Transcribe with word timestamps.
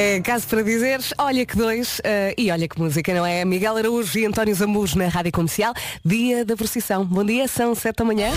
É 0.00 0.20
caso 0.20 0.46
para 0.46 0.62
dizeres, 0.62 1.12
olha 1.18 1.44
que 1.44 1.56
dois 1.56 2.00
eh, 2.04 2.32
e 2.38 2.52
olha 2.52 2.68
que 2.68 2.80
música, 2.80 3.12
não 3.12 3.26
é? 3.26 3.44
Miguel 3.44 3.76
Araújo 3.78 4.16
e 4.16 4.24
António 4.24 4.54
Zamuz 4.54 4.94
na 4.94 5.08
Rádio 5.08 5.32
Comercial, 5.32 5.74
dia 6.04 6.44
da 6.44 6.56
procissão. 6.56 7.04
Bom 7.04 7.24
dia, 7.24 7.48
são 7.48 7.74
sete 7.74 7.96
da 7.96 8.04
manhã. 8.04 8.30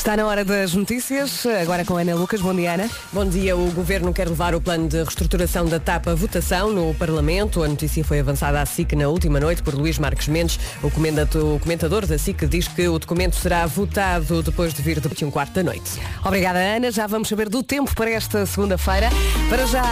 Está 0.00 0.16
na 0.16 0.26
hora 0.26 0.46
das 0.46 0.72
notícias, 0.72 1.44
agora 1.44 1.84
com 1.84 1.94
a 1.94 2.00
Ana 2.00 2.14
Lucas. 2.14 2.40
Bom 2.40 2.54
dia, 2.54 2.72
Ana. 2.72 2.88
Bom 3.12 3.26
dia. 3.26 3.54
O 3.54 3.70
Governo 3.70 4.14
quer 4.14 4.26
levar 4.26 4.54
o 4.54 4.60
plano 4.60 4.88
de 4.88 4.96
reestruturação 4.96 5.66
da 5.66 5.78
TAP 5.78 6.08
à 6.08 6.14
votação 6.14 6.72
no 6.72 6.94
Parlamento. 6.94 7.62
A 7.62 7.68
notícia 7.68 8.02
foi 8.02 8.18
avançada 8.18 8.62
à 8.62 8.64
SIC 8.64 8.94
na 8.94 9.08
última 9.08 9.38
noite 9.38 9.62
por 9.62 9.74
Luís 9.74 9.98
Marques 9.98 10.26
Mendes. 10.26 10.58
O 10.82 10.90
comentador 11.60 12.06
da 12.06 12.16
SIC 12.16 12.46
diz 12.48 12.66
que 12.66 12.88
o 12.88 12.98
documento 12.98 13.36
será 13.36 13.66
votado 13.66 14.42
depois 14.42 14.72
de 14.72 14.80
vir 14.80 15.00
de 15.00 15.22
um 15.22 15.30
quarto 15.30 15.52
da 15.52 15.62
noite. 15.62 16.00
Obrigada, 16.24 16.58
Ana. 16.58 16.90
Já 16.90 17.06
vamos 17.06 17.28
saber 17.28 17.50
do 17.50 17.62
tempo 17.62 17.94
para 17.94 18.10
esta 18.10 18.46
segunda-feira. 18.46 19.10
Para 19.50 19.66
já 19.66 19.84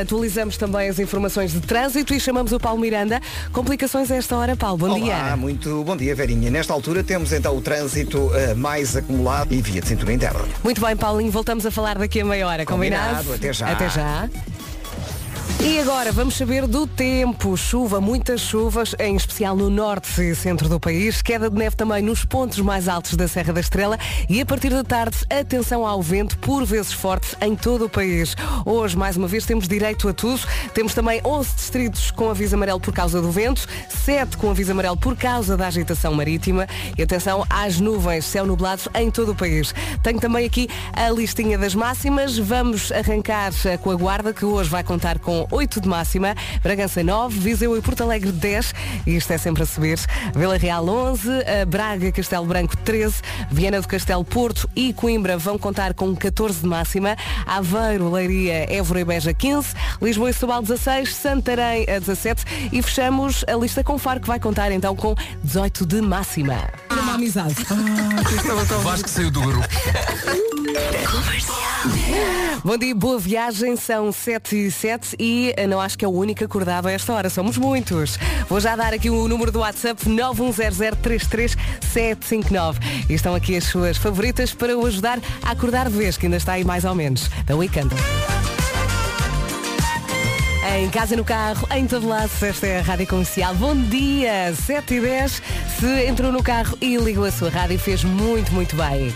atualizamos 0.00 0.56
também 0.56 0.88
as 0.88 0.98
informações 0.98 1.52
de 1.52 1.60
trânsito 1.60 2.12
e 2.12 2.18
chamamos 2.18 2.50
o 2.50 2.58
Paulo 2.58 2.80
Miranda. 2.80 3.20
Complicações 3.52 4.10
a 4.10 4.16
esta 4.16 4.36
hora, 4.36 4.56
Paulo. 4.56 4.78
Bom 4.78 4.86
Olá, 4.88 4.98
dia. 4.98 5.36
muito 5.36 5.84
bom 5.84 5.96
dia, 5.96 6.16
Verinha. 6.16 6.50
Nesta 6.50 6.72
altura 6.72 7.04
temos 7.04 7.32
então 7.32 7.56
o 7.56 7.60
trânsito 7.60 8.28
eh, 8.34 8.54
mais 8.54 8.96
acumulado 8.96 9.51
e 9.52 9.60
via 9.60 9.82
de 9.82 9.86
cintura 9.86 10.12
interna. 10.12 10.40
Muito 10.64 10.80
bem, 10.80 10.96
Paulinho. 10.96 11.30
Voltamos 11.30 11.66
a 11.66 11.70
falar 11.70 11.98
daqui 11.98 12.20
a 12.20 12.24
meia 12.24 12.46
hora. 12.46 12.64
Combinado? 12.64 13.16
Combinado. 13.18 13.34
Até 13.34 13.52
já. 13.52 13.70
Até 13.70 13.88
já. 13.90 14.28
E 15.64 15.78
agora 15.78 16.10
vamos 16.10 16.34
saber 16.34 16.66
do 16.66 16.88
tempo. 16.88 17.56
Chuva, 17.56 18.00
muitas 18.00 18.40
chuvas, 18.40 18.96
em 18.98 19.14
especial 19.14 19.54
no 19.54 19.70
norte 19.70 20.20
e 20.20 20.34
centro 20.34 20.68
do 20.68 20.80
país. 20.80 21.22
Queda 21.22 21.48
de 21.48 21.56
neve 21.56 21.76
também 21.76 22.02
nos 22.02 22.24
pontos 22.24 22.58
mais 22.58 22.88
altos 22.88 23.14
da 23.14 23.28
Serra 23.28 23.52
da 23.52 23.60
Estrela. 23.60 23.96
E 24.28 24.40
a 24.40 24.46
partir 24.46 24.70
da 24.70 24.82
tarde, 24.82 25.18
atenção 25.30 25.86
ao 25.86 26.02
vento, 26.02 26.36
por 26.38 26.64
vezes 26.64 26.92
forte, 26.92 27.36
em 27.40 27.54
todo 27.54 27.84
o 27.84 27.88
país. 27.88 28.34
Hoje, 28.66 28.96
mais 28.96 29.16
uma 29.16 29.28
vez, 29.28 29.46
temos 29.46 29.68
direito 29.68 30.08
a 30.08 30.12
tudo. 30.12 30.40
Temos 30.74 30.94
também 30.94 31.20
11 31.24 31.54
distritos 31.54 32.10
com 32.10 32.28
aviso 32.28 32.56
amarelo 32.56 32.80
por 32.80 32.92
causa 32.92 33.22
do 33.22 33.30
vento, 33.30 33.64
7 33.88 34.36
com 34.36 34.50
aviso 34.50 34.72
amarelo 34.72 34.96
por 34.96 35.16
causa 35.16 35.56
da 35.56 35.68
agitação 35.68 36.12
marítima. 36.12 36.66
E 36.98 37.02
atenção 37.04 37.46
às 37.48 37.78
nuvens, 37.78 38.24
céu 38.24 38.44
nublado 38.44 38.82
em 38.96 39.12
todo 39.12 39.30
o 39.30 39.34
país. 39.34 39.72
Tenho 40.02 40.18
também 40.18 40.44
aqui 40.44 40.68
a 40.92 41.08
listinha 41.08 41.56
das 41.56 41.72
máximas. 41.72 42.36
Vamos 42.36 42.90
arrancar 42.90 43.52
eh, 43.64 43.76
com 43.76 43.92
a 43.92 43.94
guarda, 43.94 44.32
que 44.32 44.44
hoje 44.44 44.68
vai 44.68 44.82
contar 44.82 45.20
com 45.20 45.31
8 45.50 45.80
de 45.80 45.88
máxima, 45.88 46.34
Bragança 46.62 47.02
9, 47.02 47.38
Viseu 47.38 47.76
e 47.76 47.82
Porto 47.82 48.02
Alegre 48.02 48.32
10, 48.32 48.74
e 49.06 49.16
isto 49.16 49.32
é 49.32 49.38
sempre 49.38 49.62
a 49.62 49.66
subir, 49.66 49.98
Vila 50.34 50.56
Real 50.56 50.86
11, 50.88 51.30
eh, 51.44 51.64
Braga, 51.64 52.10
Castelo 52.12 52.46
Branco 52.46 52.76
13, 52.78 53.16
Viana 53.50 53.80
do 53.80 53.88
Castelo, 53.88 54.24
Porto 54.24 54.68
e 54.74 54.92
Coimbra 54.92 55.36
vão 55.36 55.58
contar 55.58 55.94
com 55.94 56.14
14 56.14 56.60
de 56.60 56.66
máxima, 56.66 57.16
Aveiro, 57.46 58.10
Leiria, 58.10 58.72
Évora 58.72 59.00
e 59.00 59.04
Beja 59.04 59.34
15, 59.34 59.68
Lisboa 60.00 60.30
e 60.30 60.32
Setúbal 60.32 60.62
16, 60.62 61.14
Santarém 61.14 61.86
a 61.88 61.98
17 61.98 62.44
e 62.72 62.82
fechamos 62.82 63.44
a 63.48 63.54
lista 63.54 63.82
com 63.82 63.98
Faro 63.98 64.20
que 64.20 64.26
vai 64.26 64.40
contar 64.40 64.72
então 64.72 64.94
com 64.94 65.14
18 65.42 65.86
de 65.86 66.00
máxima. 66.00 66.68
Uma 66.90 67.14
amizade. 67.14 67.54
Vasco 68.82 69.08
saiu 69.08 69.30
do 69.30 69.40
grupo. 69.40 69.66
Bom 72.64 72.78
dia, 72.78 72.94
boa 72.94 73.18
viagem, 73.18 73.74
são 73.76 74.12
7 74.12 74.66
e 74.66 74.70
7 74.70 75.16
e 75.18 75.52
eh, 75.56 75.66
não 75.66 75.80
acho 75.80 75.98
que 75.98 76.04
é 76.04 76.08
o 76.08 76.12
único 76.12 76.44
acordado 76.44 76.86
a 76.86 76.92
esta 76.92 77.12
hora, 77.12 77.28
somos 77.28 77.58
muitos. 77.58 78.16
Vou 78.48 78.60
já 78.60 78.76
dar 78.76 78.94
aqui 78.94 79.10
o 79.10 79.26
número 79.26 79.50
do 79.50 79.58
WhatsApp 79.58 80.08
910033759 80.08 82.76
e 83.10 83.14
estão 83.14 83.34
aqui 83.34 83.56
as 83.56 83.64
suas 83.64 83.96
favoritas 83.96 84.54
para 84.54 84.78
o 84.78 84.86
ajudar 84.86 85.18
a 85.42 85.50
acordar 85.50 85.90
de 85.90 85.96
vez, 85.96 86.16
que 86.16 86.26
ainda 86.26 86.36
está 86.36 86.52
aí 86.52 86.62
mais 86.64 86.84
ou 86.84 86.94
menos, 86.94 87.28
da 87.44 87.56
Weekend. 87.56 87.92
Em 90.78 90.88
casa, 90.88 91.16
no 91.16 91.24
carro, 91.24 91.66
em 91.74 91.84
todo 91.86 92.08
lado, 92.08 92.30
esta 92.40 92.66
é 92.66 92.78
a 92.78 92.82
Rádio 92.82 93.08
Comercial. 93.08 93.54
Bom 93.56 93.74
dia, 93.74 94.54
7 94.54 94.94
e 94.94 95.00
10. 95.00 95.42
Se 95.80 96.06
entrou 96.06 96.32
no 96.32 96.42
carro 96.42 96.78
e 96.80 96.96
ligou 96.96 97.24
a 97.24 97.32
sua 97.32 97.50
rádio, 97.50 97.78
fez 97.78 98.02
muito, 98.04 98.52
muito 98.52 98.74
bem. 98.76 99.12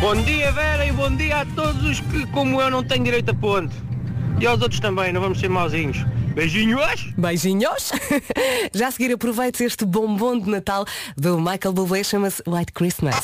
Bom 0.00 0.14
dia 0.22 0.52
Vera 0.52 0.86
e 0.86 0.92
bom 0.92 1.10
dia 1.16 1.40
a 1.40 1.44
todos 1.44 1.82
os 1.82 1.98
que, 1.98 2.24
como 2.28 2.62
eu, 2.62 2.70
não 2.70 2.84
têm 2.84 3.02
direito 3.02 3.32
a 3.32 3.34
ponte. 3.34 3.74
E 4.40 4.46
aos 4.46 4.62
outros 4.62 4.78
também, 4.78 5.12
não 5.12 5.20
vamos 5.20 5.40
ser 5.40 5.48
mauzinhos. 5.48 5.98
Beijinhos! 6.34 7.12
Beijinhos! 7.18 7.90
Já 8.72 8.86
a 8.86 8.90
seguir 8.92 9.12
aproveite 9.12 9.64
este 9.64 9.84
bombom 9.84 10.38
de 10.38 10.48
Natal 10.48 10.84
do 11.16 11.40
Michael 11.40 11.72
Bublé, 11.72 12.04
chama-se 12.04 12.40
White 12.46 12.72
Christmas. 12.72 13.16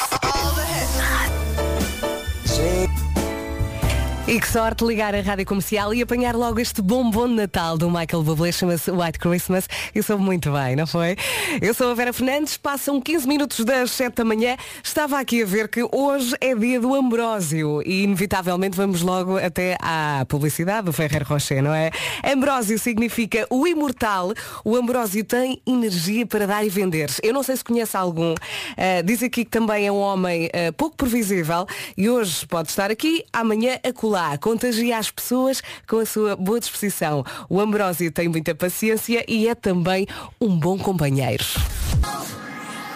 E 4.27 4.41
que 4.41 4.49
sorte 4.49 4.83
ligar 4.87 5.15
a 5.15 5.21
rádio 5.21 5.45
comercial 5.45 5.93
e 5.93 6.01
apanhar 6.01 6.35
logo 6.35 6.59
este 6.59 6.81
bombom 6.81 7.29
de 7.29 7.35
Natal 7.35 7.77
do 7.77 7.91
Michael 7.91 8.23
Bublé, 8.23 8.51
chama-se 8.51 8.91
White 8.91 9.19
Christmas. 9.19 9.69
E 9.95 10.03
soube 10.03 10.25
muito 10.25 10.51
bem, 10.51 10.75
não 10.75 10.87
foi? 10.87 11.15
Eu 11.61 11.75
sou 11.75 11.91
a 11.91 11.95
Vera 11.95 12.11
Fernandes, 12.11 12.57
passam 12.57 12.99
15 13.03 13.29
minutos 13.29 13.63
das 13.67 13.91
7 13.91 14.15
da 14.15 14.25
manhã. 14.25 14.57
Estava 14.83 15.21
aqui 15.21 15.43
a 15.43 15.47
ver 15.47 15.69
que 15.69 15.87
hoje 15.93 16.35
é 16.41 16.55
dia 16.55 16.81
do 16.81 16.95
Ambrósio 16.95 17.83
e 17.85 18.05
inevitavelmente 18.05 18.75
vamos 18.75 19.03
logo 19.03 19.37
até 19.37 19.77
à 19.79 20.25
publicidade 20.27 20.87
do 20.87 20.93
Ferrer 20.95 21.29
Rocher, 21.29 21.63
não 21.63 21.75
é? 21.75 21.91
Ambrósio 22.25 22.79
significa 22.79 23.47
o 23.51 23.67
imortal. 23.67 24.33
O 24.65 24.75
Ambrósio 24.75 25.23
tem 25.23 25.61
energia 25.67 26.25
para 26.25 26.47
dar 26.47 26.65
e 26.65 26.71
vender. 26.71 27.11
Eu 27.23 27.35
não 27.35 27.43
sei 27.43 27.59
se 27.59 27.63
conhece 27.63 27.95
algum. 27.95 28.35
Ah, 28.75 29.03
diz 29.05 29.23
aqui 29.23 29.45
que 29.45 29.51
também 29.51 29.87
é 29.87 29.93
um 29.93 29.99
homem 29.99 30.47
ah, 30.47 30.73
pouco 30.73 30.97
previsível 30.97 31.67
e 31.95 32.09
hoje 32.09 32.47
pode 32.47 32.71
estar 32.71 32.91
aqui, 32.91 33.23
amanhã 33.31 33.79
acolá. 34.15 34.39
Contagia 34.39 34.99
as 34.99 35.11
pessoas 35.11 35.63
com 35.89 35.99
a 35.99 36.07
sua 36.07 36.37
boa 36.37 36.61
disposição. 36.61 37.25
O 37.49 37.61
Ambrósio 37.61 38.11
tem 38.13 38.29
muita 38.29 38.55
paciência 38.55 39.25
e 39.29 39.49
é 39.49 39.55
também 39.55 40.07
um 40.41 40.57
bom 40.57 40.79
companheiro. 40.79 41.45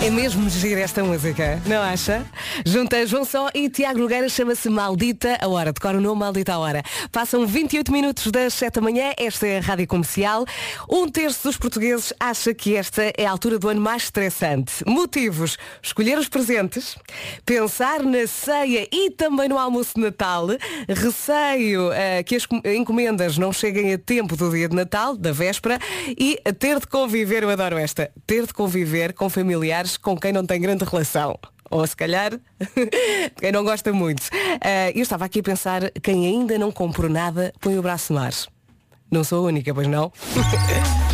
É 0.00 0.10
mesmo 0.10 0.48
gira 0.48 0.80
esta 0.80 1.02
música, 1.02 1.60
não 1.66 1.82
acha? 1.82 2.24
Junta 2.64 3.04
João 3.04 3.24
Só 3.24 3.50
e 3.52 3.68
Tiago 3.68 3.98
Nogueira 3.98 4.28
chama-se 4.28 4.70
Maldita 4.70 5.36
a 5.40 5.48
Hora. 5.48 5.72
Decora 5.72 5.98
o 5.98 6.00
nome 6.00 6.20
Maldita 6.20 6.54
a 6.54 6.58
Hora. 6.58 6.82
Passam 7.10 7.44
28 7.44 7.90
minutos 7.90 8.30
das 8.30 8.54
7 8.54 8.76
da 8.76 8.80
manhã. 8.80 9.12
Esta 9.18 9.46
é 9.46 9.58
a 9.58 9.60
Rádio 9.60 9.88
Comercial. 9.88 10.46
Um 10.88 11.08
terço 11.08 11.48
dos 11.48 11.56
portugueses 11.56 12.12
acha 12.18 12.54
que 12.54 12.76
esta 12.76 13.12
é 13.16 13.26
a 13.26 13.30
altura 13.30 13.58
do 13.58 13.68
ano 13.68 13.80
mais 13.80 14.04
estressante. 14.04 14.84
Motivos. 14.86 15.58
Escolher 15.82 16.16
os 16.16 16.28
presentes, 16.28 16.96
pensar 17.44 18.02
na 18.02 18.26
ceia 18.26 18.86
e 18.92 19.10
também 19.10 19.48
no 19.48 19.58
almoço 19.58 19.94
de 19.96 20.00
Natal, 20.00 20.46
receio 20.88 21.92
eh, 21.98 22.22
que 22.22 22.36
as 22.36 22.46
com- 22.46 22.60
encomendas 22.64 23.36
não 23.36 23.52
cheguem 23.52 23.92
a 23.92 23.98
tempo 23.98 24.36
do 24.36 24.50
dia 24.50 24.68
de 24.68 24.76
Natal, 24.76 25.16
da 25.16 25.32
véspera, 25.32 25.78
e 26.06 26.38
ter 26.58 26.78
de 26.78 26.86
conviver, 26.86 27.42
eu 27.42 27.50
adoro 27.50 27.76
esta, 27.76 28.10
ter 28.26 28.46
de 28.46 28.54
conviver 28.54 29.12
com 29.12 29.28
familiares 29.28 29.96
com 29.96 30.16
quem 30.16 30.32
não 30.32 30.46
tem 30.46 30.60
grande 30.60 30.84
relação. 30.84 31.36
Ou 31.70 31.86
se 31.86 31.96
calhar, 31.96 32.38
quem 33.40 33.52
não 33.52 33.64
gosta 33.64 33.92
muito. 33.92 34.22
Eh, 34.64 34.92
eu 34.94 35.02
estava 35.02 35.24
aqui 35.24 35.40
a 35.40 35.42
pensar, 35.42 35.90
quem 36.02 36.26
ainda 36.26 36.56
não 36.56 36.70
comprou 36.70 37.10
nada, 37.10 37.52
põe 37.60 37.76
o 37.78 37.82
braço 37.82 38.12
no 38.12 38.20
ar. 38.20 38.32
Não 39.10 39.24
sou 39.24 39.44
a 39.44 39.48
única, 39.48 39.74
pois 39.74 39.86
não? 39.88 40.12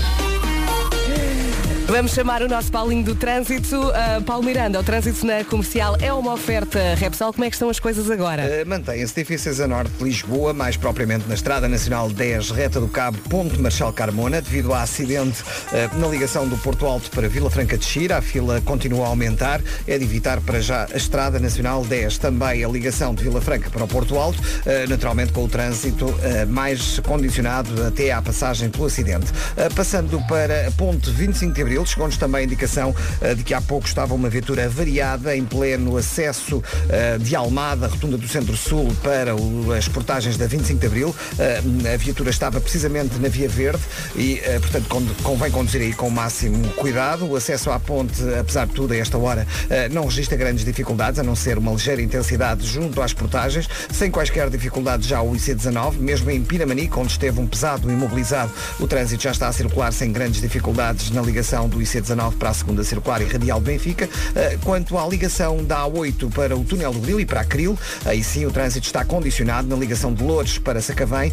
Vamos 1.94 2.12
chamar 2.12 2.42
o 2.42 2.48
nosso 2.48 2.72
Paulinho 2.72 3.04
do 3.04 3.14
Trânsito. 3.14 3.76
Uh, 3.76 4.20
Paulo 4.24 4.42
Miranda, 4.42 4.80
o 4.80 4.82
trânsito 4.82 5.24
na 5.24 5.44
comercial 5.44 5.96
é 6.00 6.12
uma 6.12 6.32
oferta 6.32 6.96
Repsol. 6.96 7.32
Como 7.32 7.44
é 7.44 7.48
que 7.48 7.54
estão 7.54 7.70
as 7.70 7.78
coisas 7.78 8.10
agora? 8.10 8.42
Uh, 8.42 8.68
Mantêm-se 8.68 9.14
difíceis 9.14 9.60
a 9.60 9.68
norte 9.68 9.92
de 9.92 10.02
Lisboa, 10.02 10.52
mais 10.52 10.76
propriamente 10.76 11.28
na 11.28 11.34
Estrada 11.34 11.68
Nacional 11.68 12.10
10, 12.10 12.50
reta 12.50 12.80
do 12.80 12.88
Cabo, 12.88 13.16
Ponte 13.30 13.60
Marchal 13.60 13.92
Carmona, 13.92 14.42
devido 14.42 14.74
ao 14.74 14.80
acidente 14.80 15.40
uh, 15.42 15.96
na 15.96 16.08
ligação 16.08 16.48
do 16.48 16.58
Porto 16.58 16.84
Alto 16.84 17.08
para 17.12 17.28
Vila 17.28 17.48
Franca 17.48 17.78
de 17.78 17.84
Xira. 17.84 18.18
A 18.18 18.20
fila 18.22 18.60
continua 18.62 19.06
a 19.06 19.08
aumentar. 19.10 19.60
É 19.86 19.96
de 19.96 20.02
evitar 20.02 20.40
para 20.40 20.60
já 20.60 20.88
a 20.92 20.96
Estrada 20.96 21.38
Nacional 21.38 21.84
10. 21.84 22.18
Também 22.18 22.64
a 22.64 22.68
ligação 22.68 23.14
de 23.14 23.22
Vila 23.22 23.40
Franca 23.40 23.70
para 23.70 23.84
o 23.84 23.86
Porto 23.86 24.18
Alto, 24.18 24.40
uh, 24.40 24.88
naturalmente 24.88 25.32
com 25.32 25.44
o 25.44 25.48
trânsito 25.48 26.12
mais 26.48 26.98
condicionado 27.00 27.86
até 27.86 28.10
à 28.10 28.20
passagem 28.20 28.68
pelo 28.68 28.86
acidente. 28.86 29.26
Passando 29.76 30.20
para 30.26 30.66
a 30.66 30.70
Ponte 30.72 31.08
25 31.10 31.52
de 31.52 31.62
Abril, 31.62 31.83
chegou-nos 31.86 32.16
também 32.16 32.42
a 32.42 32.44
indicação 32.44 32.94
de 33.36 33.42
que 33.42 33.54
há 33.54 33.60
pouco 33.60 33.86
estava 33.86 34.14
uma 34.14 34.28
viatura 34.28 34.68
variada 34.68 35.36
em 35.36 35.44
pleno 35.44 35.96
acesso 35.96 36.62
de 37.20 37.36
Almada, 37.36 37.86
rotunda 37.88 38.16
do 38.16 38.28
Centro-Sul, 38.28 38.94
para 39.02 39.32
as 39.76 39.88
portagens 39.88 40.36
da 40.36 40.46
25 40.46 40.80
de 40.80 40.86
Abril. 40.86 41.14
A 41.92 41.96
viatura 41.96 42.30
estava 42.30 42.60
precisamente 42.60 43.18
na 43.18 43.28
Via 43.28 43.48
Verde 43.48 43.82
e, 44.16 44.40
portanto, 44.60 45.14
convém 45.22 45.50
conduzir 45.50 45.80
aí 45.80 45.92
com 45.92 46.08
o 46.08 46.10
máximo 46.10 46.68
cuidado. 46.74 47.26
O 47.26 47.36
acesso 47.36 47.70
à 47.70 47.78
ponte, 47.78 48.22
apesar 48.38 48.66
de 48.66 48.72
tudo, 48.74 48.92
a 48.92 48.96
esta 48.96 49.18
hora, 49.18 49.46
não 49.90 50.04
registra 50.04 50.36
grandes 50.36 50.64
dificuldades, 50.64 51.18
a 51.18 51.22
não 51.22 51.36
ser 51.36 51.58
uma 51.58 51.72
ligeira 51.72 52.02
intensidade 52.02 52.66
junto 52.66 53.00
às 53.02 53.12
portagens, 53.12 53.68
sem 53.92 54.10
quaisquer 54.10 54.48
dificuldades 54.50 55.06
já 55.06 55.20
o 55.22 55.32
IC19, 55.32 55.94
mesmo 55.98 56.30
em 56.30 56.42
Pinamanique, 56.42 56.98
onde 56.98 57.12
esteve 57.12 57.40
um 57.40 57.46
pesado 57.46 57.90
imobilizado, 57.90 58.52
o 58.78 58.86
trânsito 58.86 59.22
já 59.22 59.30
está 59.30 59.48
a 59.48 59.52
circular 59.52 59.92
sem 59.92 60.12
grandes 60.12 60.40
dificuldades 60.40 61.10
na 61.10 61.22
ligação 61.22 61.63
do 61.68 61.78
IC19 61.78 62.34
para 62.34 62.50
a 62.50 62.54
segunda 62.54 62.84
circular 62.84 63.20
e 63.22 63.24
radial 63.24 63.60
de 63.60 63.66
Benfica. 63.66 64.08
Quanto 64.62 64.98
à 64.98 65.06
ligação 65.06 65.64
da 65.64 65.80
A8 65.84 66.32
para 66.32 66.56
o 66.56 66.64
túnel 66.64 66.92
do 66.92 67.00
Grilo 67.00 67.20
e 67.20 67.26
para 67.26 67.40
a 67.40 67.44
Cril, 67.44 67.78
aí 68.04 68.22
sim 68.22 68.46
o 68.46 68.50
trânsito 68.50 68.86
está 68.86 69.04
condicionado 69.04 69.68
na 69.68 69.76
ligação 69.76 70.12
de 70.12 70.22
Loures 70.22 70.58
para 70.58 70.80
Sacavém, 70.80 71.32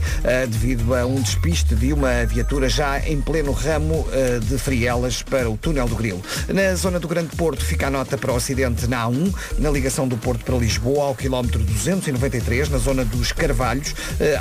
devido 0.49 0.93
a 0.93 1.05
um 1.05 1.21
despiste 1.21 1.75
de 1.75 1.93
uma 1.93 2.25
viatura 2.25 2.69
já 2.69 2.99
em 2.99 3.19
pleno 3.21 3.51
ramo 3.51 4.07
de 4.47 4.57
Frielas 4.57 5.21
para 5.21 5.49
o 5.49 5.57
túnel 5.57 5.87
do 5.87 5.95
Grilo. 5.95 6.21
Na 6.47 6.75
zona 6.75 6.99
do 6.99 7.07
Grande 7.07 7.35
Porto 7.35 7.63
fica 7.63 7.87
a 7.87 7.89
nota 7.89 8.17
para 8.17 8.31
o 8.31 8.35
acidente 8.35 8.87
na 8.87 9.05
A1, 9.07 9.33
na 9.59 9.69
ligação 9.69 10.07
do 10.07 10.17
Porto 10.17 10.43
para 10.45 10.55
Lisboa, 10.55 11.05
ao 11.05 11.15
quilómetro 11.15 11.59
293, 11.59 12.69
na 12.69 12.77
zona 12.77 13.03
dos 13.03 13.31
Carvalhos, 13.31 13.93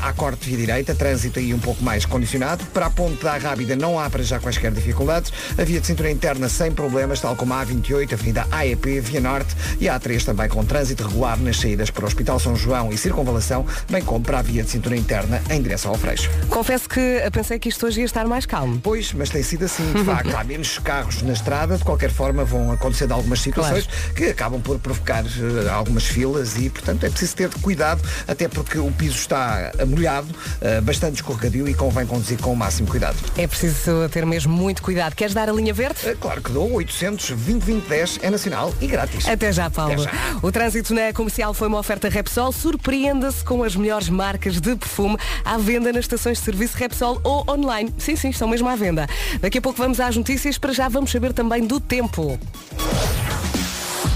à 0.03 0.13
corte 0.13 0.49
via 0.49 0.59
direita, 0.59 0.95
trânsito 0.95 1.39
aí 1.39 1.55
um 1.55 1.59
pouco 1.59 1.83
mais 1.83 2.05
condicionado. 2.05 2.65
Para 2.67 2.87
a 2.87 2.91
ponte 2.91 3.23
da 3.23 3.37
Rábida 3.37 3.77
não 3.77 3.99
há 3.99 4.09
para 4.11 4.23
já 4.23 4.39
quaisquer 4.39 4.73
dificuldades. 4.73 5.33
A 5.59 5.65
via 5.65 5.80
de 5.81 5.87
cintura 5.87 6.11
interna 6.11 6.49
sem 6.49 6.71
problemas, 6.73 7.21
tal 7.21 7.35
como 7.35 7.55
a 7.55 7.65
A28, 7.65 8.13
a 8.13 8.15
Avenida 8.15 8.47
AEP, 8.51 9.01
Via 9.01 9.21
Norte 9.21 9.57
e 9.81 9.89
a 9.89 9.99
A3 9.99 10.25
também 10.25 10.49
com 10.49 10.65
trânsito 10.65 11.07
regular 11.07 11.39
nas 11.39 11.59
saídas 11.59 11.91
para 11.91 12.05
o 12.05 12.07
Hospital 12.07 12.39
São 12.39 12.55
João 12.55 12.93
e 12.93 12.99
Circunvalação, 12.99 13.67
bem 13.89 14.03
como 14.03 14.25
para 14.25 14.39
a 14.41 14.43
via 14.43 14.63
de 14.63 14.71
cintura 14.71 14.97
interna 14.97 15.43
em 15.51 15.63
direção 15.63 15.91
ao 15.91 15.99
Freixo. 15.99 16.31
Confesso 16.49 16.89
que 16.89 17.23
pensei 17.33 17.59
que 17.59 17.69
isto 17.69 17.87
hoje 17.87 18.01
ia 18.01 18.05
estar 18.05 18.27
mais 18.27 18.47
calmo. 18.47 18.79
Pois, 18.83 19.13
mas 19.13 19.31
tem 19.31 19.43
sido 19.43 19.65
assim, 19.65 19.93
de 19.93 20.05
facto. 20.05 20.35
Há 20.37 20.45
menos 20.45 20.79
carros 20.79 21.23
na 21.23 21.33
estrada, 21.33 21.77
de 21.77 21.85
qualquer 21.85 22.11
forma 22.11 22.45
vão 22.45 22.73
acontecendo 22.73 23.13
algumas 23.13 23.41
situações 23.41 23.87
claro. 23.87 24.15
que 24.15 24.25
acabam 24.27 24.61
por 24.61 24.79
provocar 24.79 25.25
uh, 25.25 25.71
algumas 25.73 26.05
filas 26.05 26.57
e, 26.57 26.69
portanto, 26.69 27.05
é 27.05 27.11
preciso 27.11 27.37
ter 27.37 27.49
cuidado, 27.61 28.03
até 28.29 28.49
porque 28.49 28.79
o 28.79 28.91
piso 28.93 29.17
está 29.17 29.73
molhado, 29.87 30.29
uh, 30.29 30.83
bastante 30.83 31.17
escorregadio 31.17 31.69
e 31.69 31.75
convém 31.75 32.07
conduzir 32.07 32.39
com 32.39 32.53
o 32.53 32.57
máximo 32.57 32.89
cuidado. 32.89 33.17
É 33.37 33.47
preciso 33.47 34.09
ter 34.11 34.27
mesmo 34.27 34.53
muito 34.53 34.83
cuidado. 34.83 35.15
Queres 35.15 35.35
dar 35.35 35.49
a 35.49 35.53
linha 35.53 35.70
verde? 35.73 36.09
Uh, 36.09 36.17
claro 36.17 36.43
que 36.43 36.53
dou. 36.53 36.73
800 36.73 37.31
2010 37.31 38.21
é 38.23 38.31
nacional 38.31 38.75
e 38.81 38.87
grátis. 38.87 39.29
Até 39.29 39.53
já, 39.53 39.71
Paulo. 39.71 39.95
Até 39.95 40.03
já. 40.03 40.11
O 40.43 40.51
trânsito 40.53 40.95
na 40.95 41.13
comercial 41.13 41.55
foi 41.55 41.69
uma 41.69 41.79
oferta 41.79 42.09
Repsol. 42.09 42.53
Surpreenda-se 42.53 43.45
com 43.45 43.63
as 43.63 43.77
melhores 43.77 44.09
marcas 44.09 44.61
de 44.61 44.77
perfume 44.77 45.17
à 45.45 45.59
venda 45.59 45.93
nas 45.93 46.05
estações 46.05 46.39
de 46.39 46.45
serviço 46.45 46.77
Repsol 46.77 47.21
ou 47.25 47.45
online. 47.49 47.93
Sim, 47.99 48.17
sim, 48.17 48.31
estão 48.31 48.49
mesmo 48.49 48.69
à 48.69 48.77
venda. 48.77 49.07
Daqui 49.41 49.59
a 49.59 49.63
pouco 49.63 49.79
vamos 49.79 50.01
às 50.01 50.17
notícias. 50.17 50.59
Para 50.59 50.73
já 50.73 50.89
vamos 50.89 51.11
saber 51.11 51.33
também 51.33 51.67
do 51.67 51.81
tempo. 51.81 52.39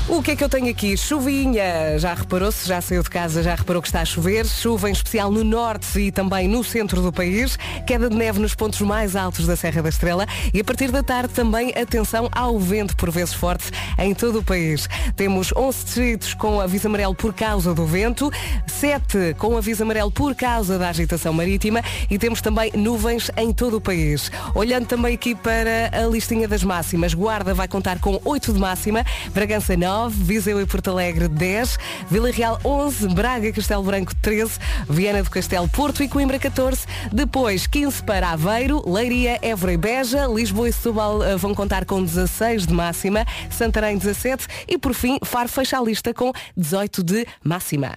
O 0.06 0.22
que 0.22 0.32
é 0.32 0.36
que 0.36 0.44
eu 0.44 0.50
tenho 0.50 0.68
aqui? 0.68 0.98
Chuvinha. 0.98 1.98
Já 1.98 2.12
reparou-se? 2.12 2.68
Já 2.68 2.78
saiu 2.78 3.02
de 3.02 3.08
casa, 3.08 3.42
já 3.42 3.54
reparou 3.54 3.80
que 3.80 3.88
está 3.88 4.02
a 4.02 4.04
chover. 4.04 4.44
Chuva 4.44 4.90
em 4.90 4.92
especial 4.92 5.30
no 5.30 5.42
norte 5.42 5.98
e 5.98 6.12
também 6.12 6.46
no 6.46 6.62
centro 6.62 7.00
do 7.00 7.10
país. 7.10 7.58
Queda 7.86 8.10
de 8.10 8.14
neve 8.14 8.38
nos 8.38 8.54
pontos 8.54 8.82
mais 8.82 9.16
altos 9.16 9.46
da 9.46 9.56
Serra 9.56 9.82
da 9.82 9.88
Estrela. 9.88 10.26
E 10.52 10.60
a 10.60 10.64
partir 10.64 10.90
da 10.90 11.02
tarde 11.02 11.32
também 11.32 11.70
atenção 11.70 12.28
ao 12.32 12.58
vento, 12.58 12.94
por 12.96 13.10
vezes 13.10 13.32
forte, 13.32 13.70
em 13.98 14.14
todo 14.14 14.40
o 14.40 14.42
país. 14.42 14.86
Temos 15.16 15.54
11 15.56 15.84
distritos 15.84 16.34
com 16.34 16.60
aviso 16.60 16.86
amarelo 16.86 17.14
por 17.14 17.32
causa 17.32 17.72
do 17.72 17.86
vento, 17.86 18.30
7 18.66 19.34
com 19.38 19.56
aviso 19.56 19.84
amarelo 19.84 20.10
por 20.10 20.34
causa 20.34 20.78
da 20.78 20.90
agitação 20.90 21.32
marítima 21.32 21.82
e 22.10 22.18
temos 22.18 22.42
também 22.42 22.70
nuvens 22.74 23.30
em 23.38 23.54
todo 23.54 23.78
o 23.78 23.80
país. 23.80 24.30
Olhando 24.54 24.84
também 24.84 25.14
aqui 25.14 25.34
para 25.34 25.90
a 25.98 26.06
listinha 26.06 26.46
das 26.46 26.62
máximas. 26.62 27.14
Guarda 27.14 27.54
vai 27.54 27.66
contar 27.66 27.98
com 28.00 28.20
8 28.22 28.52
de 28.52 28.60
máxima, 28.60 29.02
Bragança 29.32 29.74
9, 29.74 29.93
9, 29.94 30.24
Viseu 30.24 30.60
e 30.60 30.66
Porto 30.66 30.90
Alegre 30.90 31.28
10, 31.28 31.78
Vila 32.10 32.28
Real 32.28 32.58
11, 32.64 33.14
Braga 33.14 33.52
Castelo 33.52 33.84
Branco 33.84 34.12
13, 34.16 34.58
Viana 34.88 35.22
do 35.22 35.30
Castelo 35.30 35.68
Porto 35.68 36.02
e 36.02 36.08
Coimbra 36.08 36.36
14, 36.36 36.84
depois 37.12 37.68
15 37.68 38.02
para 38.02 38.30
Aveiro, 38.30 38.82
Leiria, 38.90 39.38
Évora 39.40 39.72
e 39.72 39.76
Beja, 39.76 40.26
Lisboa 40.26 40.68
e 40.68 40.72
Setúbal 40.72 41.18
uh, 41.18 41.38
vão 41.38 41.54
contar 41.54 41.84
com 41.84 42.02
16 42.02 42.66
de 42.66 42.74
máxima, 42.74 43.24
Santarém 43.48 43.96
17 43.96 44.48
e 44.66 44.76
por 44.76 44.94
fim 44.94 45.16
Faro 45.24 45.48
fecha 45.48 45.78
a 45.78 45.82
lista 45.82 46.12
com 46.12 46.32
18 46.56 47.04
de 47.04 47.24
máxima. 47.44 47.94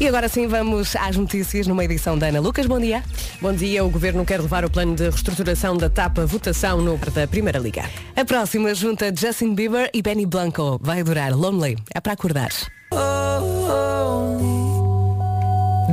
E 0.00 0.08
agora 0.08 0.28
sim 0.28 0.48
vamos 0.48 0.96
às 0.96 1.16
notícias 1.16 1.68
numa 1.68 1.84
edição 1.84 2.18
da 2.18 2.26
Ana 2.26 2.40
Lucas. 2.40 2.66
Bom 2.66 2.80
dia. 2.80 3.02
Bom 3.40 3.52
dia. 3.52 3.84
O 3.84 3.88
Governo 3.88 4.24
quer 4.24 4.40
levar 4.40 4.64
o 4.64 4.70
plano 4.70 4.96
de 4.96 5.04
reestruturação 5.04 5.76
da 5.76 5.88
TAP 5.88 6.18
à 6.18 6.26
votação 6.26 6.80
no 6.80 6.98
da 6.98 7.28
Primeira 7.28 7.60
Liga. 7.60 7.84
A 8.16 8.24
próxima 8.24 8.74
junta 8.74 9.14
Justin 9.14 9.54
Bieber 9.54 9.88
e 9.94 10.02
Benny 10.02 10.26
Blanco 10.26 10.80
vai 10.82 11.04
durar 11.04 11.32
Lonely. 11.32 11.76
É 11.94 12.00
para 12.00 12.12
acordar. 12.12 12.50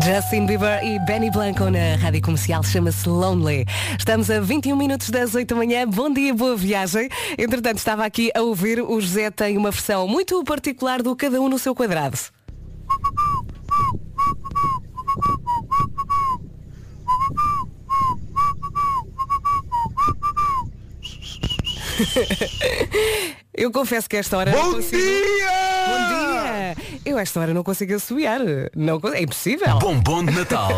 Justin 0.04 0.47
Bieber 0.47 0.83
e 0.83 0.97
Benny 1.06 1.30
Blanco 1.30 1.69
na 1.69 1.95
rádio 1.95 2.24
comercial 2.24 2.63
chama-se 2.63 3.07
Lonely. 3.07 3.65
Estamos 4.00 4.31
a 4.31 4.39
21 4.39 4.75
minutos 4.75 5.12
das 5.12 5.36
8 5.36 5.47
da 5.47 5.56
manhã. 5.56 5.88
Bom 5.88 6.12
dia, 6.12 6.33
boa 6.33 6.56
viagem. 6.56 7.07
Entretanto, 7.38 7.77
estava 7.77 8.04
aqui 8.04 8.31
a 8.36 8.42
ouvir. 8.42 8.81
O 8.81 9.00
José 9.00 9.30
tem 9.30 9.57
uma 9.57 9.69
versão 9.69 10.07
muito 10.07 10.44
particular 10.44 11.04
do 11.04 11.16
Cada 11.16 11.40
Um 11.40 11.47
no 11.47 11.59
seu 11.59 11.75
quadrado. 11.75 12.18
Eu 23.53 23.69
confesso 23.71 24.09
que 24.09 24.15
esta 24.15 24.37
hora 24.37 24.51
Bom 24.51 24.57
não 24.63 24.73
consigo. 24.75 24.97
dia! 24.97 25.51
Bom 25.87 26.07
dia! 26.07 26.51
Eu 27.05 27.19
esta 27.19 27.39
hora 27.39 27.53
não 27.53 27.63
consigo 27.63 27.95
assobiar. 27.95 28.39
Não, 28.75 28.99
é 29.13 29.23
impossível. 29.23 29.77
Bombom 29.79 30.23
de 30.23 30.31
Natal 30.31 30.69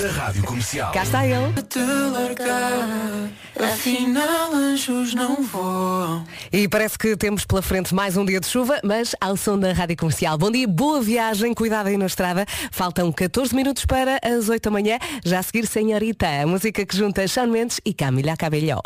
da 0.00 0.08
Rádio 0.12 0.42
Comercial. 0.44 0.92
Cá 0.92 1.02
está 1.02 1.26
ele. 1.26 1.52
Afinal, 3.60 4.54
anjos 4.54 5.14
não 5.14 5.42
voam. 5.42 6.24
E 6.52 6.66
parece 6.68 6.98
que 6.98 7.16
temos 7.16 7.44
pela 7.44 7.60
frente 7.60 7.94
mais 7.94 8.16
um 8.16 8.24
dia 8.24 8.40
de 8.40 8.46
chuva, 8.46 8.80
mas 8.82 9.14
ao 9.20 9.36
som 9.36 9.58
da 9.58 9.72
Rádio 9.72 9.96
Comercial. 9.96 10.38
Bom 10.38 10.50
dia, 10.50 10.66
boa 10.66 11.02
viagem, 11.02 11.52
cuidado 11.52 11.88
aí 11.88 11.98
na 11.98 12.06
estrada. 12.06 12.46
Faltam 12.70 13.12
14 13.12 13.54
minutos 13.54 13.84
para 13.84 14.18
as 14.22 14.48
8 14.48 14.62
da 14.62 14.70
manhã. 14.70 14.98
Já 15.24 15.40
a 15.40 15.42
seguir, 15.42 15.66
Senhorita, 15.66 16.26
a 16.26 16.46
música 16.46 16.86
que 16.86 16.96
junta 16.96 17.26
Shawn 17.28 17.48
Mendes 17.48 17.80
e 17.84 17.92
Camila 17.92 18.36
Cabello. 18.36 18.80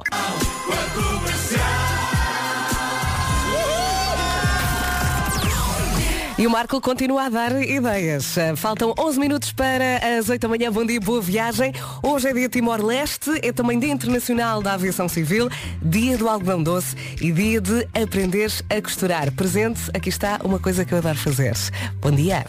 E 6.39 6.47
o 6.47 6.51
Marco 6.51 6.79
continua 6.83 7.25
a 7.25 7.29
dar 7.31 7.63
ideias. 7.63 8.37
Uh, 8.37 8.55
Faltam 8.55 8.95
11 8.99 9.19
minutos 9.19 9.53
para 9.53 10.19
as 10.19 10.29
8 10.29 10.43
da 10.43 10.49
manhã. 10.49 10.71
Bom 10.71 10.85
dia, 10.85 11.01
boa 11.01 11.19
viagem. 11.19 11.73
Hoje 12.03 12.29
é 12.29 12.35
dia 12.35 12.47
Timor-Leste, 12.47 13.41
é 13.43 13.53
também 13.53 13.79
Dia 13.79 13.91
Internacional 13.91 14.61
da 14.61 14.75
Aviação 14.75 15.09
Civil, 15.09 15.49
Dia 15.81 16.19
do 16.19 16.29
Algodão 16.29 16.63
Doce 16.63 16.95
e 17.23 17.33
Dia 17.33 17.59
de 17.59 17.89
Aprender 17.95 18.53
a 18.69 18.83
Costurar. 18.83 19.33
Presente, 19.33 19.81
aqui 19.95 20.11
está 20.11 20.39
uma 20.45 20.59
coisa 20.59 20.85
que 20.85 20.93
eu 20.93 20.99
adoro 20.99 21.17
fazer. 21.17 21.55
Bom 22.03 22.11
dia. 22.11 22.45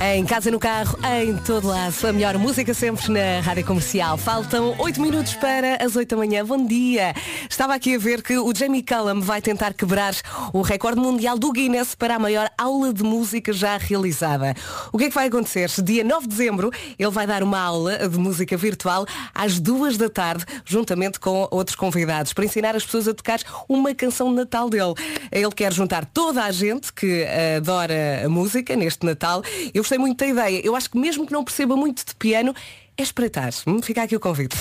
Em 0.00 0.24
casa, 0.26 0.50
no 0.50 0.58
carro, 0.58 0.98
em 1.22 1.36
todo 1.36 1.68
lado. 1.68 1.94
A 2.06 2.12
melhor 2.12 2.36
música 2.36 2.74
sempre 2.74 3.10
na 3.12 3.40
rádio 3.40 3.64
comercial. 3.64 4.18
Faltam 4.18 4.74
8 4.78 5.00
minutos 5.00 5.34
para 5.34 5.82
as 5.82 5.94
8 5.94 6.10
da 6.10 6.16
manhã. 6.16 6.44
Bom 6.44 6.66
dia. 6.66 7.14
Estava 7.48 7.74
aqui 7.74 7.94
a 7.94 7.98
ver 7.98 8.20
que 8.20 8.36
o 8.36 8.52
Jamie 8.54 8.82
Cullum 8.82 9.20
vai 9.20 9.40
tentar 9.40 9.72
quebrar 9.72 10.14
o 10.52 10.62
recorde 10.62 11.00
mundial 11.00 11.38
do 11.38 11.50
Guinness 11.52 11.94
para 11.94 12.16
a 12.16 12.18
maior 12.18 12.50
aula 12.58 12.92
de 12.92 13.04
música 13.04 13.52
já 13.52 13.78
realizada. 13.78 14.54
O 14.92 14.98
que 14.98 15.04
é 15.04 15.08
que 15.08 15.14
vai 15.14 15.28
acontecer? 15.28 15.70
Dia 15.82 16.02
9 16.02 16.26
de 16.26 16.28
dezembro, 16.28 16.70
ele 16.98 17.10
vai 17.10 17.26
dar 17.26 17.42
uma 17.42 17.60
aula 17.60 18.08
de 18.08 18.18
música 18.18 18.56
virtual 18.56 19.06
às 19.32 19.60
2 19.60 19.96
da 19.96 20.10
tarde, 20.10 20.44
juntamente 20.66 21.20
com 21.20 21.46
outros 21.50 21.76
convidados, 21.76 22.32
para 22.32 22.44
ensinar 22.44 22.74
as 22.74 22.84
pessoas 22.84 23.08
a 23.08 23.14
tocar 23.14 23.38
uma 23.68 23.94
canção 23.94 24.28
de 24.30 24.34
Natal 24.34 24.68
dele. 24.68 24.94
Ele 25.30 25.52
quer 25.52 25.72
juntar 25.72 26.04
toda 26.04 26.42
a 26.42 26.50
gente 26.50 26.92
que 26.92 27.24
adora 27.56 28.22
a 28.24 28.28
música 28.28 28.74
neste 28.74 29.06
Natal. 29.06 29.42
Eu 29.72 29.84
gostei 29.94 29.98
muito 29.98 30.18
da 30.18 30.26
ideia. 30.26 30.60
Eu 30.64 30.74
acho 30.74 30.90
que 30.90 30.98
mesmo 30.98 31.24
que 31.26 31.32
não 31.32 31.44
perceba 31.44 31.76
muito 31.76 32.04
de 32.04 32.14
piano, 32.16 32.52
é 32.96 33.02
espreitar. 33.02 33.50
Hum, 33.66 33.82
Fica 33.82 34.02
aqui 34.02 34.16
o 34.16 34.20
convite. 34.20 34.56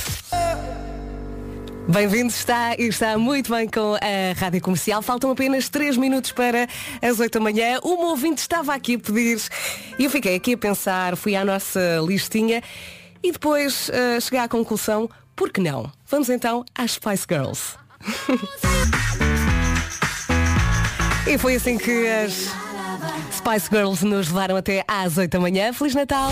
Bem-vindo, 1.88 2.30
está 2.30 2.76
e 2.78 2.88
está 2.88 3.18
muito 3.18 3.52
bem 3.52 3.68
com 3.68 3.96
a 3.96 4.40
Rádio 4.40 4.62
Comercial. 4.62 5.02
Faltam 5.02 5.32
apenas 5.32 5.68
3 5.70 5.98
minutos 5.98 6.32
para 6.32 6.68
as 7.02 7.20
8 7.20 7.34
da 7.34 7.40
manhã. 7.40 7.80
Uma 7.84 8.12
ouvinte 8.12 8.42
estava 8.42 8.74
aqui 8.74 8.96
a 8.96 9.00
pedir 9.00 9.42
e 10.00 10.06
eu 10.06 10.10
fiquei 10.10 10.36
aqui 10.36 10.54
a 10.54 10.58
pensar, 10.58 11.18
fui 11.18 11.36
à 11.36 11.44
nossa 11.44 12.00
listinha 12.06 12.64
e 13.22 13.32
depois 13.32 13.90
eh, 13.90 14.20
cheguei 14.22 14.40
à 14.40 14.48
conclusão, 14.48 15.10
por 15.36 15.52
que 15.52 15.60
não? 15.60 15.92
Vamos 16.08 16.30
então 16.30 16.64
às 16.74 16.92
Spice 16.92 17.26
Girls. 17.30 17.76
e 21.28 21.38
foi 21.38 21.56
assim 21.56 21.78
que 21.78 22.08
as 22.08 22.63
Spice 23.44 23.68
Girls 23.70 24.06
nos 24.06 24.30
levaram 24.30 24.56
até 24.56 24.86
às 24.88 25.18
8 25.18 25.32
da 25.32 25.38
manhã. 25.38 25.74
Feliz 25.74 25.94
Natal! 25.94 26.32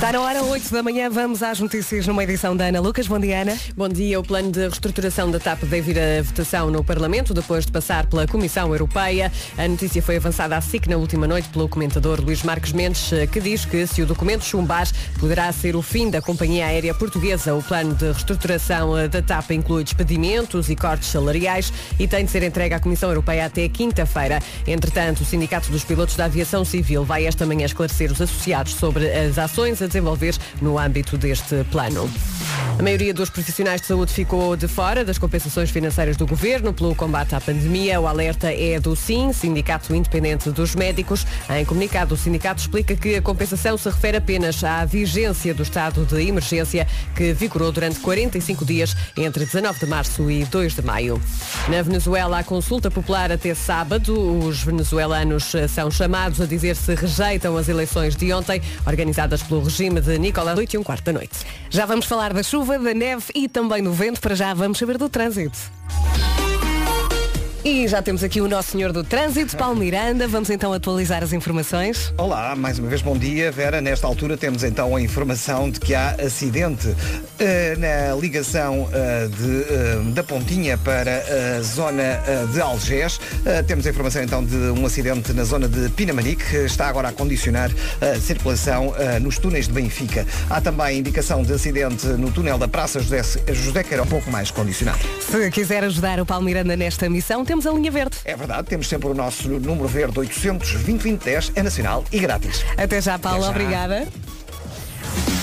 Está 0.00 0.12
na 0.12 0.22
hora 0.22 0.42
8 0.42 0.72
da 0.72 0.82
manhã, 0.82 1.10
vamos 1.10 1.42
às 1.42 1.60
notícias 1.60 2.06
numa 2.06 2.24
edição 2.24 2.56
da 2.56 2.64
Ana 2.64 2.80
Lucas. 2.80 3.06
Bom 3.06 3.18
dia, 3.18 3.42
Ana. 3.42 3.54
Bom 3.76 3.86
dia. 3.86 4.18
O 4.18 4.22
plano 4.22 4.50
de 4.50 4.60
reestruturação 4.60 5.30
da 5.30 5.38
TAP 5.38 5.64
deve 5.64 5.90
ir 5.90 5.98
a 5.98 6.22
votação 6.22 6.70
no 6.70 6.82
Parlamento 6.82 7.34
depois 7.34 7.66
de 7.66 7.72
passar 7.72 8.06
pela 8.06 8.26
Comissão 8.26 8.72
Europeia. 8.72 9.30
A 9.58 9.68
notícia 9.68 10.00
foi 10.00 10.16
avançada 10.16 10.56
à 10.56 10.60
SIC 10.62 10.86
na 10.86 10.96
última 10.96 11.28
noite 11.28 11.50
pelo 11.50 11.68
comentador 11.68 12.18
Luís 12.18 12.42
Marques 12.42 12.72
Mendes, 12.72 13.10
que 13.30 13.40
diz 13.40 13.66
que 13.66 13.86
se 13.86 14.00
o 14.00 14.06
documento 14.06 14.42
chumbar 14.42 14.88
poderá 15.18 15.52
ser 15.52 15.76
o 15.76 15.82
fim 15.82 16.08
da 16.08 16.22
companhia 16.22 16.64
aérea 16.64 16.94
portuguesa. 16.94 17.54
O 17.54 17.62
plano 17.62 17.94
de 17.94 18.06
reestruturação 18.06 18.96
eh, 18.96 19.06
da 19.06 19.20
TAP 19.20 19.50
inclui 19.50 19.84
despedimentos 19.84 20.70
e 20.70 20.76
cortes 20.76 21.10
salariais 21.10 21.70
e 21.98 22.08
tem 22.08 22.24
de 22.24 22.30
ser 22.30 22.42
entregue 22.42 22.74
à 22.74 22.80
Comissão 22.80 23.10
Europeia 23.10 23.44
até 23.44 23.68
quinta-feira. 23.68 24.40
Entretanto, 24.66 25.20
o 25.20 25.26
Sindicato 25.26 25.70
dos 25.70 25.84
Pilotos 25.84 26.16
da 26.16 26.24
Aviação 26.24 26.64
Civil 26.64 27.04
vai 27.04 27.26
esta 27.26 27.44
manhã 27.44 27.66
esclarecer 27.66 28.10
os 28.10 28.22
associados 28.22 28.72
sobre 28.76 29.12
as 29.12 29.36
ações 29.36 29.82
desenvolver 29.90 30.36
no 30.62 30.78
âmbito 30.78 31.18
deste 31.18 31.64
plano. 31.70 32.10
A 32.78 32.82
maioria 32.82 33.12
dos 33.12 33.28
profissionais 33.28 33.82
de 33.82 33.88
saúde 33.88 34.10
ficou 34.10 34.56
de 34.56 34.66
fora 34.66 35.04
das 35.04 35.18
compensações 35.18 35.70
financeiras 35.70 36.16
do 36.16 36.26
governo 36.26 36.72
pelo 36.72 36.94
combate 36.94 37.34
à 37.34 37.40
pandemia. 37.40 38.00
O 38.00 38.06
alerta 38.06 38.50
é 38.50 38.80
do 38.80 38.96
SIM, 38.96 39.34
Sindicato 39.34 39.94
Independente 39.94 40.50
dos 40.50 40.74
Médicos. 40.74 41.26
Em 41.50 41.62
comunicado, 41.64 42.14
o 42.14 42.16
sindicato 42.16 42.62
explica 42.62 42.96
que 42.96 43.16
a 43.16 43.22
compensação 43.22 43.76
se 43.76 43.88
refere 43.90 44.16
apenas 44.16 44.64
à 44.64 44.82
vigência 44.86 45.52
do 45.52 45.62
estado 45.62 46.06
de 46.06 46.26
emergência 46.26 46.86
que 47.14 47.34
vigorou 47.34 47.70
durante 47.70 48.00
45 48.00 48.64
dias 48.64 48.96
entre 49.14 49.44
19 49.44 49.78
de 49.78 49.86
março 49.86 50.30
e 50.30 50.44
2 50.46 50.76
de 50.76 50.82
maio. 50.82 51.20
Na 51.68 51.82
Venezuela, 51.82 52.38
a 52.38 52.44
consulta 52.44 52.90
popular 52.90 53.30
até 53.30 53.54
sábado. 53.54 54.18
Os 54.38 54.62
venezuelanos 54.62 55.52
são 55.68 55.90
chamados 55.90 56.40
a 56.40 56.46
dizer 56.46 56.76
se 56.76 56.94
rejeitam 56.94 57.58
as 57.58 57.68
eleições 57.68 58.16
de 58.16 58.32
ontem, 58.32 58.62
organizadas 58.86 59.42
pelo 59.42 59.64
regime 59.64 59.79
de 59.88 60.18
Nicolás 60.18 60.58
8 60.58 60.74
e 60.74 60.78
um 60.78 60.82
quarto 60.82 61.04
da 61.04 61.12
noite. 61.12 61.38
Já 61.70 61.86
vamos 61.86 62.04
falar 62.04 62.34
da 62.34 62.42
chuva, 62.42 62.78
da 62.78 62.92
neve 62.92 63.24
e 63.34 63.48
também 63.48 63.82
do 63.82 63.92
vento. 63.92 64.20
Para 64.20 64.34
já 64.34 64.52
vamos 64.52 64.78
saber 64.78 64.98
do 64.98 65.08
trânsito. 65.08 65.58
E 67.62 67.86
já 67.86 68.00
temos 68.00 68.24
aqui 68.24 68.40
o 68.40 68.48
nosso 68.48 68.70
senhor 68.70 68.90
do 68.90 69.04
trânsito, 69.04 69.54
Paulo 69.54 69.76
Miranda. 69.76 70.26
Vamos 70.26 70.48
então 70.48 70.72
atualizar 70.72 71.22
as 71.22 71.34
informações. 71.34 72.10
Olá, 72.16 72.56
mais 72.56 72.78
uma 72.78 72.88
vez 72.88 73.02
bom 73.02 73.14
dia, 73.14 73.52
Vera. 73.52 73.82
Nesta 73.82 74.06
altura 74.06 74.34
temos 74.34 74.64
então 74.64 74.96
a 74.96 75.00
informação 75.00 75.70
de 75.70 75.78
que 75.78 75.94
há 75.94 76.12
acidente 76.12 76.88
eh, 77.38 77.76
na 77.76 78.16
ligação 78.18 78.88
eh, 78.90 79.28
de, 79.28 79.74
eh, 79.74 80.12
da 80.14 80.24
Pontinha 80.24 80.78
para 80.78 81.22
a 81.58 81.60
zona 81.60 82.22
de 82.50 82.60
Algés. 82.62 83.20
Temos 83.66 83.86
a 83.86 83.90
informação 83.90 84.22
então 84.22 84.42
de 84.42 84.56
um 84.56 84.86
acidente 84.86 85.34
na 85.34 85.44
zona 85.44 85.68
de 85.68 85.90
Pinamanique, 85.90 86.42
que 86.42 86.56
está 86.64 86.88
agora 86.88 87.08
a 87.08 87.12
condicionar 87.12 87.70
a 88.00 88.18
circulação 88.18 88.94
nos 89.20 89.38
túneis 89.38 89.66
de 89.66 89.74
Benfica. 89.74 90.26
Há 90.48 90.62
também 90.62 90.98
indicação 90.98 91.42
de 91.42 91.52
acidente 91.52 92.06
no 92.06 92.30
túnel 92.30 92.56
da 92.56 92.68
Praça 92.68 93.00
José, 93.00 93.22
José 93.52 93.82
Queiro, 93.82 94.04
um 94.04 94.06
pouco 94.06 94.30
mais 94.30 94.50
condicionado. 94.50 95.00
Se 95.20 95.50
quiser 95.50 95.84
ajudar 95.84 96.20
o 96.20 96.26
Paulo 96.26 96.44
Miranda 96.44 96.74
nesta 96.74 97.08
missão, 97.10 97.44
temos 97.50 97.66
a 97.66 97.72
linha 97.72 97.90
verde. 97.90 98.16
É 98.24 98.36
verdade, 98.36 98.68
temos 98.68 98.88
sempre 98.88 99.08
o 99.08 99.14
nosso 99.14 99.48
número 99.48 99.88
verde 99.88 100.16
800 100.20 100.70
2010 100.70 101.50
é 101.56 101.62
nacional 101.64 102.04
e 102.12 102.20
grátis. 102.20 102.64
Até 102.76 103.00
já, 103.00 103.18
Paulo. 103.18 103.44
Até 103.44 103.46
já. 103.46 103.50
Obrigada. 103.50 104.08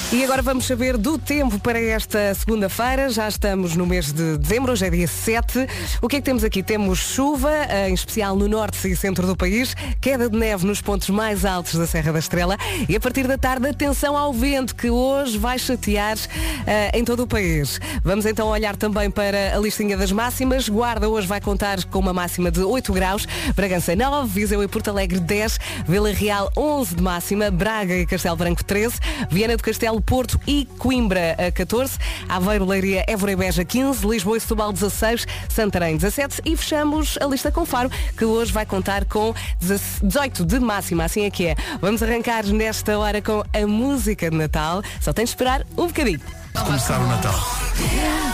E 0.09 0.23
agora 0.23 0.41
vamos 0.41 0.65
saber 0.65 0.95
do 0.95 1.17
tempo 1.17 1.59
para 1.59 1.77
esta 1.77 2.33
segunda-feira. 2.33 3.09
Já 3.09 3.27
estamos 3.27 3.75
no 3.75 3.85
mês 3.85 4.13
de 4.13 4.37
dezembro, 4.37 4.71
hoje 4.71 4.85
é 4.85 4.89
dia 4.89 5.05
7. 5.05 5.67
O 6.01 6.07
que 6.07 6.15
é 6.15 6.19
que 6.19 6.25
temos 6.25 6.45
aqui? 6.45 6.63
Temos 6.63 6.97
chuva, 6.97 7.51
em 7.89 7.93
especial 7.93 8.33
no 8.33 8.47
norte 8.47 8.87
e 8.89 8.95
centro 8.95 9.27
do 9.27 9.35
país, 9.35 9.75
queda 9.99 10.29
de 10.29 10.37
neve 10.37 10.65
nos 10.65 10.79
pontos 10.79 11.09
mais 11.09 11.43
altos 11.43 11.75
da 11.75 11.85
Serra 11.85 12.13
da 12.13 12.19
Estrela 12.19 12.57
e 12.87 12.95
a 12.95 13.01
partir 13.01 13.27
da 13.27 13.37
tarde 13.37 13.67
atenção 13.67 14.15
ao 14.15 14.31
vento 14.31 14.77
que 14.77 14.89
hoje 14.89 15.37
vai 15.37 15.59
chatear 15.59 16.17
eh, 16.65 16.97
em 16.97 17.03
todo 17.03 17.23
o 17.23 17.27
país. 17.27 17.77
Vamos 18.01 18.25
então 18.25 18.47
olhar 18.47 18.77
também 18.77 19.11
para 19.11 19.57
a 19.57 19.59
listinha 19.59 19.97
das 19.97 20.13
máximas. 20.13 20.69
Guarda 20.69 21.09
hoje 21.09 21.27
vai 21.27 21.41
contar 21.41 21.83
com 21.83 21.99
uma 21.99 22.13
máxima 22.13 22.49
de 22.49 22.61
8 22.61 22.93
graus, 22.93 23.27
Bragança 23.53 23.93
9, 23.93 24.29
Viseu 24.29 24.63
e 24.63 24.69
Porto 24.69 24.89
Alegre 24.89 25.19
10, 25.19 25.59
Vila 25.85 26.13
Real 26.13 26.49
11 26.55 26.95
de 26.95 27.03
máxima, 27.03 27.51
Braga 27.51 27.93
e 27.93 28.05
Castelo 28.05 28.37
Branco 28.37 28.63
13, 28.63 28.95
Viana 29.29 29.57
do 29.57 29.63
Castelo, 29.63 29.96
Porto 30.01 30.39
e 30.47 30.65
Coimbra 30.77 31.35
a 31.37 31.51
14, 31.51 31.97
Aveiro, 32.27 32.65
Leiria, 32.65 33.03
Évora 33.07 33.31
e 33.31 33.35
Beja 33.35 33.65
15, 33.65 34.07
Lisboa 34.07 34.37
e 34.37 34.39
Setúbal 34.39 34.71
16, 34.73 35.25
Santarém 35.49 35.97
17 35.97 36.41
e 36.45 36.55
fechamos 36.55 37.17
a 37.21 37.25
lista 37.25 37.51
com 37.51 37.65
Faro, 37.65 37.89
que 38.17 38.25
hoje 38.25 38.51
vai 38.51 38.65
contar 38.65 39.05
com 39.05 39.33
18 39.59 40.45
de 40.45 40.59
máxima, 40.59 41.05
assim 41.05 41.23
é 41.23 41.29
que 41.29 41.47
é. 41.47 41.55
Vamos 41.81 42.01
arrancar 42.03 42.45
nesta 42.45 42.97
hora 42.97 43.21
com 43.21 43.43
a 43.53 43.67
música 43.67 44.29
de 44.29 44.37
Natal, 44.37 44.81
só 45.01 45.13
tem 45.13 45.25
de 45.25 45.31
esperar 45.31 45.65
um 45.77 45.87
bocadinho. 45.87 46.21
Começar 46.65 46.99
o 46.99 47.07
Natal. 47.07 47.33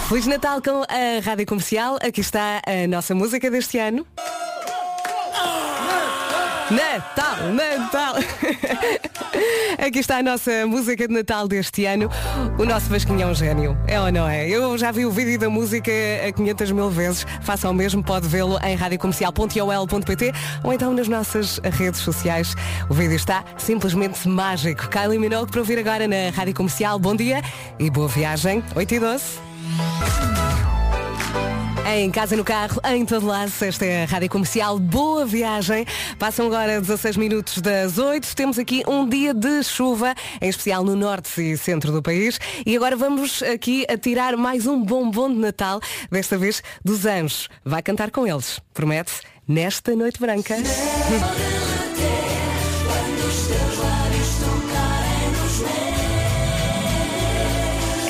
Feliz 0.08 0.26
Natal 0.26 0.62
com 0.62 0.84
a 0.84 1.22
Rádio 1.24 1.46
Comercial. 1.46 1.98
Aqui 2.02 2.22
está 2.22 2.62
a 2.66 2.88
nossa 2.88 3.14
música 3.14 3.52
deste 3.52 3.78
ano. 3.78 4.08
Natal, 6.74 7.54
Natal! 7.54 8.16
Aqui 9.78 10.00
está 10.00 10.18
a 10.18 10.24
nossa 10.24 10.66
música 10.66 11.08
de 11.08 11.14
Natal 11.14 11.48
deste 11.48 11.86
ano. 11.86 12.10
O 12.58 12.66
nosso 12.66 12.90
Vasquinho 12.90 13.22
é 13.22 13.26
um 13.28 13.34
gênio, 13.34 13.78
é 13.88 14.00
ou 14.00 14.12
não 14.12 14.28
é? 14.28 14.50
Eu 14.50 14.76
já 14.76 14.92
vi 14.92 15.06
o 15.06 15.12
vídeo 15.12 15.38
da 15.38 15.50
música 15.50 15.92
a 16.28 16.32
500 16.32 16.72
mil 16.72 16.90
vezes. 16.90 17.28
Faça 17.44 17.70
o 17.70 17.74
mesmo, 17.74 18.04
pode 18.04 18.28
vê-lo 18.28 18.58
em 18.64 18.76
radiocomercial.ol.pt 18.76 20.34
ou 20.64 20.74
então 20.74 20.94
nas 20.94 21.08
nossas 21.08 21.60
redes 21.60 22.00
sociais. 22.00 22.56
O 22.90 22.94
vídeo 22.94 23.16
está 23.16 23.44
simplesmente 23.56 24.28
mágico. 24.28 24.88
Kylie 24.90 25.20
Minogue 25.20 25.52
para 25.52 25.60
ouvir 25.60 25.78
agora 25.78 26.08
na 26.08 26.32
Rádio 26.36 26.56
Comercial. 26.56 26.98
Bom 26.98 27.16
dia 27.16 27.44
e 27.78 27.88
boa 27.90 28.08
viagem. 28.08 28.64
8 28.76 28.96
e 28.96 29.00
12. 29.00 29.24
Em 31.86 32.10
casa, 32.10 32.36
no 32.38 32.46
carro, 32.46 32.80
em 32.86 33.06
todo 33.06 33.26
lado, 33.28 33.52
esta 33.62 33.86
é 33.86 34.04
a 34.04 34.06
Rádio 34.06 34.30
Comercial. 34.30 34.80
Boa 34.80 35.26
viagem. 35.26 35.86
Passam 36.18 36.48
agora 36.48 36.80
16 36.80 37.18
minutos 37.18 37.62
das 37.62 37.98
8. 37.98 38.36
Temos 38.36 38.58
aqui 38.58 38.84
um 38.88 39.08
dia 39.08 39.34
de 39.34 39.62
chuva, 39.64 40.16
em 40.42 40.50
especial 40.50 40.84
no 40.84 40.96
norte 40.96 41.42
e 41.42 41.58
centro 41.58 41.92
do 41.92 42.02
país. 42.02 42.40
E 42.66 42.76
agora 42.76 42.96
vamos 42.96 43.44
aqui 43.44 43.86
a 43.90 43.98
tirar 43.98 44.38
mais 44.38 44.66
um 44.66 44.82
bombom 44.82 45.30
de 45.30 45.40
Natal, 45.40 45.82
desta 46.10 46.38
vez 46.38 46.64
dos 46.84 47.06
anjos. 47.06 47.50
Vai 47.66 47.84
cantar 47.84 48.12
com 48.12 48.26
eles, 48.26 48.60
promete? 48.74 49.14
Nesta 49.46 49.94
noite 49.94 50.20
branca. 50.20 50.56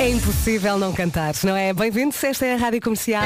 É 0.04 0.10
impossível 0.10 0.78
não 0.78 0.92
cantar, 0.92 1.34
não 1.46 1.56
é? 1.56 1.72
Bem-vindos, 1.72 2.22
esta 2.22 2.46
é 2.46 2.56
a 2.56 2.58
Rádio 2.58 2.82
Comercial. 2.82 3.24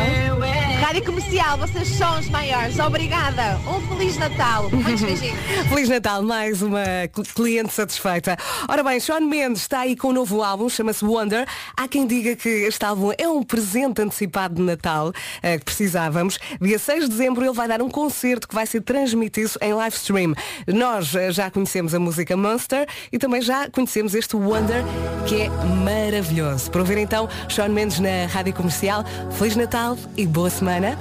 Rádio 0.80 1.04
Comercial, 1.06 1.58
vocês 1.58 1.88
são 1.88 2.20
os 2.20 2.30
maiores. 2.30 2.78
Obrigada. 2.78 3.60
Um 3.68 3.82
Feliz 3.98 4.16
Natal. 4.16 4.70
Muitos 4.70 5.02
beijinhos. 5.02 5.40
Feliz 5.70 5.90
Natal, 5.90 6.22
mais 6.22 6.62
uma 6.62 6.84
cl- 7.12 7.28
cliente 7.34 7.74
satisfeita. 7.74 8.38
Ora 8.70 8.84
bem, 8.84 9.00
Sean 9.00 9.22
Mendes 9.22 9.64
está 9.64 9.80
aí 9.80 9.96
com 9.96 10.10
um 10.10 10.14
novo 10.14 10.44
álbum, 10.44 10.70
chama-se 10.70 11.04
Wonder. 11.04 11.48
Há 11.76 11.88
quem 11.88 12.06
diga 12.06 12.36
que 12.36 12.48
este 12.48 12.86
álbum 12.86 13.12
é 13.18 13.28
um 13.28 13.42
presente 13.42 14.04
antecipado 14.04 14.54
de 14.54 14.62
Natal 14.62 15.12
eh, 15.42 15.58
que 15.58 15.66
precisávamos. 15.66 16.38
Dia 16.62 16.78
6 16.78 17.06
de 17.06 17.10
dezembro 17.10 17.44
ele 17.44 17.56
vai 17.56 17.68
dar 17.68 17.82
um 17.82 17.90
concerto 17.90 18.48
que 18.48 18.54
vai 18.54 18.68
ser 18.68 18.82
transmitido 18.82 19.50
em 19.62 19.74
live 19.74 19.96
stream. 19.96 20.36
Nós 20.68 21.16
eh, 21.16 21.32
já 21.32 21.50
conhecemos 21.50 21.96
a 21.96 22.00
música 22.00 22.38
Monster 22.38 22.88
e 23.12 23.18
também 23.18 23.42
já 23.42 23.68
conhecemos 23.68 24.14
este 24.14 24.36
Wonder 24.36 24.84
que 25.28 25.42
é 25.42 25.50
maravilhoso. 25.50 26.67
Para 26.70 26.82
ouvir 26.82 26.98
então, 26.98 27.28
Sean 27.50 27.70
Mendes 27.70 28.00
na 28.00 28.28
Rádio 28.30 28.54
Comercial. 28.54 29.04
Feliz 29.32 29.56
Natal 29.56 29.98
e 30.16 30.26
boa 30.26 30.50
semana. 30.50 30.98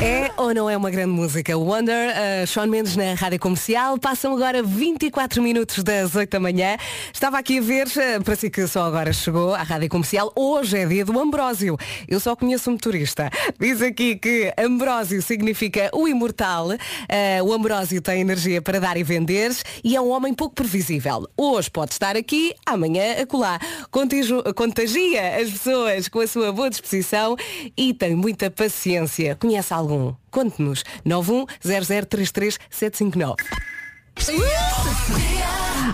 É 0.00 0.21
ou 0.36 0.52
não 0.54 0.68
é 0.68 0.76
uma 0.76 0.90
grande 0.90 1.10
música? 1.12 1.56
Wonder, 1.56 2.10
uh, 2.10 2.46
Sean 2.46 2.66
Mendes 2.66 2.96
na 2.96 3.14
Rádio 3.14 3.38
Comercial. 3.38 3.98
Passam 3.98 4.34
agora 4.34 4.62
24 4.62 5.42
minutos 5.42 5.82
das 5.84 6.14
8 6.14 6.30
da 6.30 6.40
manhã. 6.40 6.76
Estava 7.12 7.38
aqui 7.38 7.58
a 7.58 7.60
ver, 7.60 7.86
uh, 7.86 8.22
para 8.24 8.34
si 8.34 8.50
que 8.50 8.66
só 8.66 8.84
agora 8.84 9.12
chegou 9.12 9.54
à 9.54 9.62
Rádio 9.62 9.88
Comercial, 9.88 10.32
hoje 10.34 10.78
é 10.78 10.86
dia 10.86 11.04
do 11.04 11.18
Ambrósio. 11.18 11.76
Eu 12.08 12.18
só 12.18 12.34
conheço 12.34 12.70
um 12.70 12.74
motorista. 12.74 13.30
Diz 13.60 13.82
aqui 13.82 14.16
que 14.16 14.52
Ambrósio 14.58 15.20
significa 15.22 15.90
o 15.92 16.08
imortal. 16.08 16.68
Uh, 16.68 17.44
o 17.44 17.52
Ambrósio 17.52 18.00
tem 18.00 18.20
energia 18.20 18.60
para 18.62 18.80
dar 18.80 18.96
e 18.96 19.02
vender 19.02 19.52
e 19.84 19.94
é 19.94 20.00
um 20.00 20.10
homem 20.10 20.34
pouco 20.34 20.54
previsível. 20.54 21.28
Hoje 21.36 21.70
pode 21.70 21.92
estar 21.92 22.16
aqui, 22.16 22.54
amanhã 22.66 23.22
acolá. 23.22 23.58
Contijo- 23.90 24.42
Contagia 24.54 25.36
as 25.40 25.50
pessoas 25.50 26.08
com 26.08 26.20
a 26.20 26.26
sua 26.26 26.52
boa 26.52 26.70
disposição 26.70 27.36
e 27.76 27.92
tem 27.94 28.14
muita 28.16 28.50
paciência. 28.50 29.36
Conhece 29.36 29.72
algum? 29.74 30.21
Conte-nos. 30.32 30.82
910033759. 31.06 33.36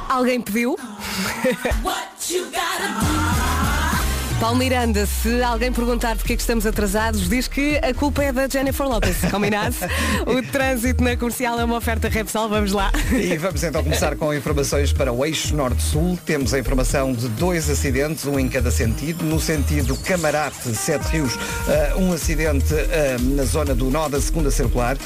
Alguém 0.08 0.40
pediu? 0.40 0.76
Paulo 4.40 4.56
Miranda, 4.56 5.04
se 5.04 5.42
alguém 5.42 5.72
perguntar 5.72 6.14
porque 6.16 6.34
é 6.34 6.36
que 6.36 6.42
estamos 6.42 6.64
atrasados, 6.64 7.28
diz 7.28 7.48
que 7.48 7.76
a 7.78 7.92
culpa 7.92 8.22
é 8.22 8.32
da 8.32 8.46
Jennifer 8.46 8.86
Lopez. 8.86 9.16
Combinado? 9.32 9.74
o 10.26 10.40
trânsito 10.52 11.02
na 11.02 11.16
comercial 11.16 11.58
é 11.58 11.64
uma 11.64 11.76
oferta 11.76 12.08
Repsol. 12.08 12.48
Vamos 12.48 12.70
lá. 12.70 12.92
E 13.10 13.36
vamos 13.36 13.64
então 13.64 13.82
começar 13.82 14.14
com 14.14 14.32
informações 14.32 14.92
para 14.92 15.12
o 15.12 15.24
eixo 15.26 15.56
norte-sul. 15.56 16.16
Temos 16.24 16.54
a 16.54 16.58
informação 16.58 17.12
de 17.12 17.28
dois 17.30 17.68
acidentes, 17.68 18.26
um 18.26 18.38
em 18.38 18.48
cada 18.48 18.70
sentido. 18.70 19.24
No 19.24 19.40
sentido 19.40 19.96
Camarate, 19.96 20.72
Sete 20.72 21.08
Rios, 21.08 21.36
eh, 21.68 21.94
um 21.96 22.12
acidente 22.12 22.72
eh, 22.74 23.16
na 23.20 23.42
zona 23.42 23.74
do 23.74 23.90
nó 23.90 24.08
da 24.08 24.20
segunda 24.20 24.52
circular, 24.52 24.96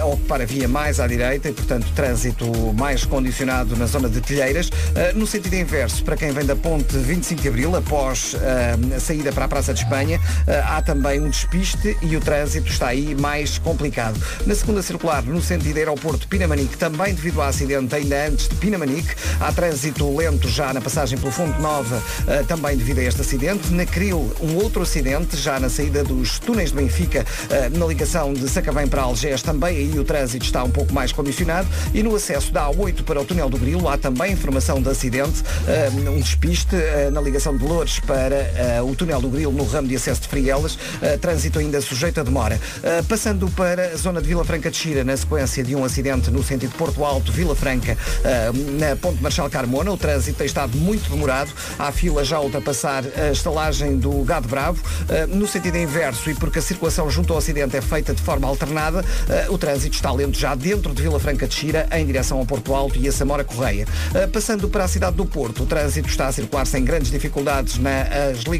a 0.00 0.04
ocupar 0.04 0.42
a 0.42 0.44
via 0.44 0.66
mais 0.66 0.98
à 0.98 1.06
direita 1.06 1.48
e, 1.48 1.52
portanto, 1.52 1.86
trânsito 1.94 2.44
mais 2.76 3.04
condicionado 3.04 3.76
na 3.76 3.86
zona 3.86 4.08
de 4.08 4.20
Telheiras. 4.20 4.68
No 5.14 5.26
sentido 5.26 5.54
inverso, 5.54 6.02
para 6.02 6.16
quem 6.16 6.32
vem 6.32 6.44
da 6.44 6.56
ponte 6.56 6.96
25 6.96 7.40
de 7.40 7.48
Abril, 7.48 7.76
após 7.76 8.34
eh, 8.90 8.96
a 8.96 9.00
saída 9.00 9.32
para 9.32 9.44
a 9.44 9.48
Praça 9.48 9.72
de 9.74 9.82
Espanha, 9.82 10.20
eh, 10.46 10.62
há 10.64 10.80
também 10.82 11.20
um 11.20 11.28
despiste 11.28 11.96
e 12.02 12.16
o 12.16 12.20
trânsito 12.20 12.70
está 12.70 12.88
aí 12.88 13.14
mais 13.14 13.58
complicado. 13.58 14.20
Na 14.46 14.54
segunda 14.54 14.82
circular, 14.82 15.22
no 15.22 15.40
sentido 15.40 15.76
aeroporto 15.76 16.26
Pinamanique, 16.28 16.76
também 16.76 17.14
devido 17.14 17.40
ao 17.40 17.48
acidente 17.48 17.94
ainda 17.94 18.26
antes 18.26 18.48
de 18.48 18.54
Pinamanique, 18.56 19.14
há 19.40 19.52
trânsito 19.52 20.16
lento 20.16 20.48
já 20.48 20.72
na 20.72 20.80
passagem 20.80 21.18
pelo 21.18 21.32
Fonte 21.32 21.60
Nova, 21.60 22.02
eh, 22.26 22.42
também 22.46 22.76
devido 22.76 22.98
a 22.98 23.02
este 23.02 23.20
acidente. 23.20 23.72
Na 23.72 23.86
Cril, 23.86 24.32
um 24.40 24.56
outro 24.56 24.82
acidente, 24.82 25.36
já 25.36 25.58
na 25.58 25.68
saída 25.68 26.02
dos 26.04 26.38
túneis 26.38 26.70
de 26.70 26.76
Benfica, 26.76 27.24
eh, 27.50 27.68
na 27.70 27.86
ligação 27.86 28.32
de 28.32 28.48
Sacavém 28.48 28.86
para 28.86 29.02
Algés, 29.02 29.42
também 29.42 29.76
aí 29.76 29.98
o 29.98 30.04
trânsito 30.04 30.44
está 30.44 30.62
um 30.62 30.70
pouco 30.70 30.92
mais 30.92 31.12
condicionado. 31.12 31.68
E 31.94 32.02
no 32.02 32.14
acesso 32.14 32.52
da 32.52 32.66
A8 32.68 33.02
para 33.02 33.20
o 33.20 33.24
túnel 33.24 33.48
do 33.48 33.58
Grilo, 33.58 33.88
há 33.88 33.96
também 33.96 34.32
informação 34.32 34.80
de 34.80 34.88
acidente, 34.88 35.42
um 36.08 36.20
despiste 36.20 36.76
na 37.12 37.20
ligação 37.20 37.56
de 37.56 37.64
Loures 37.64 38.00
para 38.00 38.36
o 38.84 38.94
túnel 38.94 39.20
do 39.20 39.28
Grilo 39.28 39.52
no 39.52 39.64
ramo 39.64 39.88
de 39.88 39.96
acesso 39.96 40.20
de 40.22 40.28
Frielas, 40.28 40.78
eh, 41.02 41.16
trânsito 41.16 41.58
ainda 41.58 41.80
sujeito 41.80 42.20
a 42.20 42.22
demora. 42.22 42.60
Eh, 42.82 43.02
passando 43.08 43.48
para 43.50 43.86
a 43.92 43.96
zona 43.96 44.20
de 44.20 44.28
Vila 44.28 44.44
Franca 44.44 44.70
de 44.70 44.76
Xira, 44.76 45.02
na 45.04 45.16
sequência 45.16 45.64
de 45.64 45.74
um 45.74 45.84
acidente 45.84 46.30
no 46.30 46.42
sentido 46.42 46.72
Porto 46.76 47.04
Alto, 47.04 47.32
Vila 47.32 47.54
Franca, 47.56 47.96
eh, 48.24 48.50
na 48.78 48.96
Ponte 48.96 49.22
Marchal 49.22 49.48
Carmona, 49.50 49.90
o 49.90 49.96
trânsito 49.96 50.38
tem 50.38 50.46
estado 50.46 50.76
muito 50.76 51.10
demorado, 51.10 51.50
há 51.78 51.90
fila 51.90 52.24
já 52.24 52.36
a 52.36 52.40
ultrapassar 52.40 53.04
a 53.16 53.32
estalagem 53.32 53.96
do 53.98 54.22
Gado 54.24 54.48
Bravo, 54.48 54.80
Eh, 55.08 55.26
no 55.26 55.46
sentido 55.46 55.76
inverso 55.76 56.30
e 56.30 56.34
porque 56.34 56.58
a 56.58 56.62
circulação 56.62 57.10
junto 57.10 57.32
ao 57.32 57.38
acidente 57.38 57.76
é 57.76 57.80
feita 57.80 58.14
de 58.14 58.22
forma 58.22 58.46
alternada, 58.46 59.04
eh, 59.28 59.46
o 59.48 59.58
trânsito 59.58 59.96
está 59.96 60.12
lento 60.12 60.38
já 60.38 60.54
dentro 60.54 60.94
de 60.94 61.02
Vila 61.02 61.18
Franca 61.18 61.46
de 61.48 61.54
Xira, 61.54 61.88
em 61.92 62.04
direção 62.06 62.38
ao 62.38 62.46
Porto 62.46 62.74
Alto 62.74 62.98
e 62.98 63.08
a 63.08 63.12
Samora 63.12 63.42
Correia. 63.42 63.86
Eh, 64.14 64.26
passando 64.26 64.68
para 64.68 64.84
a 64.84 64.88
cidade 64.88 65.16
do 65.16 65.24
Porto, 65.26 65.62
o 65.62 65.66
trânsito 65.66 66.08
está 66.08 66.28
a 66.28 66.32
circular 66.32 66.66
sem 66.66 66.84
grandes 66.84 67.10
dificuldades 67.10 67.78
nas 67.78 68.38
ligações 68.40 68.59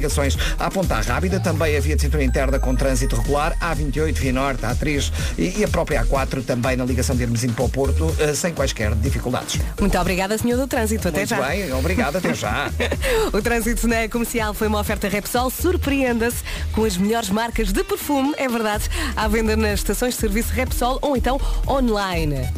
à 0.58 0.70
Ponta 0.70 1.00
Rábida, 1.00 1.40
também 1.40 1.76
a 1.76 1.80
via 1.80 1.96
de 1.96 2.02
cintura 2.02 2.22
interna 2.24 2.58
com 2.58 2.74
trânsito 2.74 3.16
regular, 3.16 3.56
A28, 3.60 4.14
Via 4.14 4.32
Norte, 4.32 4.62
A3 4.62 5.12
e, 5.38 5.60
e 5.60 5.64
a 5.64 5.68
própria 5.68 6.04
A4 6.04 6.44
também 6.44 6.76
na 6.76 6.84
ligação 6.84 7.16
de 7.16 7.22
Hermesinho 7.22 7.52
para 7.52 7.64
o 7.64 7.68
Porto, 7.68 8.14
eh, 8.18 8.34
sem 8.34 8.52
quaisquer 8.52 8.94
dificuldades. 8.94 9.60
Muito 9.78 9.98
obrigada, 9.98 10.36
senhor 10.38 10.56
do 10.56 10.66
trânsito. 10.66 11.08
Até 11.08 11.18
Muito 11.18 11.30
já. 11.30 11.40
bem, 11.40 11.72
obrigado, 11.72 12.16
até 12.16 12.34
já. 12.34 12.70
o 13.32 13.42
trânsito 13.42 13.86
na 13.86 14.08
comercial 14.08 14.54
foi 14.54 14.68
uma 14.68 14.80
oferta 14.80 15.08
Repsol. 15.08 15.50
Surpreenda-se 15.50 16.42
com 16.72 16.84
as 16.84 16.96
melhores 16.96 17.30
marcas 17.30 17.72
de 17.72 17.82
perfume, 17.84 18.34
é 18.36 18.48
verdade, 18.48 18.88
à 19.16 19.28
venda 19.28 19.56
nas 19.56 19.80
estações 19.80 20.14
de 20.14 20.20
serviço 20.20 20.52
Repsol 20.52 20.98
ou 21.02 21.16
então 21.16 21.40
online. 21.66 22.48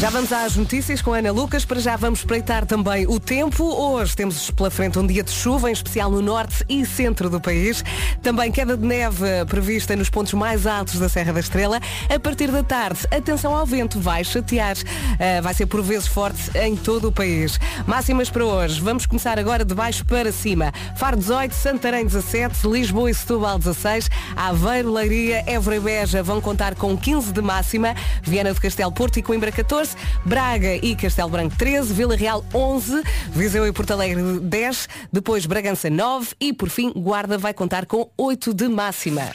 Já 0.00 0.08
vamos 0.08 0.32
às 0.32 0.56
notícias 0.56 1.02
com 1.02 1.12
Ana 1.12 1.30
Lucas. 1.30 1.66
Para 1.66 1.78
já 1.78 1.94
vamos 1.94 2.20
espreitar 2.20 2.64
também 2.64 3.06
o 3.06 3.20
tempo. 3.20 3.64
Hoje 3.64 4.16
temos 4.16 4.50
pela 4.50 4.70
frente 4.70 4.98
um 4.98 5.06
dia 5.06 5.22
de 5.22 5.30
chuva, 5.30 5.68
em 5.68 5.74
especial 5.74 6.10
no 6.10 6.22
norte 6.22 6.64
e 6.70 6.86
centro 6.86 7.28
do 7.28 7.38
país. 7.38 7.84
Também 8.22 8.50
queda 8.50 8.78
de 8.78 8.86
neve 8.86 9.26
prevista 9.46 9.94
nos 9.94 10.08
pontos 10.08 10.32
mais 10.32 10.66
altos 10.66 10.98
da 10.98 11.06
Serra 11.06 11.34
da 11.34 11.40
Estrela. 11.40 11.78
A 12.08 12.18
partir 12.18 12.50
da 12.50 12.62
tarde, 12.62 13.00
atenção 13.10 13.54
ao 13.54 13.66
vento, 13.66 14.00
vai 14.00 14.24
chatear. 14.24 14.74
Ah, 15.18 15.42
vai 15.42 15.52
ser 15.52 15.66
por 15.66 15.82
vezes 15.82 16.06
forte 16.06 16.50
em 16.58 16.76
todo 16.76 17.08
o 17.08 17.12
país. 17.12 17.60
Máximas 17.86 18.30
para 18.30 18.46
hoje. 18.46 18.80
Vamos 18.80 19.04
começar 19.04 19.38
agora 19.38 19.66
de 19.66 19.74
baixo 19.74 20.02
para 20.06 20.32
cima. 20.32 20.72
Faro 20.96 21.18
18, 21.18 21.54
Santarém 21.54 22.06
17, 22.06 22.66
Lisboa 22.66 23.10
e 23.10 23.14
Setúbal 23.14 23.58
16, 23.58 24.08
Aveiro, 24.34 24.94
Leiria, 24.94 25.44
Évora 25.46 25.76
e 25.76 25.80
Beja 25.80 26.22
vão 26.22 26.40
contar 26.40 26.74
com 26.74 26.96
15 26.96 27.34
de 27.34 27.42
máxima, 27.42 27.94
Viana 28.22 28.54
do 28.54 28.60
Castelo, 28.62 28.92
Porto 28.92 29.18
e 29.18 29.22
Coimbra 29.22 29.52
14, 29.52 29.89
Braga 30.24 30.76
e 30.76 30.94
Castelo 30.96 31.30
Branco 31.30 31.56
13, 31.56 31.92
Vila 31.92 32.16
Real 32.16 32.44
11, 32.54 33.02
Viseu 33.30 33.66
e 33.66 33.72
Porto 33.72 33.92
Alegre 33.92 34.40
10, 34.40 34.88
depois 35.12 35.46
Bragança 35.46 35.88
9 35.90 36.34
e 36.40 36.52
por 36.52 36.68
fim 36.68 36.92
Guarda 36.92 37.38
vai 37.38 37.54
contar 37.54 37.86
com 37.86 38.10
8 38.16 38.54
de 38.54 38.68
máxima. 38.68 39.30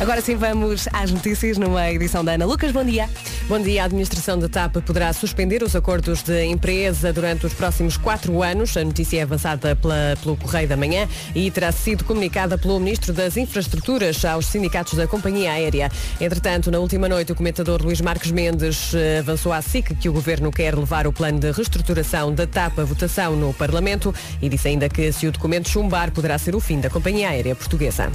Agora 0.00 0.20
sim 0.20 0.36
vamos 0.36 0.88
às 0.92 1.10
notícias 1.10 1.58
numa 1.58 1.90
edição 1.90 2.24
da 2.24 2.32
Ana 2.32 2.46
Lucas. 2.46 2.70
Bom 2.70 2.84
dia. 2.84 3.08
Bom 3.48 3.58
dia. 3.58 3.80
A 3.82 3.86
administração 3.86 4.38
da 4.38 4.46
TAP 4.46 4.76
poderá 4.84 5.10
suspender 5.10 5.62
os 5.62 5.74
acordos 5.74 6.22
de 6.22 6.44
empresa 6.44 7.14
durante 7.14 7.46
os 7.46 7.54
próximos 7.54 7.96
quatro 7.96 8.42
anos. 8.42 8.76
A 8.76 8.84
notícia 8.84 9.20
é 9.20 9.22
avançada 9.22 9.74
pela- 9.74 10.14
pelo 10.22 10.36
Correio 10.36 10.68
da 10.68 10.76
Manhã 10.76 11.08
e 11.34 11.50
terá 11.50 11.72
sido 11.72 12.04
comunicada 12.04 12.58
pelo 12.58 12.78
Ministro 12.78 13.10
das 13.14 13.38
Infraestruturas 13.38 14.22
aos 14.26 14.44
sindicatos 14.44 14.92
da 14.98 15.06
companhia 15.06 15.52
aérea. 15.52 15.90
Entretanto, 16.20 16.70
na 16.70 16.78
última 16.78 17.08
noite, 17.08 17.32
o 17.32 17.34
comentador 17.34 17.80
Luís 17.82 18.02
Marques 18.02 18.30
Mendes 18.30 18.92
eh, 18.92 19.20
avançou 19.20 19.50
à 19.50 19.62
SIC 19.62 19.94
que 19.94 20.10
o 20.10 20.12
Governo 20.12 20.50
quer 20.52 20.74
levar 20.76 21.06
o 21.06 21.12
plano 21.12 21.38
de 21.40 21.50
reestruturação 21.50 22.34
da 22.34 22.46
TAP 22.46 22.78
à 22.80 22.84
votação 22.84 23.34
no 23.34 23.54
Parlamento 23.54 24.14
e 24.42 24.48
disse 24.50 24.68
ainda 24.68 24.90
que 24.90 25.10
se 25.10 25.26
o 25.26 25.32
documento 25.32 25.70
chumbar 25.70 26.10
poderá 26.10 26.36
ser 26.36 26.54
o 26.54 26.60
fim 26.60 26.80
da 26.80 26.90
companhia 26.90 27.30
aérea 27.30 27.56
portuguesa. 27.56 28.12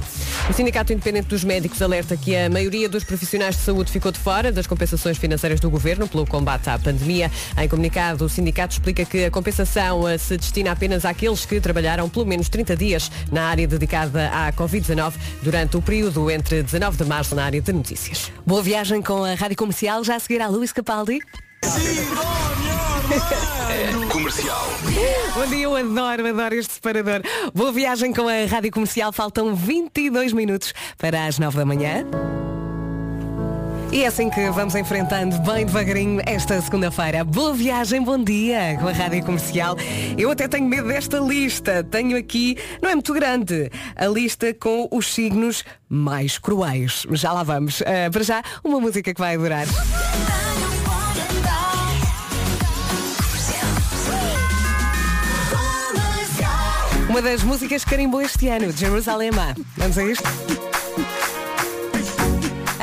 O 0.48 0.52
Sindicato 0.52 0.92
Independente 0.92 1.26
dos 1.26 1.42
Médicos 1.42 1.82
alerta 1.82 2.16
que 2.16 2.36
a 2.36 2.48
maioria 2.48 2.88
dos 2.88 3.02
profissionais 3.02 3.56
de 3.56 3.62
saúde 3.62 3.90
ficou 3.90 4.12
de 4.12 4.18
fora 4.20 4.52
das 4.52 4.68
compensações 4.68 5.18
financeiras 5.24 5.58
do 5.58 5.70
Governo 5.70 6.06
pelo 6.06 6.26
combate 6.26 6.68
à 6.68 6.78
pandemia. 6.78 7.30
Em 7.56 7.66
comunicado, 7.66 8.26
o 8.26 8.28
sindicato 8.28 8.74
explica 8.74 9.06
que 9.06 9.24
a 9.24 9.30
compensação 9.30 10.06
eh, 10.06 10.18
se 10.18 10.36
destina 10.36 10.72
apenas 10.72 11.06
àqueles 11.06 11.46
que 11.46 11.58
trabalharam 11.62 12.10
pelo 12.10 12.26
menos 12.26 12.50
30 12.50 12.76
dias 12.76 13.10
na 13.32 13.44
área 13.48 13.66
dedicada 13.66 14.28
à 14.28 14.52
Covid-19 14.52 15.14
durante 15.42 15.78
o 15.78 15.82
período 15.82 16.30
entre 16.30 16.62
19 16.62 16.98
de 16.98 17.04
março 17.04 17.34
na 17.34 17.44
área 17.44 17.60
de 17.60 17.72
notícias. 17.72 18.30
Boa 18.44 18.62
viagem 18.62 19.00
com 19.00 19.24
a 19.24 19.34
Rádio 19.34 19.56
Comercial. 19.56 20.04
Já 20.04 20.16
a 20.16 20.20
seguir 20.20 20.42
a 20.42 20.48
Luís 20.48 20.72
Capaldi. 20.72 21.20
Comercial. 24.12 24.68
Bom 25.34 25.46
dia, 25.46 25.62
eu 25.62 25.74
adoro, 25.74 26.28
adoro 26.28 26.54
este 26.54 26.74
separador. 26.74 27.22
Boa 27.54 27.72
viagem 27.72 28.12
com 28.12 28.28
a 28.28 28.44
Rádio 28.46 28.70
Comercial. 28.70 29.10
Faltam 29.10 29.54
22 29.54 30.34
minutos 30.34 30.74
para 30.98 31.24
as 31.24 31.38
9 31.38 31.56
da 31.56 31.64
manhã. 31.64 32.04
E 33.94 34.02
é 34.02 34.08
assim 34.08 34.28
que 34.28 34.50
vamos 34.50 34.74
enfrentando 34.74 35.38
bem 35.42 35.64
devagarinho 35.64 36.20
esta 36.26 36.60
segunda-feira. 36.60 37.22
Boa 37.22 37.54
viagem, 37.54 38.02
bom 38.02 38.18
dia 38.18 38.76
com 38.80 38.88
a 38.88 38.92
Rádio 38.92 39.24
Comercial. 39.24 39.76
Eu 40.18 40.32
até 40.32 40.48
tenho 40.48 40.66
medo 40.66 40.88
desta 40.88 41.20
lista. 41.20 41.84
Tenho 41.84 42.18
aqui, 42.18 42.58
não 42.82 42.90
é 42.90 42.94
muito 42.94 43.14
grande, 43.14 43.70
a 43.94 44.06
lista 44.06 44.52
com 44.52 44.88
os 44.90 45.14
signos 45.14 45.62
mais 45.88 46.38
cruéis. 46.38 47.06
Já 47.12 47.32
lá 47.32 47.44
vamos. 47.44 47.82
Uh, 47.82 48.10
para 48.10 48.24
já, 48.24 48.42
uma 48.64 48.80
música 48.80 49.14
que 49.14 49.20
vai 49.20 49.36
adorar. 49.36 49.64
Uma 57.08 57.22
das 57.22 57.44
músicas 57.44 57.84
que 57.84 57.90
carimbou 57.90 58.20
este 58.20 58.48
ano, 58.48 58.72
Jerusalém. 58.72 59.30
Vamos 59.76 59.96
a 59.96 60.02
isto? 60.02 60.28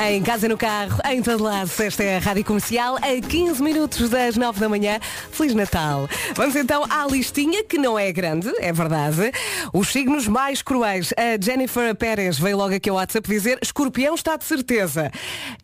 Em 0.09 0.23
casa, 0.23 0.47
no 0.47 0.57
carro, 0.57 0.99
em 1.11 1.21
todo 1.21 1.43
lado, 1.43 1.69
esta 1.79 2.03
é 2.03 2.17
a 2.17 2.19
Rádio 2.19 2.43
Comercial, 2.43 2.97
a 2.97 3.27
15 3.27 3.61
minutos 3.61 4.09
das 4.09 4.35
9 4.35 4.59
da 4.59 4.67
manhã. 4.67 4.99
Feliz 5.31 5.53
Natal! 5.53 6.09
Vamos 6.35 6.55
então 6.55 6.83
à 6.89 7.05
listinha, 7.05 7.63
que 7.63 7.77
não 7.77 7.97
é 7.97 8.11
grande, 8.11 8.51
é 8.59 8.73
verdade. 8.73 9.31
Os 9.71 9.89
signos 9.89 10.27
mais 10.27 10.63
cruéis. 10.63 11.13
A 11.15 11.39
Jennifer 11.39 11.93
Pérez 11.95 12.39
veio 12.39 12.57
logo 12.57 12.73
aqui 12.73 12.89
ao 12.89 12.95
WhatsApp 12.95 13.29
dizer 13.29 13.59
Escorpião 13.61 14.15
está 14.15 14.35
de 14.35 14.43
certeza. 14.43 15.11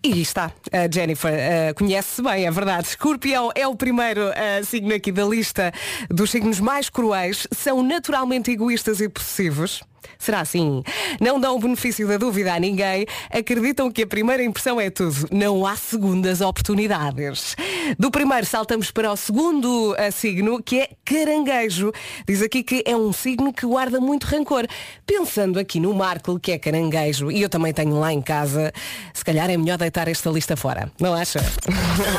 E 0.03 0.21
está, 0.21 0.51
a 0.71 0.93
Jennifer 0.93 1.33
uh, 1.33 1.73
conhece-se 1.73 2.21
bem, 2.21 2.45
é 2.45 2.51
verdade. 2.51 2.89
Escorpião 2.89 3.49
é 3.55 3.67
o 3.67 3.75
primeiro 3.75 4.21
uh, 4.29 4.63
signo 4.63 4.93
aqui 4.93 5.11
da 5.11 5.25
lista 5.25 5.73
dos 6.09 6.29
signos 6.29 6.59
mais 6.59 6.89
cruéis. 6.89 7.47
São 7.51 7.81
naturalmente 7.81 8.51
egoístas 8.51 9.01
e 9.01 9.09
possessivos. 9.09 9.81
Será 10.17 10.41
assim? 10.41 10.83
Não 11.19 11.39
dão 11.39 11.55
o 11.55 11.59
benefício 11.59 12.07
da 12.07 12.17
dúvida 12.17 12.53
a 12.53 12.59
ninguém, 12.59 13.05
acreditam 13.31 13.91
que 13.91 14.03
a 14.03 14.07
primeira 14.07 14.43
impressão 14.43 14.79
é 14.79 14.89
tudo. 14.89 15.27
Não 15.31 15.65
há 15.65 15.75
segundas 15.75 16.41
oportunidades. 16.41 17.55
Do 17.97 18.11
primeiro 18.11 18.45
saltamos 18.45 18.91
para 18.91 19.11
o 19.11 19.15
segundo 19.15 19.93
uh, 19.93 20.11
signo, 20.11 20.61
que 20.61 20.81
é 20.81 20.89
caranguejo. 21.05 21.91
Diz 22.27 22.41
aqui 22.41 22.63
que 22.63 22.83
é 22.85 22.95
um 22.95 23.13
signo 23.13 23.53
que 23.53 23.65
guarda 23.65 23.99
muito 23.99 24.25
rancor. 24.25 24.67
Pensando 25.05 25.59
aqui 25.59 25.79
no 25.79 25.93
Marco, 25.93 26.39
que 26.39 26.51
é 26.51 26.57
caranguejo, 26.57 27.31
e 27.31 27.41
eu 27.41 27.49
também 27.49 27.73
tenho 27.73 27.99
lá 27.99 28.11
em 28.11 28.21
casa, 28.21 28.71
se 29.13 29.23
calhar 29.23 29.49
é 29.49 29.57
melhor 29.57 29.77
deitar 29.77 30.07
esta 30.07 30.29
lista 30.29 30.55
fora. 30.55 30.91
Não 30.99 31.13
acha? 31.13 31.39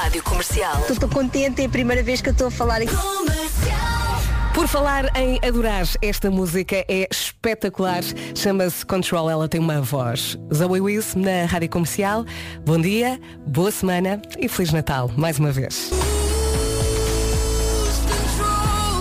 Rádio 0.00 0.22
Comercial. 0.22 0.84
Estou 0.88 1.08
contente, 1.08 1.62
é 1.62 1.66
a 1.66 1.68
primeira 1.68 2.02
vez 2.02 2.20
que 2.20 2.28
eu 2.28 2.32
estou 2.32 2.48
a 2.48 2.50
falar 2.50 2.82
aqui. 2.82 3.97
Por 4.54 4.66
falar 4.66 5.04
em 5.16 5.38
adorar, 5.46 5.84
esta 6.02 6.30
música 6.30 6.84
é 6.88 7.06
espetacular. 7.10 8.02
Chama-se 8.34 8.84
Control, 8.84 9.30
ela 9.30 9.48
tem 9.48 9.60
uma 9.60 9.80
voz. 9.80 10.36
Zoe 10.52 10.80
Wiz 10.80 11.14
na 11.14 11.46
Rádio 11.46 11.70
Comercial. 11.70 12.24
Bom 12.64 12.80
dia, 12.80 13.20
boa 13.46 13.70
semana 13.70 14.20
e 14.38 14.48
Feliz 14.48 14.72
Natal, 14.72 15.10
mais 15.16 15.38
uma 15.38 15.52
vez. 15.52 15.90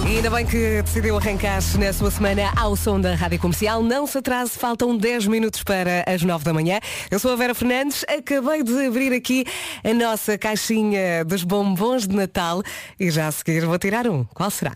E 0.08 0.16
ainda 0.16 0.30
bem 0.30 0.46
que 0.46 0.82
decidiu 0.84 1.18
arrancar 1.18 1.60
na 1.78 1.92
sua 1.92 2.10
semana 2.10 2.54
ao 2.56 2.78
som 2.78 2.98
da 2.98 3.14
Rádio 3.14 3.40
Comercial. 3.40 3.84
Não 3.84 4.08
se 4.08 4.18
atrase, 4.18 4.52
faltam 4.52 4.96
10 4.96 5.28
minutos 5.28 5.64
para 5.64 6.06
as 6.08 6.22
9 6.22 6.46
da 6.46 6.54
manhã. 6.54 6.80
Eu 7.12 7.20
sou 7.20 7.34
a 7.34 7.36
Vera 7.36 7.54
Fernandes, 7.54 8.06
acabei 8.08 8.64
de 8.64 8.88
abrir 8.88 9.12
aqui 9.12 9.46
a 9.84 9.94
nossa 9.94 10.38
caixinha 10.38 11.26
dos 11.26 11.44
bombons 11.44 12.08
de 12.08 12.16
Natal 12.16 12.64
e 12.98 13.12
já 13.12 13.28
a 13.28 13.32
seguir 13.34 13.66
vou 13.66 13.78
tirar 13.78 14.08
um. 14.08 14.24
Qual 14.34 14.50
será? 14.50 14.72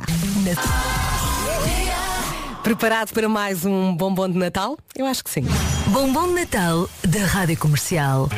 Preparado 2.61 3.13
para 3.13 3.29
mais 3.29 3.63
um 3.63 3.95
bombom 3.95 4.29
de 4.29 4.37
Natal? 4.37 4.77
Eu 4.97 5.05
acho 5.05 5.23
que 5.23 5.29
sim. 5.29 5.45
Bombom 5.87 6.27
de 6.27 6.41
Natal 6.41 6.89
da 7.07 7.25
Rádio 7.25 7.55
Comercial. 7.55 8.29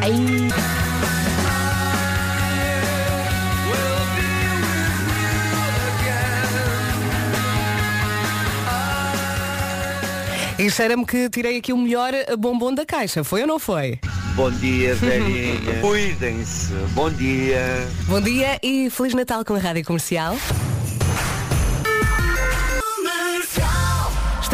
Ai. 0.00 0.93
E 10.56 10.70
cheira-me 10.70 11.04
que 11.04 11.28
tirei 11.28 11.58
aqui 11.58 11.72
o 11.72 11.76
melhor 11.76 12.12
bombom 12.38 12.72
da 12.72 12.86
caixa, 12.86 13.24
foi 13.24 13.40
ou 13.40 13.46
não 13.46 13.58
foi? 13.58 13.98
Bom 14.36 14.50
dia, 14.52 14.94
velhinha. 14.94 15.80
Cuidem-se. 15.82 16.72
Bom 16.92 17.10
dia. 17.10 17.88
Bom 18.06 18.20
dia 18.20 18.60
e 18.62 18.88
Feliz 18.88 19.14
Natal 19.14 19.44
com 19.44 19.54
a 19.54 19.58
Rádio 19.58 19.84
Comercial. 19.84 20.36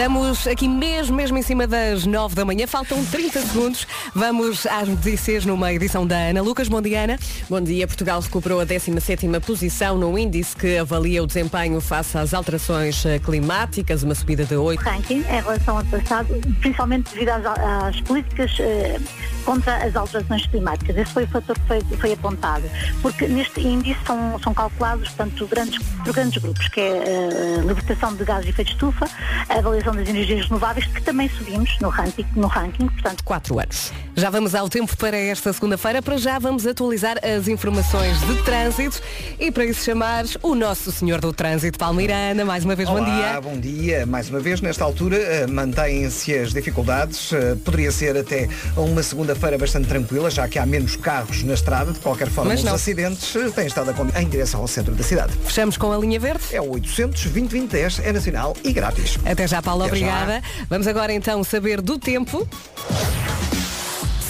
Estamos 0.00 0.46
aqui 0.46 0.66
mesmo, 0.66 1.14
mesmo 1.14 1.36
em 1.36 1.42
cima 1.42 1.66
das 1.66 2.06
9 2.06 2.34
da 2.34 2.42
manhã. 2.42 2.66
Faltam 2.66 3.04
30 3.04 3.42
segundos. 3.42 3.86
Vamos 4.14 4.66
às 4.66 4.88
notícias 4.88 5.44
numa 5.44 5.74
edição 5.74 6.06
da 6.06 6.16
Ana 6.16 6.40
Lucas. 6.40 6.68
Bom 6.68 6.80
dia, 6.80 7.02
Ana. 7.02 7.18
Bom 7.50 7.60
dia. 7.60 7.86
Portugal 7.86 8.18
recuperou 8.18 8.60
a 8.60 8.64
17ª 8.64 9.38
posição 9.42 9.98
no 9.98 10.18
índice 10.18 10.56
que 10.56 10.78
avalia 10.78 11.22
o 11.22 11.26
desempenho 11.26 11.78
face 11.82 12.16
às 12.16 12.32
alterações 12.32 13.04
eh, 13.04 13.18
climáticas, 13.18 14.02
uma 14.02 14.14
subida 14.14 14.42
de 14.46 14.56
8. 14.56 14.80
Ranking 14.80 15.18
em 15.18 15.22
relação 15.22 15.76
ao 15.76 15.84
passado, 15.84 16.28
principalmente 16.60 17.12
devido 17.12 17.28
às, 17.28 17.44
às 17.44 18.00
políticas 18.00 18.56
eh, 18.58 18.98
contra 19.44 19.84
as 19.84 19.94
alterações 19.94 20.46
climáticas. 20.46 20.96
Esse 20.96 21.12
foi 21.12 21.24
o 21.24 21.28
fator 21.28 21.58
que 21.58 21.66
foi, 21.66 21.80
foi 21.98 22.12
apontado. 22.14 22.64
Porque 23.02 23.28
neste 23.28 23.60
índice 23.60 24.00
são, 24.06 24.38
são 24.38 24.54
calculados, 24.54 25.10
portanto, 25.10 25.46
grandes, 25.46 25.78
por 25.78 26.14
grandes 26.14 26.42
grupos, 26.42 26.68
que 26.68 26.80
é 26.80 27.04
eh, 27.06 27.60
a 27.60 27.64
libertação 27.66 28.14
de 28.14 28.24
gases 28.24 28.44
de 28.44 28.50
efeito 28.50 28.68
de 28.68 28.74
estufa, 28.74 29.06
a 29.46 29.58
avaliação 29.58 29.89
das 29.94 30.08
energias 30.08 30.46
renováveis, 30.46 30.86
que 30.86 31.02
também 31.02 31.28
subimos 31.28 31.70
no 31.80 31.88
ranking, 31.88 32.26
no 32.36 32.46
ranking 32.46 32.86
portanto. 32.88 33.22
Quatro 33.24 33.58
anos. 33.58 33.92
Já 34.16 34.28
vamos 34.30 34.54
ao 34.54 34.68
tempo 34.68 34.96
para 34.96 35.16
esta 35.16 35.52
segunda-feira. 35.52 36.02
Para 36.02 36.16
já 36.18 36.38
vamos 36.38 36.66
atualizar 36.66 37.16
as 37.24 37.48
informações 37.48 38.18
de 38.20 38.42
trânsito 38.42 39.00
e 39.38 39.50
para 39.50 39.64
isso 39.64 39.84
chamar 39.84 40.24
o 40.42 40.54
nosso 40.54 40.90
senhor 40.92 41.20
do 41.20 41.32
trânsito, 41.32 41.78
Palmirana. 41.78 42.44
Mais 42.44 42.64
uma 42.64 42.74
vez, 42.74 42.88
Olá, 42.88 43.00
bom 43.00 43.04
dia. 43.04 43.40
bom 43.40 43.60
dia. 43.60 44.06
Mais 44.06 44.28
uma 44.28 44.40
vez, 44.40 44.60
nesta 44.60 44.84
altura, 44.84 45.16
eh, 45.16 45.46
mantêm-se 45.46 46.34
as 46.36 46.52
dificuldades. 46.52 47.32
Eh, 47.32 47.56
Poderia 47.64 47.90
ser 47.92 48.16
até 48.16 48.48
uma 48.76 49.02
segunda-feira 49.02 49.56
bastante 49.58 49.88
tranquila, 49.88 50.30
já 50.30 50.48
que 50.48 50.58
há 50.58 50.66
menos 50.66 50.96
carros 50.96 51.42
na 51.42 51.54
estrada. 51.54 51.92
De 51.92 51.98
qualquer 52.00 52.28
forma, 52.28 52.50
Mas 52.50 52.60
os 52.60 52.66
não. 52.66 52.74
acidentes 52.74 53.34
eh, 53.36 53.48
têm 53.50 53.66
estado 53.66 53.94
em 54.18 54.28
direção 54.28 54.60
ao 54.60 54.68
centro 54.68 54.94
da 54.94 55.02
cidade. 55.02 55.32
Fechamos 55.44 55.76
com 55.76 55.92
a 55.92 55.96
linha 55.98 56.18
verde. 56.18 56.42
É 56.52 56.60
o 56.60 56.70
800 56.72 57.22
2010 57.26 58.00
é 58.00 58.12
nacional 58.12 58.56
e 58.64 58.72
grátis. 58.72 59.18
Até 59.24 59.46
já, 59.46 59.62
Paula, 59.70 59.86
Até 59.86 59.96
já. 59.96 60.06
obrigada. 60.06 60.42
Vamos 60.68 60.86
agora 60.88 61.12
então 61.12 61.44
saber 61.44 61.80
do 61.80 61.96
tempo. 61.96 62.44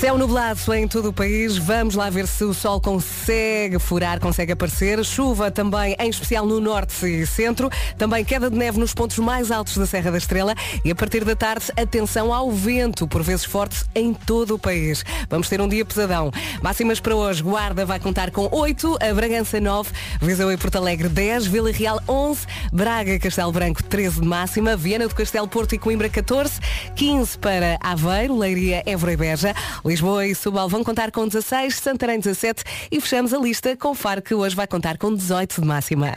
Céu 0.01 0.17
nublado 0.17 0.59
em 0.73 0.89
todo 0.89 1.11
o 1.11 1.13
país. 1.13 1.59
Vamos 1.59 1.95
lá 1.95 2.09
ver 2.09 2.27
se 2.27 2.43
o 2.43 2.55
sol 2.55 2.81
consegue 2.81 3.79
furar, 3.79 4.19
consegue 4.19 4.53
aparecer. 4.53 5.05
Chuva 5.05 5.51
também, 5.51 5.95
em 6.01 6.09
especial 6.09 6.47
no 6.47 6.59
norte 6.59 7.05
e 7.05 7.27
centro. 7.27 7.69
Também 7.99 8.25
queda 8.25 8.49
de 8.49 8.57
neve 8.57 8.81
nos 8.81 8.95
pontos 8.95 9.19
mais 9.19 9.51
altos 9.51 9.77
da 9.77 9.85
Serra 9.85 10.11
da 10.11 10.17
Estrela. 10.17 10.55
E 10.83 10.91
a 10.91 10.95
partir 10.95 11.23
da 11.23 11.37
tarde, 11.37 11.67
atenção 11.77 12.33
ao 12.33 12.51
vento, 12.51 13.07
por 13.07 13.23
vezes 13.23 13.45
forte, 13.45 13.85
em 13.95 14.15
todo 14.15 14.55
o 14.55 14.59
país. 14.59 15.05
Vamos 15.29 15.51
ter 15.51 15.61
um 15.61 15.69
dia 15.69 15.85
pesadão. 15.85 16.33
Máximas 16.63 16.99
para 16.99 17.15
hoje. 17.15 17.43
Guarda 17.43 17.85
vai 17.85 18.01
contar 18.01 18.31
com 18.31 18.49
8, 18.51 18.97
a 19.03 19.13
Bragança 19.13 19.61
9, 19.61 19.91
Viseu 20.23 20.51
e 20.51 20.57
Porto 20.57 20.77
Alegre 20.77 21.11
10, 21.11 21.47
Vila 21.47 21.71
Real 21.71 22.01
11, 22.09 22.47
Braga 22.73 23.13
e 23.13 23.19
Castelo 23.19 23.53
Branco 23.53 23.83
13 23.83 24.23
de 24.23 24.27
máxima, 24.27 24.79
Viana 24.79 25.07
do 25.07 25.15
Castelo 25.15 25.47
Porto 25.47 25.75
e 25.75 25.79
Coimbra 25.79 26.09
14, 26.09 26.59
15 26.97 27.37
para 27.37 27.77
Aveiro, 27.83 28.39
Leiria, 28.39 28.83
Évora 28.87 29.13
e 29.13 29.17
Beja, 29.19 29.55
Lisboa 29.91 30.25
e 30.25 30.37
Subal 30.37 30.69
vão 30.69 30.85
contar 30.85 31.11
com 31.11 31.27
16, 31.27 31.75
Santarém 31.75 32.21
17 32.21 32.63
e 32.93 33.01
fechamos 33.01 33.35
a 33.35 33.39
lista 33.39 33.77
com 33.77 33.93
Faro 33.93 34.23
que 34.23 34.33
hoje 34.33 34.55
vai 34.55 34.65
contar 34.65 34.97
com 34.97 35.13
18 35.13 35.61
de 35.61 35.67
máxima. 35.67 36.17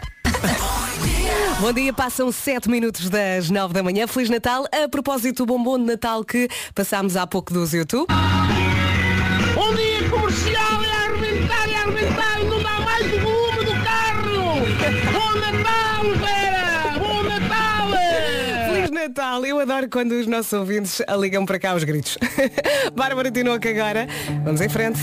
Bom 1.60 1.74
dia, 1.74 1.92
passam 1.92 2.32
7 2.32 2.70
minutos 2.70 3.10
das 3.10 3.50
9 3.50 3.74
da 3.74 3.82
manhã. 3.82 4.06
Feliz 4.06 4.30
Natal. 4.30 4.66
A 4.72 4.88
propósito 4.88 5.44
do 5.44 5.48
bombom 5.48 5.80
de 5.80 5.86
Natal 5.86 6.24
que 6.24 6.48
passámos 6.76 7.18
há 7.18 7.26
pouco 7.26 7.52
dos 7.52 7.74
YouTube. 7.74 8.10
Bom 9.56 9.74
dia 9.74 10.08
comercial, 10.08 10.83
Natal! 19.04 19.46
Eu 19.46 19.60
adoro 19.60 19.90
quando 19.90 20.14
os 20.14 20.26
nossos 20.28 20.54
ouvintes 20.54 21.02
ligam 21.20 21.46
para 21.46 21.60
cá 21.60 21.72
aos 21.72 21.84
gritos. 21.84 22.18
Bárbara 22.96 23.30
Tinoco 23.30 23.68
agora. 23.68 24.08
Vamos 24.46 24.62
em 24.62 24.70
frente. 24.70 24.98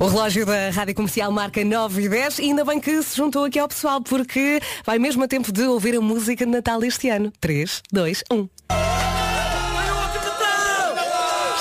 O 0.00 0.06
relógio 0.06 0.46
da 0.46 0.70
Rádio 0.70 0.94
Comercial 0.94 1.30
marca 1.30 1.62
9 1.62 2.04
e 2.04 2.08
10 2.08 2.38
e 2.38 2.42
ainda 2.42 2.64
bem 2.64 2.80
que 2.80 3.02
se 3.02 3.14
juntou 3.14 3.44
aqui 3.44 3.58
ao 3.58 3.68
pessoal 3.68 4.00
porque 4.00 4.58
vai 4.86 4.98
mesmo 4.98 5.22
a 5.22 5.28
tempo 5.28 5.52
de 5.52 5.64
ouvir 5.64 5.96
a 5.96 6.00
música 6.00 6.46
de 6.46 6.50
Natal 6.50 6.82
este 6.82 7.10
ano. 7.10 7.30
3, 7.40 7.82
2, 7.92 8.24
1. 8.32 8.48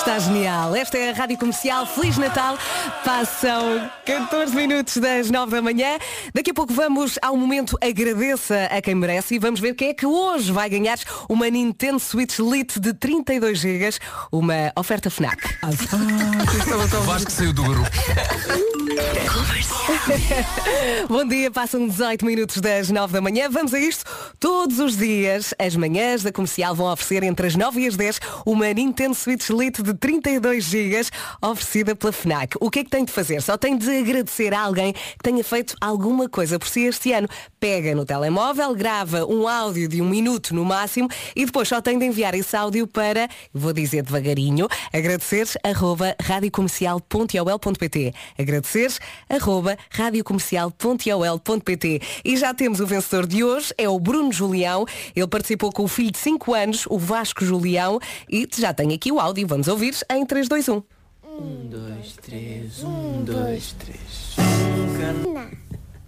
Está 0.06 0.20
genial. 0.20 0.76
Esta 0.76 1.00
é 1.00 1.10
a 1.10 1.14
Rádio 1.14 1.36
Comercial. 1.36 1.84
Feliz 1.88 2.16
Natal. 2.16 2.60
Passam 3.04 3.90
14 4.06 4.56
minutos 4.56 4.98
das 4.98 5.32
9 5.32 5.52
da 5.52 5.64
manhã. 5.64 5.98
Daqui 6.32 6.52
a 6.52 6.54
pouco 6.54 6.72
vamos 6.72 7.18
ao 7.24 7.36
momento 7.36 7.76
Agradeça 7.82 8.66
a 8.66 8.80
quem 8.84 8.94
merece 8.94 9.34
e 9.34 9.40
vamos 9.40 9.60
ver 9.60 9.74
quem 9.74 9.90
é 9.90 9.94
que 9.96 10.06
hoje 10.06 10.52
vai 10.52 10.70
ganhar 10.70 11.00
uma 11.28 11.50
Nintendo 11.50 12.00
Switch 12.00 12.38
Lite 12.38 12.80
de 12.80 12.94
32 12.94 13.58
GB, 13.58 13.98
uma 14.32 14.72
oferta 14.76 15.10
FNAC. 15.10 15.42
Vasco 17.02 17.32
saiu 17.32 17.52
do 17.52 17.64
grupo. 17.64 17.90
Bom 21.10 21.28
dia, 21.28 21.52
passam 21.52 21.88
18 21.88 22.26
minutos 22.26 22.62
das 22.62 22.90
9 22.90 23.14
da 23.14 23.22
manhã. 23.22 23.50
Vamos 23.50 23.74
a 23.74 23.80
isto. 23.80 24.04
Todos 24.40 24.80
os 24.80 24.98
dias, 24.98 25.54
as 25.60 25.76
manhãs 25.76 26.24
da 26.24 26.32
comercial 26.32 26.74
vão 26.74 26.92
oferecer 26.92 27.24
entre 27.24 27.48
as 27.48 27.56
9 27.56 27.82
e 27.82 27.88
as 27.88 27.96
10 27.96 28.20
uma 28.46 28.72
Nintendo 28.74 29.16
Switch 29.16 29.50
Lite 29.50 29.84
de 29.84 29.94
32 29.94 30.64
GB 30.64 31.08
oferecida 31.42 31.96
pela 31.96 32.14
FNAC. 32.14 32.56
O 32.60 32.72
que 32.72 32.80
é 32.80 32.84
que 32.84 32.90
tem 32.90 33.04
de 33.04 33.12
fazer? 33.12 33.42
Só 33.42 33.58
tem 33.58 33.78
de 33.78 33.90
agradecer 33.90 34.54
a 34.54 34.62
alguém 34.62 34.94
que 34.94 35.24
tenha 35.24 35.44
feito 35.44 35.76
alguma 35.82 36.30
coisa 36.30 36.58
por 36.58 36.68
si 36.68 36.86
este 36.86 37.12
ano. 37.12 37.28
Pega 37.60 37.94
no 37.94 38.06
telemóvel, 38.06 38.74
grava 38.76 39.26
um 39.26 39.48
áudio 39.48 39.88
de 39.88 40.02
um 40.02 40.10
minuto 40.10 40.56
no 40.56 40.64
máximo 40.64 41.10
e 41.36 41.46
depois 41.46 41.68
só 41.68 41.82
tem 41.82 42.00
de 42.00 42.06
enviar 42.06 42.34
esse 42.34 42.56
áudio 42.56 42.88
para, 42.88 43.28
vou 43.54 43.74
dizer 43.74 44.04
devagarinho, 44.04 44.68
agradeceres 44.94 45.58
arroba 45.64 46.16
radiocomercial.ol.pt 46.22 48.14
agradeceres 48.86 49.00
arroba 49.28 49.76
radiocomercial.ol.pt 49.90 52.02
e 52.24 52.38
já 52.38 52.54
temos 52.54 52.80
o 52.80 52.86
vencedor 52.86 53.26
de 53.28 53.44
hoje, 53.44 53.74
é 53.78 53.90
o 53.90 54.00
Bruno 54.00 54.32
Julião. 54.32 54.86
Ele 55.16 55.28
participou 55.28 55.72
com 55.72 55.84
o 55.84 55.88
filho 55.88 56.12
de 56.12 56.18
5 56.18 56.54
anos, 56.54 56.86
o 56.88 57.00
Vasco 57.00 57.44
Julião, 57.44 58.00
e 58.30 58.48
já 58.56 58.72
tem 58.74 58.94
aqui 58.94 59.12
o 59.12 59.20
áudio. 59.20 59.48
Vamos 59.48 59.68
ouvir 59.68 59.96
em 60.10 60.26
3, 60.26 60.48
2, 60.48 60.70
1. 60.70 60.84
Um, 61.38 61.68
dois, 61.68 62.16
três, 62.22 62.82
um, 62.82 63.26
dois, 63.26 63.74
três. 63.74 64.38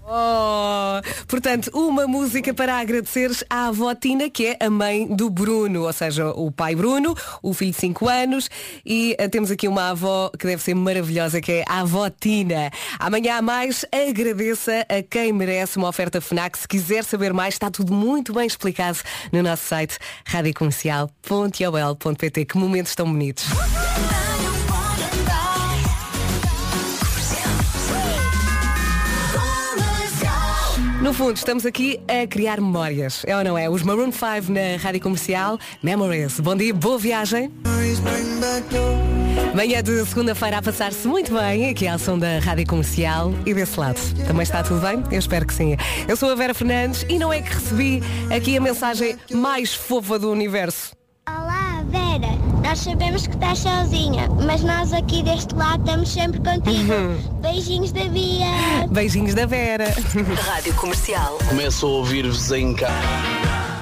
Oh, 0.10 1.02
portanto, 1.28 1.70
uma 1.74 2.08
música 2.08 2.54
para 2.54 2.80
agradecer 2.80 3.30
à 3.50 3.68
avó 3.68 3.94
Tina, 3.94 4.30
que 4.30 4.48
é 4.48 4.56
a 4.66 4.70
mãe 4.70 5.06
do 5.06 5.30
Bruno, 5.30 5.84
ou 5.84 5.92
seja, 5.92 6.30
o 6.30 6.50
pai 6.50 6.76
Bruno, 6.76 7.14
o 7.44 7.54
filho 7.54 7.72
de 7.72 7.78
5 7.78 8.08
anos, 8.08 8.50
e 8.86 9.18
uh, 9.20 9.30
temos 9.30 9.52
aqui 9.52 9.68
uma 9.68 9.90
avó 9.90 10.30
que 10.30 10.48
deve 10.48 10.64
ser 10.64 10.76
maravilhosa, 10.76 11.42
que 11.42 11.52
é 11.52 11.66
a 11.68 11.82
avó 11.82 12.10
Tina. 12.10 12.72
Amanhã 12.98 13.40
há 13.40 13.42
mais, 13.42 13.86
agradeça 13.92 14.86
a 14.88 15.04
quem 15.04 15.34
merece 15.34 15.78
uma 15.78 15.90
oferta 15.90 16.22
FNAC. 16.22 16.58
Se 16.58 16.70
quiser 16.70 17.04
saber 17.04 17.34
mais, 17.34 17.56
está 17.56 17.70
tudo 17.70 17.94
muito 17.94 18.32
bem 18.32 18.48
explicado 18.48 19.00
no 19.34 19.44
nosso 19.44 19.66
site 19.66 19.98
radiocomercial.ol.pt. 20.26 22.46
Que 22.46 22.58
momentos 22.58 22.96
tão 22.96 23.12
bonitos. 23.12 23.44
No 31.02 31.14
fundo, 31.14 31.38
estamos 31.38 31.64
aqui 31.64 32.00
a 32.08 32.26
criar 32.26 32.60
memórias, 32.60 33.24
é 33.28 33.38
ou 33.38 33.44
não 33.44 33.56
é? 33.56 33.70
Os 33.70 33.84
Maroon 33.84 34.12
5 34.12 34.52
na 34.52 34.82
Rádio 34.82 35.00
Comercial, 35.00 35.60
Memories. 35.84 36.40
Bom 36.40 36.56
dia, 36.56 36.74
boa 36.74 36.98
viagem. 36.98 37.52
Manhã 39.56 39.84
de 39.84 40.06
segunda-feira 40.06 40.58
a 40.58 40.62
passar-se 40.62 41.08
muito 41.08 41.32
bem 41.34 41.70
aqui 41.70 41.88
ao 41.88 42.00
som 42.00 42.18
da 42.18 42.40
Rádio 42.40 42.66
Comercial 42.66 43.32
e 43.46 43.54
desse 43.54 43.80
lado. 43.80 44.00
Também 44.26 44.42
está 44.42 44.64
tudo 44.64 44.82
bem? 44.82 45.04
Eu 45.12 45.20
espero 45.20 45.46
que 45.46 45.54
sim. 45.54 45.78
Eu 46.08 46.18
sou 46.18 46.32
a 46.32 46.36
Vera 46.36 46.56
Fernandes 46.56 47.06
e 47.08 47.20
não 47.20 47.32
é 47.32 47.44
que 47.44 47.54
recebi 47.54 48.02
aqui 48.36 48.58
a 48.58 48.62
mensagem 48.62 49.16
mais 49.32 49.76
fofa 49.76 50.18
do 50.18 50.32
universo. 50.32 50.97
Olá, 51.30 51.84
Vera. 51.90 52.32
Nós 52.64 52.80
sabemos 52.80 53.28
que 53.28 53.34
estás 53.34 53.60
sozinha, 53.60 54.30
mas 54.46 54.64
nós 54.64 54.94
aqui 54.94 55.22
deste 55.22 55.54
lado 55.56 55.82
estamos 55.82 56.10
sempre 56.10 56.40
contigo. 56.40 56.94
Beijinhos 57.44 57.92
da 57.92 58.06
Bia. 58.06 58.48
Beijinhos 58.90 59.34
da 59.34 59.46
Vera. 59.46 59.94
Rádio 60.46 60.74
Comercial. 60.76 61.38
Começo 61.50 61.86
a 61.86 61.90
ouvir-vos 61.90 62.50
em 62.52 62.74
casa. 62.74 63.77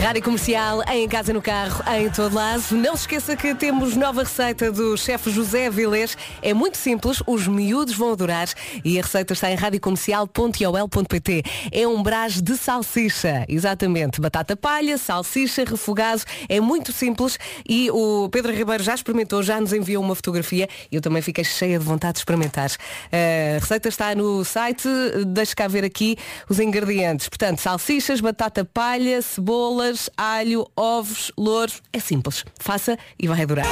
Rádio 0.00 0.22
Comercial, 0.22 0.82
em 0.88 1.08
casa, 1.08 1.32
no 1.32 1.42
carro, 1.42 1.82
em 1.94 2.10
todo 2.10 2.34
lado. 2.34 2.62
Não 2.72 2.96
se 2.96 3.02
esqueça 3.02 3.36
que 3.36 3.54
temos 3.54 3.96
nova 3.96 4.22
receita 4.22 4.70
do 4.70 4.96
chefe 4.96 5.30
José 5.30 5.68
Vilés. 5.70 6.16
É 6.42 6.54
muito 6.54 6.76
simples, 6.76 7.22
os 7.26 7.46
miúdos 7.48 7.94
vão 7.94 8.12
adorar 8.12 8.48
e 8.84 8.98
a 8.98 9.02
receita 9.02 9.32
está 9.32 9.50
em 9.50 9.56
radiocomercial.ol.pt. 9.56 11.42
É 11.72 11.86
um 11.86 12.02
brás 12.02 12.40
de 12.40 12.56
salsicha, 12.56 13.44
exatamente. 13.48 14.20
Batata 14.20 14.56
palha, 14.56 14.96
salsicha, 14.98 15.64
refogado. 15.64 16.22
É 16.48 16.60
muito 16.60 16.92
simples 16.92 17.38
e 17.68 17.90
o 17.90 18.28
Pedro 18.30 18.52
Ribeiro 18.52 18.82
já 18.82 18.94
experimentou, 18.94 19.42
já 19.42 19.60
nos 19.60 19.72
enviou 19.72 20.02
uma 20.02 20.14
fotografia 20.14 20.68
eu 20.90 21.00
também 21.00 21.22
fiquei 21.22 21.44
cheia 21.44 21.78
de 21.78 21.84
vontade 21.84 22.14
de 22.14 22.18
experimentar. 22.20 22.70
A 23.12 23.58
receita 23.60 23.88
está 23.88 24.14
no 24.14 24.44
site, 24.44 24.88
deixa 25.26 25.54
cá 25.54 25.68
ver 25.68 25.84
aqui 25.84 26.16
os 26.48 26.58
ingredientes. 26.58 27.28
Portanto, 27.28 27.60
salsichas, 27.60 28.20
batata 28.20 28.64
palha, 28.64 29.20
cebola, 29.22 29.85
alho, 30.16 30.66
ovos, 30.76 31.32
louros. 31.36 31.82
É 31.92 31.98
simples. 31.98 32.44
Faça 32.58 32.98
e 33.18 33.26
vai 33.26 33.42
adorar. 33.42 33.66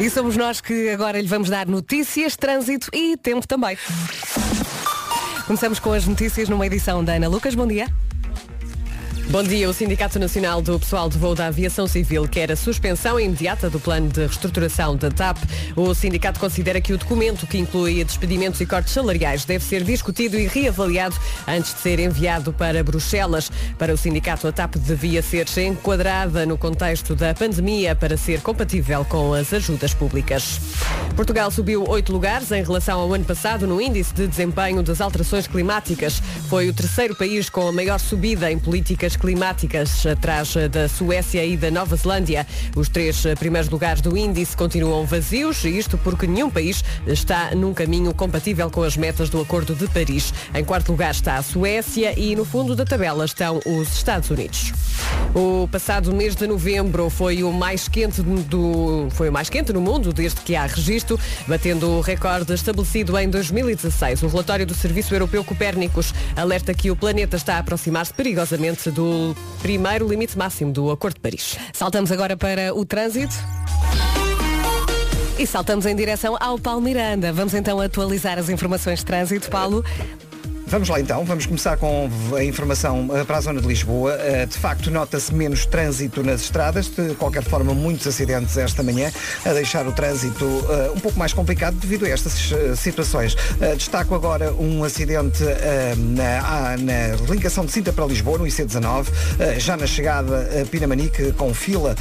E 0.00 0.10
somos 0.10 0.36
nós 0.36 0.60
que 0.60 0.90
agora 0.90 1.20
lhe 1.20 1.28
vamos 1.28 1.48
dar 1.48 1.66
notícias, 1.66 2.36
trânsito 2.36 2.88
e 2.92 3.16
tempo 3.16 3.46
também. 3.46 3.78
Começamos 5.46 5.78
com 5.78 5.92
as 5.92 6.06
notícias 6.06 6.48
numa 6.48 6.66
edição 6.66 7.04
da 7.04 7.14
Ana 7.14 7.28
Lucas. 7.28 7.54
Bom 7.54 7.66
dia. 7.66 7.86
Bom 9.28 9.42
dia. 9.42 9.68
O 9.68 9.72
Sindicato 9.72 10.20
Nacional 10.20 10.62
do 10.62 10.78
Pessoal 10.78 11.08
de 11.08 11.18
Voo 11.18 11.34
da 11.34 11.48
Aviação 11.48 11.88
Civil 11.88 12.28
quer 12.28 12.52
a 12.52 12.56
suspensão 12.56 13.18
imediata 13.18 13.68
do 13.68 13.80
plano 13.80 14.08
de 14.08 14.20
reestruturação 14.20 14.96
da 14.96 15.10
TAP. 15.10 15.38
O 15.74 15.92
sindicato 15.94 16.38
considera 16.38 16.80
que 16.80 16.92
o 16.92 16.98
documento 16.98 17.44
que 17.44 17.58
inclui 17.58 18.04
despedimentos 18.04 18.60
e 18.60 18.66
cortes 18.66 18.92
salariais 18.92 19.44
deve 19.44 19.64
ser 19.64 19.82
discutido 19.82 20.38
e 20.38 20.46
reavaliado 20.46 21.16
antes 21.46 21.74
de 21.74 21.80
ser 21.80 21.98
enviado 21.98 22.52
para 22.52 22.84
Bruxelas. 22.84 23.50
Para 23.76 23.92
o 23.92 23.96
sindicato, 23.96 24.46
a 24.46 24.52
TAP 24.52 24.76
devia 24.76 25.20
ser 25.22 25.46
enquadrada 25.58 26.46
no 26.46 26.56
contexto 26.56 27.16
da 27.16 27.34
pandemia 27.34 27.96
para 27.96 28.16
ser 28.16 28.40
compatível 28.42 29.04
com 29.04 29.34
as 29.34 29.52
ajudas 29.52 29.92
públicas. 29.92 30.60
Portugal 31.16 31.50
subiu 31.50 31.82
oito 31.88 32.12
lugares 32.12 32.52
em 32.52 32.62
relação 32.62 33.00
ao 33.00 33.12
ano 33.12 33.24
passado 33.24 33.66
no 33.66 33.80
índice 33.80 34.14
de 34.14 34.28
desempenho 34.28 34.82
das 34.82 35.00
alterações 35.00 35.48
climáticas. 35.48 36.22
Foi 36.48 36.68
o 36.68 36.74
terceiro 36.74 37.16
país 37.16 37.50
com 37.50 37.66
a 37.66 37.72
maior 37.72 37.98
subida 37.98 38.52
em 38.52 38.58
políticas 38.58 39.15
climáticas, 39.16 40.06
atrás 40.06 40.54
da 40.70 40.88
Suécia 40.88 41.44
e 41.44 41.56
da 41.56 41.70
Nova 41.70 41.96
Zelândia. 41.96 42.46
Os 42.74 42.88
três 42.88 43.24
primeiros 43.38 43.70
lugares 43.70 44.00
do 44.00 44.16
índice 44.16 44.56
continuam 44.56 45.04
vazios, 45.04 45.64
isto 45.64 45.98
porque 45.98 46.26
nenhum 46.26 46.50
país 46.50 46.84
está 47.06 47.54
num 47.54 47.72
caminho 47.74 48.12
compatível 48.14 48.70
com 48.70 48.82
as 48.82 48.96
metas 48.96 49.28
do 49.28 49.40
Acordo 49.40 49.74
de 49.74 49.86
Paris. 49.88 50.32
Em 50.54 50.64
quarto 50.64 50.92
lugar 50.92 51.10
está 51.10 51.36
a 51.36 51.42
Suécia 51.42 52.18
e 52.18 52.36
no 52.36 52.44
fundo 52.44 52.76
da 52.76 52.84
tabela 52.84 53.24
estão 53.24 53.60
os 53.64 53.92
Estados 53.92 54.30
Unidos. 54.30 54.72
O 55.34 55.68
passado 55.68 56.14
mês 56.14 56.34
de 56.34 56.46
novembro 56.46 57.10
foi 57.10 57.42
o 57.42 57.52
mais 57.52 57.88
quente 57.88 58.22
do 58.22 59.08
foi 59.10 59.28
o 59.28 59.32
mais 59.32 59.50
quente 59.50 59.72
no 59.72 59.80
mundo 59.80 60.12
desde 60.12 60.40
que 60.40 60.56
há 60.56 60.64
registro, 60.64 61.18
batendo 61.46 61.90
o 61.90 62.00
recorde 62.00 62.54
estabelecido 62.54 63.18
em 63.18 63.28
2016. 63.28 64.22
O 64.22 64.28
relatório 64.28 64.64
do 64.64 64.74
Serviço 64.74 65.14
Europeu 65.14 65.44
Copérnicos 65.44 66.14
alerta 66.34 66.72
que 66.72 66.90
o 66.90 66.96
planeta 66.96 67.36
está 67.36 67.56
a 67.56 67.58
aproximar-se 67.58 68.14
perigosamente 68.14 68.90
do 68.90 69.05
primeiro 69.60 70.08
limite 70.08 70.36
máximo 70.36 70.72
do 70.72 70.90
Acordo 70.90 71.14
de 71.14 71.20
Paris. 71.20 71.56
Saltamos 71.72 72.12
agora 72.12 72.36
para 72.36 72.74
o 72.74 72.84
trânsito. 72.84 73.34
E 75.38 75.46
saltamos 75.46 75.84
em 75.84 75.94
direção 75.94 76.36
ao 76.40 76.58
Paulo 76.58 76.80
Miranda. 76.80 77.30
Vamos 77.30 77.52
então 77.52 77.78
atualizar 77.78 78.38
as 78.38 78.48
informações 78.48 79.00
de 79.00 79.04
trânsito. 79.04 79.50
Paulo, 79.50 79.84
Vamos 80.68 80.88
lá 80.88 80.98
então, 80.98 81.24
vamos 81.24 81.46
começar 81.46 81.76
com 81.76 82.10
a 82.36 82.42
informação 82.42 83.08
eh, 83.14 83.22
para 83.22 83.36
a 83.36 83.40
zona 83.40 83.60
de 83.60 83.68
Lisboa. 83.68 84.14
Eh, 84.14 84.46
De 84.46 84.58
facto, 84.58 84.90
nota-se 84.90 85.32
menos 85.32 85.64
trânsito 85.64 86.24
nas 86.24 86.40
estradas, 86.40 86.88
de 86.88 87.14
qualquer 87.14 87.44
forma, 87.44 87.72
muitos 87.72 88.04
acidentes 88.04 88.56
esta 88.56 88.82
manhã, 88.82 89.12
a 89.44 89.52
deixar 89.52 89.86
o 89.86 89.92
trânsito 89.92 90.44
eh, 90.68 90.90
um 90.92 90.98
pouco 90.98 91.16
mais 91.16 91.32
complicado 91.32 91.76
devido 91.76 92.04
a 92.04 92.08
estas 92.08 92.52
situações. 92.76 93.36
Destaco 93.76 94.12
agora 94.14 94.52
um 94.54 94.82
acidente 94.82 95.44
na, 95.98 96.40
ah, 96.40 96.76
na 96.76 97.32
ligação 97.32 97.64
de 97.64 97.70
Sinta 97.70 97.92
para 97.92 98.04
Lisboa, 98.04 98.38
no 98.38 98.44
IC19, 98.44 99.06
eh, 99.38 99.60
já 99.60 99.76
na 99.76 99.86
chegada 99.86 100.50
a 100.62 100.66
Pinamanique, 100.66 101.32
com 101.34 101.54
fila 101.54 101.94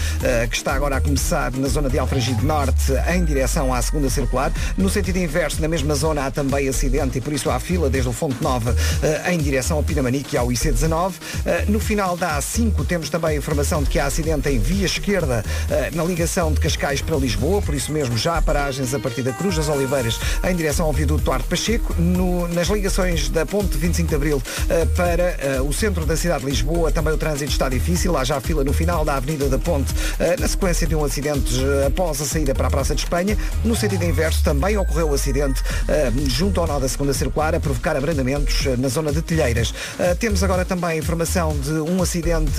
que 0.50 0.56
está 0.56 0.74
agora 0.74 0.98
a 0.98 1.02
começar 1.02 1.52
na 1.52 1.68
zona 1.68 1.88
de 1.88 2.00
Alfragide 2.00 2.44
Norte, 2.44 2.94
em 3.14 3.24
direção 3.24 3.72
à 3.72 3.82
segunda 3.82 4.10
circular. 4.10 4.52
No 4.76 4.90
sentido 4.90 5.18
inverso, 5.18 5.62
na 5.62 5.68
mesma 5.68 5.94
zona, 5.94 6.26
há 6.26 6.32
também 6.32 6.68
acidente 6.68 7.20
e 7.20 7.22
por 7.22 7.32
isso 7.32 7.50
há 7.52 7.60
fila 7.60 7.90
desde 7.90 8.10
o 8.10 8.14
Fonte 8.14 8.42
Nova 8.42 8.55
IC19 8.60 8.76
eh, 9.04 9.34
em 9.34 9.38
direção 9.38 9.78
ao 9.78 9.84
Pinamanique 9.84 10.36
e 10.36 10.38
ao 10.38 10.48
IC19. 10.48 11.14
Eh, 11.46 11.66
no 11.68 11.80
final 11.80 12.16
da 12.18 12.38
A5 12.40 12.86
temos 12.88 13.10
também 13.10 13.32
a 13.32 13.36
informação 13.36 13.84
de 13.84 13.90
que 13.90 14.00
há 14.00 14.06
acidente 14.06 14.50
em 14.50 14.60
via 14.60 14.86
esquerda 14.86 15.44
eh, 15.70 15.90
na 15.94 16.04
ligação 16.04 16.52
de 16.52 16.60
Cascais 16.60 17.02
para 17.02 17.16
Lisboa, 17.18 17.62
por 17.62 17.74
isso 17.76 17.92
mesmo 17.92 18.18
já 18.18 18.38
há 18.38 18.42
paragens 18.42 18.94
a 18.94 19.00
partir 19.00 19.22
da 19.24 19.34
Cruz 19.34 19.56
das 19.56 19.68
Oliveiras 19.70 20.20
em 20.44 20.56
direção 20.56 20.86
ao 20.86 20.94
viaduto 20.94 21.24
Duarte 21.24 21.48
Pacheco. 21.48 21.94
No- 21.98 22.48
nas 22.48 22.68
ligações 22.68 23.30
da 23.30 23.46
ponte 23.46 23.78
25 23.78 24.10
de 24.10 24.16
Abril 24.16 24.42
para 24.96 25.62
o 25.64 25.74
centro 25.74 26.06
da 26.06 26.16
cidade 26.16 26.42
de 26.44 26.50
Lisboa 26.52 26.92
também 26.92 27.14
o 27.14 27.18
trânsito 27.18 27.52
está 27.52 27.68
difícil. 27.70 28.16
Há 28.18 28.24
já 28.24 28.40
fila 28.40 28.64
no 28.64 28.74
final 28.74 29.04
da 29.04 29.16
Avenida 29.16 29.48
da 29.50 29.58
Ponte 29.58 29.94
na 30.40 30.48
sequência 30.48 30.86
de 30.88 30.96
um 30.96 31.04
acidente 31.04 31.54
após 31.86 32.22
a 32.22 32.26
saída 32.26 32.54
para 32.54 32.68
a 32.68 32.72
Praça 32.72 32.94
de 32.96 33.02
Espanha. 33.02 33.38
No 33.64 33.76
sentido 33.76 34.04
inverso 34.04 34.44
também 34.44 34.78
ocorreu 34.78 35.10
o 35.10 35.14
acidente 35.14 35.62
junto 36.28 36.62
ao 36.62 36.68
nó 36.68 36.80
da 36.80 36.88
segunda 36.88 37.14
circular 37.14 37.56
a 37.56 37.60
provocar 37.60 37.96
abrandamentos 37.96 38.45
eh, 38.66 38.76
na 38.78 38.88
zona 38.88 39.12
de 39.12 39.22
Telheiras. 39.22 39.74
Eh, 40.00 40.16
temos 40.16 40.44
agora 40.44 40.66
também 40.66 40.92
a 40.92 40.96
informação 40.96 41.58
de 41.58 41.72
um 41.72 42.02
acidente 42.02 42.52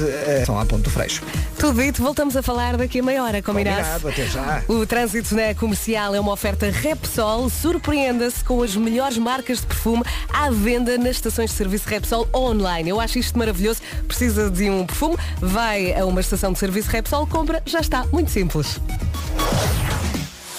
são 0.45 0.59
à 0.59 0.65
Ponte 0.65 0.83
do 0.83 0.91
Freixo. 0.91 1.23
Tudo 1.59 1.83
dito, 1.83 2.03
voltamos 2.03 2.37
a 2.37 2.43
falar 2.43 2.77
daqui 2.77 3.01
a 3.01 3.03
meia 3.03 3.23
hora, 3.23 3.43
combinado? 3.43 3.77
Combinado, 3.77 4.09
até 4.09 4.27
já. 4.27 4.63
O 4.69 4.87
trânsito 4.87 5.35
na 5.35 5.55
comercial 5.55 6.15
é 6.15 6.21
uma 6.21 6.33
oferta 6.33 6.71
Repsol. 6.71 7.49
Surpreenda-se 7.51 8.45
com 8.45 8.63
as 8.63 8.77
melhores 8.77 9.19
marcas 9.19 9.61
de 9.61 9.67
perfume 9.67 10.03
à 10.33 10.51
venda 10.51 10.97
nas 10.99 11.17
estações 11.17 11.51
de 11.51 11.57
serviço 11.57 11.89
Repsol 11.89 12.29
online. 12.35 12.91
Eu 12.91 13.01
acho 13.01 13.19
isto 13.19 13.39
maravilhoso. 13.39 13.81
Precisa 14.07 14.51
de 14.51 14.71
um 14.71 14.87
perfume, 14.87 15.17
vai 15.41 15.95
a 15.95 16.05
uma 16.05 16.21
estação 16.21 16.53
de 16.53 16.59
serviço 16.59 16.91
Repsol, 16.91 17.27
compra, 17.27 17.63
já 17.67 17.81
está. 17.81 18.05
Muito 18.13 18.31
simples. 18.31 18.81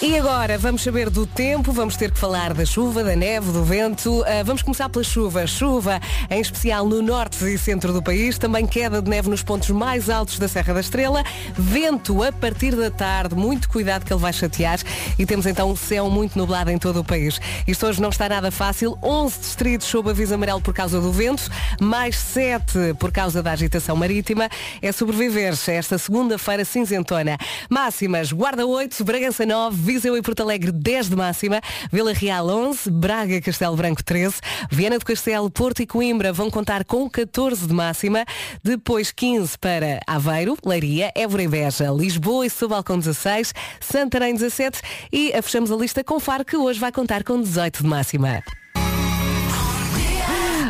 E 0.00 0.16
agora 0.16 0.56
vamos 0.56 0.84
saber 0.84 1.10
do 1.10 1.26
tempo, 1.26 1.72
vamos 1.72 1.96
ter 1.96 2.12
que 2.12 2.18
falar 2.20 2.54
da 2.54 2.64
chuva, 2.64 3.02
da 3.02 3.16
neve, 3.16 3.50
do 3.50 3.64
vento. 3.64 4.22
Ah, 4.28 4.44
vamos 4.44 4.62
começar 4.62 4.88
pela 4.88 5.02
chuva. 5.02 5.44
Chuva, 5.44 6.00
em 6.30 6.40
especial 6.40 6.86
no 6.86 7.02
norte 7.02 7.44
e 7.44 7.58
centro 7.58 7.92
do 7.92 8.00
país. 8.00 8.38
Também 8.38 8.64
queda 8.64 9.02
de 9.02 9.10
neve 9.10 9.28
nos 9.28 9.42
pontos 9.42 9.70
mais 9.70 10.08
altos 10.08 10.38
da 10.38 10.46
Serra 10.46 10.74
da 10.74 10.80
Estrela. 10.80 11.24
Vento 11.52 12.22
a 12.22 12.30
partir 12.30 12.76
da 12.76 12.92
tarde. 12.92 13.34
Muito 13.34 13.68
cuidado 13.68 14.04
que 14.04 14.12
ele 14.12 14.20
vai 14.20 14.32
chatear. 14.32 14.78
E 15.18 15.26
temos 15.26 15.46
então 15.46 15.68
um 15.68 15.74
céu 15.74 16.08
muito 16.08 16.38
nublado 16.38 16.70
em 16.70 16.78
todo 16.78 17.00
o 17.00 17.04
país. 17.04 17.40
Isto 17.66 17.88
hoje 17.88 18.00
não 18.00 18.10
está 18.10 18.28
nada 18.28 18.52
fácil. 18.52 18.96
11 19.02 19.40
distritos 19.40 19.88
sob 19.88 20.10
aviso 20.10 20.32
amarelo 20.32 20.60
por 20.60 20.72
causa 20.72 21.00
do 21.00 21.10
vento, 21.10 21.50
mais 21.80 22.16
7 22.16 22.94
por 23.00 23.10
causa 23.10 23.42
da 23.42 23.50
agitação 23.50 23.96
marítima. 23.96 24.48
É 24.80 24.92
sobreviver 24.92 25.52
a 25.52 25.72
esta 25.72 25.98
segunda-feira 25.98 26.64
cinzentona. 26.64 27.36
Máximas, 27.68 28.30
Guarda 28.30 28.64
8, 28.64 29.04
Bragança 29.04 29.44
9, 29.44 29.87
Viseu 29.88 30.14
e 30.18 30.20
Porto 30.20 30.42
Alegre 30.42 30.70
10 30.70 31.08
de 31.08 31.16
máxima, 31.16 31.62
Vila 31.90 32.12
Real 32.12 32.46
11, 32.46 32.90
Braga 32.90 33.36
e 33.36 33.40
Castelo 33.40 33.74
Branco 33.74 34.04
13, 34.04 34.34
Viana 34.70 34.98
do 34.98 35.04
Castelo, 35.04 35.50
Porto 35.50 35.80
e 35.80 35.86
Coimbra 35.86 36.30
vão 36.30 36.50
contar 36.50 36.84
com 36.84 37.08
14 37.08 37.66
de 37.66 37.72
máxima, 37.72 38.26
depois 38.62 39.10
15 39.10 39.56
para 39.58 39.98
Aveiro, 40.06 40.58
Leiria, 40.62 41.10
Évora 41.14 41.42
e 41.42 41.48
Beja, 41.48 41.90
Lisboa 41.90 42.44
e 42.44 42.50
Setúbal 42.50 42.84
com 42.84 42.98
16, 42.98 43.54
Santarém 43.80 44.34
17 44.34 44.82
e 45.10 45.32
a 45.32 45.40
fechamos 45.40 45.72
a 45.72 45.76
lista 45.76 46.04
com 46.04 46.20
Faro 46.20 46.44
que 46.44 46.54
hoje 46.54 46.78
vai 46.78 46.92
contar 46.92 47.24
com 47.24 47.40
18 47.40 47.82
de 47.82 47.88
máxima. 47.88 48.42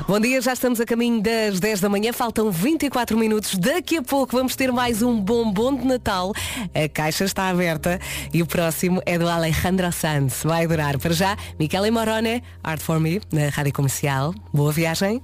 Bom 0.09 0.19
dia, 0.19 0.41
já 0.41 0.55
estamos 0.55 0.81
a 0.81 0.87
caminho 0.87 1.21
das 1.21 1.61
10 1.61 1.81
da 1.83 1.89
manhã, 1.91 2.15
faltam 2.15 2.51
24 2.51 3.15
minutos. 3.19 3.59
Daqui 3.59 3.99
a 3.99 4.03
pouco 4.03 4.35
vamos 4.35 4.57
ter 4.57 4.73
mais 4.73 5.03
um 5.03 5.21
bombom 5.21 5.77
de 5.77 5.85
Natal. 5.85 6.33
A 6.75 6.89
caixa 6.89 7.27
está 7.27 7.51
aberta 7.51 8.01
e 8.33 8.41
o 8.41 8.47
próximo 8.47 9.03
é 9.05 9.19
do 9.19 9.29
Alejandro 9.29 9.93
Sanz. 9.93 10.45
Vai 10.45 10.67
durar 10.67 10.97
para 10.97 11.13
já. 11.13 11.37
Michele 11.61 11.91
Morone, 11.91 12.43
Art 12.65 12.81
for 12.81 12.99
Me, 12.99 13.21
na 13.31 13.51
Rádio 13.51 13.75
Comercial. 13.75 14.35
Boa 14.51 14.73
viagem. 14.73 15.23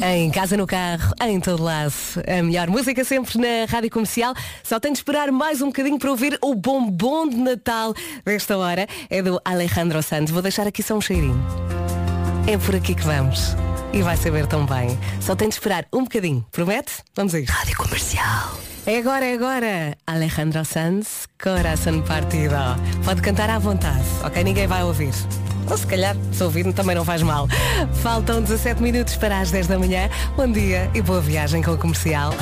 Em 0.00 0.30
casa, 0.30 0.56
no 0.56 0.68
carro, 0.68 1.12
em 1.22 1.40
todo 1.40 1.64
lado. 1.64 1.92
A 2.28 2.44
melhor 2.44 2.68
música 2.70 3.02
sempre 3.02 3.38
na 3.38 3.64
Rádio 3.68 3.90
Comercial. 3.90 4.32
Só 4.62 4.78
tem 4.78 4.92
de 4.92 4.98
esperar 4.98 5.32
mais 5.32 5.60
um 5.60 5.66
bocadinho 5.66 5.98
para 5.98 6.12
ouvir 6.12 6.38
o 6.40 6.54
bombom 6.54 7.28
de 7.28 7.38
Natal 7.38 7.92
desta 8.24 8.56
hora. 8.56 8.86
É 9.10 9.20
do 9.20 9.40
Alejandro 9.44 10.00
Sanz. 10.00 10.30
Vou 10.30 10.42
deixar 10.42 10.64
aqui 10.68 10.80
só 10.80 10.94
um 10.94 11.00
cheirinho. 11.00 11.44
É 12.48 12.56
por 12.56 12.76
aqui 12.76 12.94
que 12.94 13.02
vamos. 13.02 13.56
E 13.92 14.02
vai 14.02 14.16
saber 14.16 14.46
tão 14.46 14.64
bem. 14.64 14.96
Só 15.20 15.34
tem 15.34 15.48
de 15.48 15.54
esperar 15.54 15.84
um 15.92 16.04
bocadinho. 16.04 16.46
Promete? 16.52 17.02
Vamos 17.16 17.34
a 17.34 17.40
isso. 17.40 17.50
Rádio 17.50 17.76
Comercial. 17.76 18.56
É 18.86 18.98
agora, 18.98 19.24
é 19.24 19.34
agora. 19.34 19.96
Alejandro 20.06 20.64
Sanz, 20.64 21.26
Coração 21.42 22.00
Partido. 22.02 22.54
Pode 23.04 23.20
cantar 23.20 23.50
à 23.50 23.58
vontade, 23.58 24.04
ok? 24.22 24.44
Ninguém 24.44 24.68
vai 24.68 24.84
ouvir. 24.84 25.12
Ou 25.68 25.76
se 25.76 25.86
calhar, 25.88 26.14
se 26.32 26.44
ouvir 26.44 26.72
também 26.72 26.94
não 26.94 27.04
faz 27.04 27.20
mal. 27.20 27.48
Faltam 27.94 28.40
17 28.40 28.80
minutos 28.80 29.16
para 29.16 29.40
as 29.40 29.50
10 29.50 29.66
da 29.66 29.76
manhã. 29.76 30.08
Bom 30.36 30.46
dia 30.46 30.88
e 30.94 31.02
boa 31.02 31.20
viagem 31.20 31.60
com 31.62 31.72
o 31.72 31.78
comercial. 31.78 32.32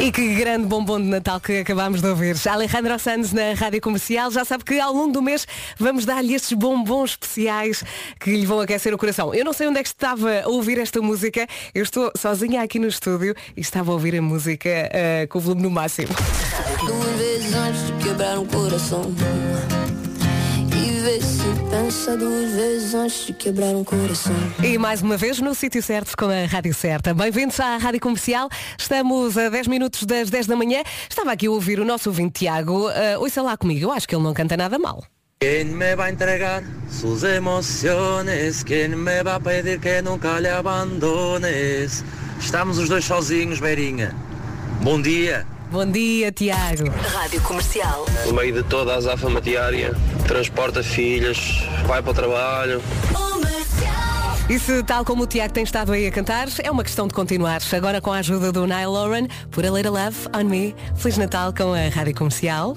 E 0.00 0.10
que 0.10 0.34
grande 0.34 0.66
bombom 0.66 0.98
de 0.98 1.08
Natal 1.08 1.38
que 1.38 1.58
acabámos 1.58 2.00
de 2.00 2.08
ouvir. 2.08 2.34
Alejandro 2.48 2.98
Sanz 2.98 3.34
na 3.34 3.52
Rádio 3.52 3.82
Comercial. 3.82 4.30
Já 4.30 4.46
sabe 4.46 4.64
que 4.64 4.80
ao 4.80 4.94
longo 4.94 5.12
do 5.12 5.20
mês 5.20 5.46
vamos 5.78 6.06
dar-lhe 6.06 6.32
estes 6.32 6.54
bombons 6.54 7.10
especiais 7.10 7.84
que 8.18 8.30
lhe 8.30 8.46
vão 8.46 8.60
aquecer 8.60 8.94
o 8.94 8.96
coração. 8.96 9.34
Eu 9.34 9.44
não 9.44 9.52
sei 9.52 9.68
onde 9.68 9.78
é 9.78 9.82
que 9.82 9.90
estava 9.90 10.40
a 10.40 10.48
ouvir 10.48 10.78
esta 10.78 11.02
música. 11.02 11.46
Eu 11.74 11.82
estou 11.82 12.10
sozinha 12.16 12.62
aqui 12.62 12.78
no 12.78 12.88
estúdio 12.88 13.34
e 13.54 13.60
estava 13.60 13.90
a 13.90 13.94
ouvir 13.94 14.16
a 14.16 14.22
música 14.22 14.70
eh, 14.70 15.26
com 15.28 15.36
o 15.38 15.42
volume 15.42 15.64
no 15.64 15.70
máximo. 15.70 16.08
Duas 16.78 17.18
vezes 17.18 17.54
antes 17.54 17.86
de 17.86 17.92
quebrar 18.02 18.38
um 18.38 18.46
coração 18.46 19.14
E 20.74 21.22
se 21.22 21.49
pensa 21.90 22.16
duas 22.16 22.52
vezes 22.52 22.94
antes 22.94 23.26
de 23.26 23.32
quebrar 23.32 23.74
um 23.74 23.82
coração 23.82 24.32
E 24.62 24.78
mais 24.78 25.02
uma 25.02 25.16
vez 25.16 25.40
no 25.40 25.52
sítio 25.56 25.82
certo 25.82 26.16
com 26.16 26.26
a 26.26 26.46
Rádio 26.46 26.72
Certa. 26.72 27.12
Bem-vindos 27.12 27.58
à 27.58 27.78
Rádio 27.78 27.98
Comercial. 27.98 28.48
Estamos 28.78 29.36
a 29.36 29.48
10 29.48 29.66
minutos 29.66 30.04
das 30.04 30.30
10 30.30 30.46
da 30.46 30.54
manhã. 30.54 30.84
Estava 31.08 31.32
aqui 31.32 31.48
a 31.48 31.50
ouvir 31.50 31.80
o 31.80 31.84
nosso 31.84 32.08
ouvinte 32.10 32.44
Tiago. 32.44 32.88
Uh, 32.88 33.18
ouça 33.18 33.42
lá 33.42 33.56
comigo, 33.56 33.86
eu 33.86 33.90
acho 33.90 34.06
que 34.06 34.14
ele 34.14 34.22
não 34.22 34.32
canta 34.32 34.56
nada 34.56 34.78
mal. 34.78 35.02
¿Quién 35.40 35.76
me 35.76 35.96
va 35.96 36.04
a 36.04 36.10
entregar 36.10 36.62
sus 36.88 37.24
emociones? 37.24 38.62
¿Quién 38.62 38.96
me 38.96 39.24
va 39.24 39.34
a 39.34 39.40
pedir 39.40 39.80
que 39.80 40.00
nunca 40.00 40.38
lhe 40.38 40.48
abandones? 40.48 42.04
Estamos 42.38 42.78
os 42.78 42.88
dois 42.88 43.04
sozinhos, 43.04 43.58
Beirinha. 43.58 44.14
Bom 44.80 45.02
dia. 45.02 45.44
Bom 45.70 45.86
dia, 45.86 46.32
Tiago. 46.32 46.90
Rádio 47.12 47.40
Comercial. 47.42 48.04
No 48.26 48.32
meio 48.32 48.52
de 48.52 48.62
toda 48.64 48.92
a 48.92 48.96
azáfama 48.96 49.40
diária, 49.40 49.94
transporta 50.26 50.82
filhas, 50.82 51.62
vai 51.86 52.02
para 52.02 52.10
o 52.10 52.14
trabalho. 52.14 52.82
E 54.48 54.58
se, 54.58 54.82
tal 54.82 55.04
como 55.04 55.22
o 55.22 55.26
Tiago 55.28 55.54
tem 55.54 55.62
estado 55.62 55.92
aí 55.92 56.08
a 56.08 56.10
cantar, 56.10 56.48
é 56.60 56.70
uma 56.72 56.82
questão 56.82 57.06
de 57.06 57.14
continuar. 57.14 57.62
Agora 57.72 58.00
com 58.00 58.12
a 58.12 58.18
ajuda 58.18 58.50
do 58.50 58.66
Nile 58.66 58.86
Lauren, 58.86 59.28
por 59.52 59.64
a 59.64 59.70
Little 59.70 59.92
Love 59.92 60.16
on 60.36 60.44
Me. 60.44 60.74
Feliz 60.96 61.16
Natal 61.16 61.54
com 61.54 61.72
a 61.72 61.88
Rádio 61.88 62.16
Comercial. 62.16 62.76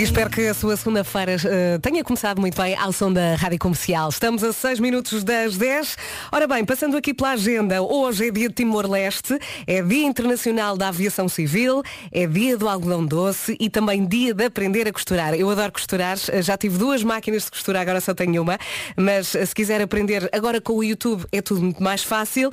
E 0.00 0.02
espero 0.02 0.30
que 0.30 0.46
a 0.46 0.54
sua 0.54 0.78
segunda-feira 0.78 1.36
eh, 1.44 1.78
tenha 1.82 2.02
começado 2.02 2.40
muito 2.40 2.56
bem 2.56 2.74
ao 2.74 2.90
som 2.90 3.12
da 3.12 3.34
Rádio 3.34 3.58
Comercial. 3.58 4.08
Estamos 4.08 4.42
a 4.42 4.50
6 4.50 4.80
minutos 4.80 5.22
das 5.22 5.58
10. 5.58 5.94
Ora 6.32 6.46
bem, 6.46 6.64
passando 6.64 6.96
aqui 6.96 7.12
pela 7.12 7.32
agenda, 7.32 7.82
hoje 7.82 8.28
é 8.28 8.30
dia 8.30 8.48
de 8.48 8.54
Timor-Leste, 8.54 9.38
é 9.66 9.82
Dia 9.82 10.06
Internacional 10.06 10.74
da 10.74 10.88
Aviação 10.88 11.28
Civil, 11.28 11.82
é 12.10 12.26
Dia 12.26 12.56
do 12.56 12.66
Algodão 12.66 13.04
Doce 13.04 13.54
e 13.60 13.68
também 13.68 14.06
Dia 14.06 14.32
de 14.32 14.46
Aprender 14.46 14.88
a 14.88 14.92
Costurar. 14.94 15.34
Eu 15.34 15.50
adoro 15.50 15.70
costurar, 15.70 16.16
eh, 16.32 16.40
já 16.40 16.56
tive 16.56 16.78
duas 16.78 17.04
máquinas 17.04 17.44
de 17.44 17.50
costurar, 17.50 17.82
agora 17.82 18.00
só 18.00 18.14
tenho 18.14 18.40
uma, 18.40 18.58
mas 18.96 19.34
eh, 19.34 19.44
se 19.44 19.54
quiser 19.54 19.82
aprender 19.82 20.30
agora 20.32 20.62
com 20.62 20.76
o 20.76 20.82
YouTube 20.82 21.26
é 21.30 21.42
tudo 21.42 21.60
muito 21.60 21.82
mais 21.82 22.02
fácil. 22.02 22.50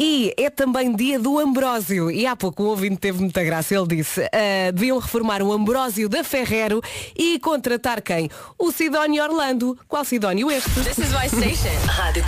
E 0.00 0.32
é 0.36 0.48
também 0.48 0.94
dia 0.94 1.18
do 1.18 1.40
Ambrósio. 1.40 2.08
E 2.08 2.24
há 2.24 2.36
pouco 2.36 2.62
o 2.62 2.66
ouvinte 2.66 2.98
teve 2.98 3.18
muita 3.18 3.42
graça. 3.42 3.74
Ele 3.74 3.96
disse, 3.96 4.22
ah, 4.26 4.70
deviam 4.72 4.96
reformar 4.98 5.42
o 5.42 5.52
Ambrósio 5.52 6.08
da 6.08 6.22
Ferrero 6.22 6.80
e 7.16 7.40
contratar 7.40 8.00
quem? 8.00 8.30
O 8.56 8.70
Sidónio 8.70 9.24
Orlando. 9.24 9.76
Qual 9.88 10.04
Sidónio 10.04 10.52
este? 10.52 10.70
This 10.70 10.98
is 10.98 11.10
my 11.10 11.26
station. 11.26 11.74
Rádio 11.86 12.22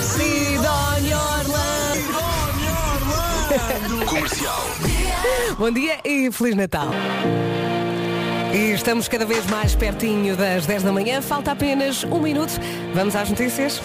Sidónio 0.00 1.18
Orlando. 1.18 1.74
Comercial. 4.06 4.64
Bom 5.58 5.70
dia 5.70 5.98
e 6.06 6.32
Feliz 6.32 6.56
Natal. 6.56 6.88
E 8.54 8.72
estamos 8.72 9.08
cada 9.08 9.26
vez 9.26 9.44
mais 9.46 9.74
pertinho 9.74 10.34
das 10.36 10.64
10 10.64 10.84
da 10.84 10.92
manhã. 10.92 11.20
Falta 11.20 11.52
apenas 11.52 12.02
um 12.04 12.20
minuto. 12.20 12.52
Vamos 12.94 13.14
às 13.14 13.28
notícias. 13.28 13.78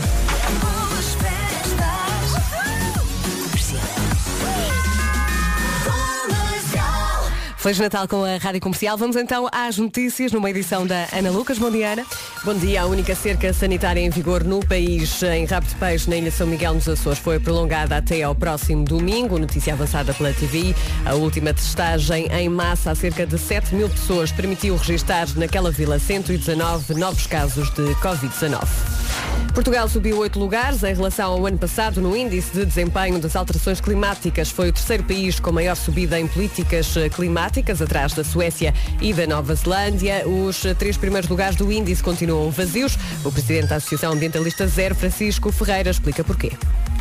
Feliz 7.60 7.78
Natal 7.78 8.08
com 8.08 8.24
a 8.24 8.38
Rádio 8.38 8.62
Comercial. 8.62 8.98
Vamos 8.98 9.18
então 9.18 9.50
às 9.52 9.78
notícias 9.78 10.32
numa 10.32 10.50
edição 10.50 10.88
da 10.88 11.10
Ana 11.12 11.30
Lucas. 11.30 11.58
Bom 11.58 11.70
dia, 11.70 11.92
Ana. 11.92 12.06
Bom 12.46 12.54
dia. 12.54 12.84
A 12.84 12.86
única 12.86 13.14
cerca 13.14 13.52
sanitária 13.52 14.00
em 14.00 14.10
vigor 14.10 14.46
no 14.46 14.66
país 14.66 15.22
em 15.24 15.46
de 15.46 15.76
Peixe, 15.76 16.10
na 16.10 16.16
Ilha 16.16 16.32
São 16.32 16.48
Miguel 16.48 16.76
nos 16.76 16.88
Açores, 16.88 17.20
foi 17.20 17.38
prolongada 17.38 17.98
até 17.98 18.24
ao 18.24 18.34
próximo 18.34 18.86
domingo. 18.86 19.38
Notícia 19.38 19.74
avançada 19.74 20.14
pela 20.14 20.32
TV. 20.32 20.74
A 21.06 21.16
última 21.16 21.54
testagem 21.54 22.28
em 22.32 22.48
massa 22.48 22.92
a 22.92 22.96
cerca 22.96 23.28
de 23.28 23.38
7 23.38 23.76
mil 23.76 23.90
pessoas 23.90 24.32
permitiu 24.32 24.78
registrar 24.78 25.28
naquela 25.36 25.70
vila 25.70 26.00
119 26.00 26.94
novos 26.94 27.28
casos 27.28 27.70
de 27.74 27.84
Covid-19. 27.96 29.09
Portugal 29.54 29.90
subiu 29.90 30.18
oito 30.20 30.40
lugares 30.40 30.84
em 30.84 30.94
relação 30.94 31.34
ao 31.34 31.46
ano 31.46 31.58
passado 31.58 32.00
no 32.00 32.16
índice 32.16 32.52
de 32.54 32.66
desempenho 32.66 33.20
das 33.20 33.36
alterações 33.36 33.82
climáticas. 33.82 34.50
Foi 34.50 34.70
o 34.70 34.74
terceiro 34.74 35.04
país 35.04 35.40
com 35.40 35.52
maior 35.52 35.76
subida 35.76 36.18
em 36.20 36.28
políticas 36.28 36.96
eh, 36.96 37.10
climáticas, 37.10 37.82
atrás 37.82 38.14
da 38.14 38.24
Suécia 38.24 38.74
e 39.02 39.14
da 39.14 39.28
Nova 39.28 39.54
Zelândia. 39.56 40.26
Os 40.26 40.64
eh, 40.64 40.74
três 40.74 40.96
primeiros 40.96 41.30
lugares 41.30 41.58
do 41.58 41.72
índice 41.72 42.02
continuam 42.02 42.50
vazios. 42.52 42.98
O 43.26 43.32
presidente 43.32 43.68
da 43.68 43.76
Associação 43.76 44.14
Ambientalista 44.14 44.66
Zero, 44.66 44.96
Francisco 44.96 45.52
Ferreira, 45.52 45.90
explica 45.90 46.24
porquê. 46.24 46.54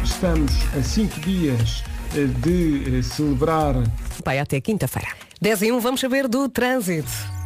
Estamos 0.02 0.52
a 0.76 0.82
cinco 0.82 1.20
dias 1.20 1.84
eh, 2.16 2.26
de 2.44 3.02
celebrar. 3.04 3.74
Vai 4.24 4.40
até 4.40 4.60
quinta-feira. 4.60 5.08
10 5.40 5.62
e 5.62 5.72
1, 5.72 5.78
vamos 5.78 6.00
saber 6.00 6.26
do 6.26 6.48
trânsito. 6.48 7.37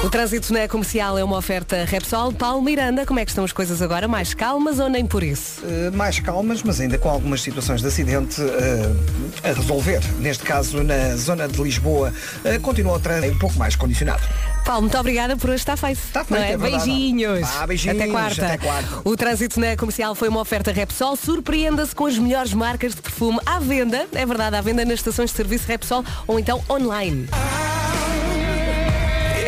O 0.00 0.08
trânsito 0.08 0.52
na 0.52 0.68
comercial 0.68 1.18
é 1.18 1.24
uma 1.24 1.36
oferta 1.36 1.84
Repsol. 1.84 2.32
Paulo 2.32 2.62
Miranda, 2.62 3.04
como 3.04 3.18
é 3.18 3.24
que 3.24 3.32
estão 3.32 3.44
as 3.44 3.50
coisas 3.50 3.82
agora? 3.82 4.06
Mais 4.06 4.32
calmas 4.32 4.78
ou 4.78 4.88
nem 4.88 5.04
por 5.04 5.24
isso? 5.24 5.60
Uh, 5.62 5.94
mais 5.94 6.20
calmas, 6.20 6.62
mas 6.62 6.80
ainda 6.80 6.96
com 6.96 7.08
algumas 7.08 7.42
situações 7.42 7.82
de 7.82 7.88
acidente 7.88 8.40
uh, 8.40 8.96
a 9.42 9.52
resolver. 9.52 10.00
Neste 10.20 10.44
caso, 10.44 10.84
na 10.84 11.16
zona 11.16 11.48
de 11.48 11.60
Lisboa, 11.60 12.12
uh, 12.44 12.60
continua 12.60 12.94
o 12.94 13.00
trânsito 13.00 13.34
um 13.34 13.38
pouco 13.38 13.58
mais 13.58 13.74
condicionado. 13.74 14.22
Paulo, 14.64 14.82
muito 14.82 14.96
obrigada 14.96 15.36
por 15.36 15.50
hoje 15.50 15.62
estar 15.62 15.76
feito. 15.76 15.98
Está 15.98 16.24
feito, 16.24 16.42
é? 16.42 16.52
é 16.52 16.56
beijinhos. 16.56 17.48
Ah, 17.58 17.66
beijinhos. 17.66 18.00
Até 18.00 18.08
quarta. 18.08 18.46
Até 18.46 18.58
quarta. 18.58 19.00
O 19.04 19.16
trânsito 19.16 19.58
na 19.58 19.76
comercial 19.76 20.14
foi 20.14 20.28
uma 20.28 20.40
oferta 20.40 20.70
Repsol. 20.70 21.16
Surpreenda-se 21.16 21.92
com 21.92 22.06
as 22.06 22.16
melhores 22.16 22.54
marcas 22.54 22.94
de 22.94 23.02
perfume 23.02 23.40
à 23.44 23.58
venda. 23.58 24.06
É 24.12 24.24
verdade, 24.24 24.54
à 24.54 24.60
venda 24.60 24.84
nas 24.84 25.00
estações 25.00 25.30
de 25.30 25.36
serviço 25.36 25.66
Repsol 25.66 26.04
ou 26.28 26.38
então 26.38 26.62
online. 26.70 27.26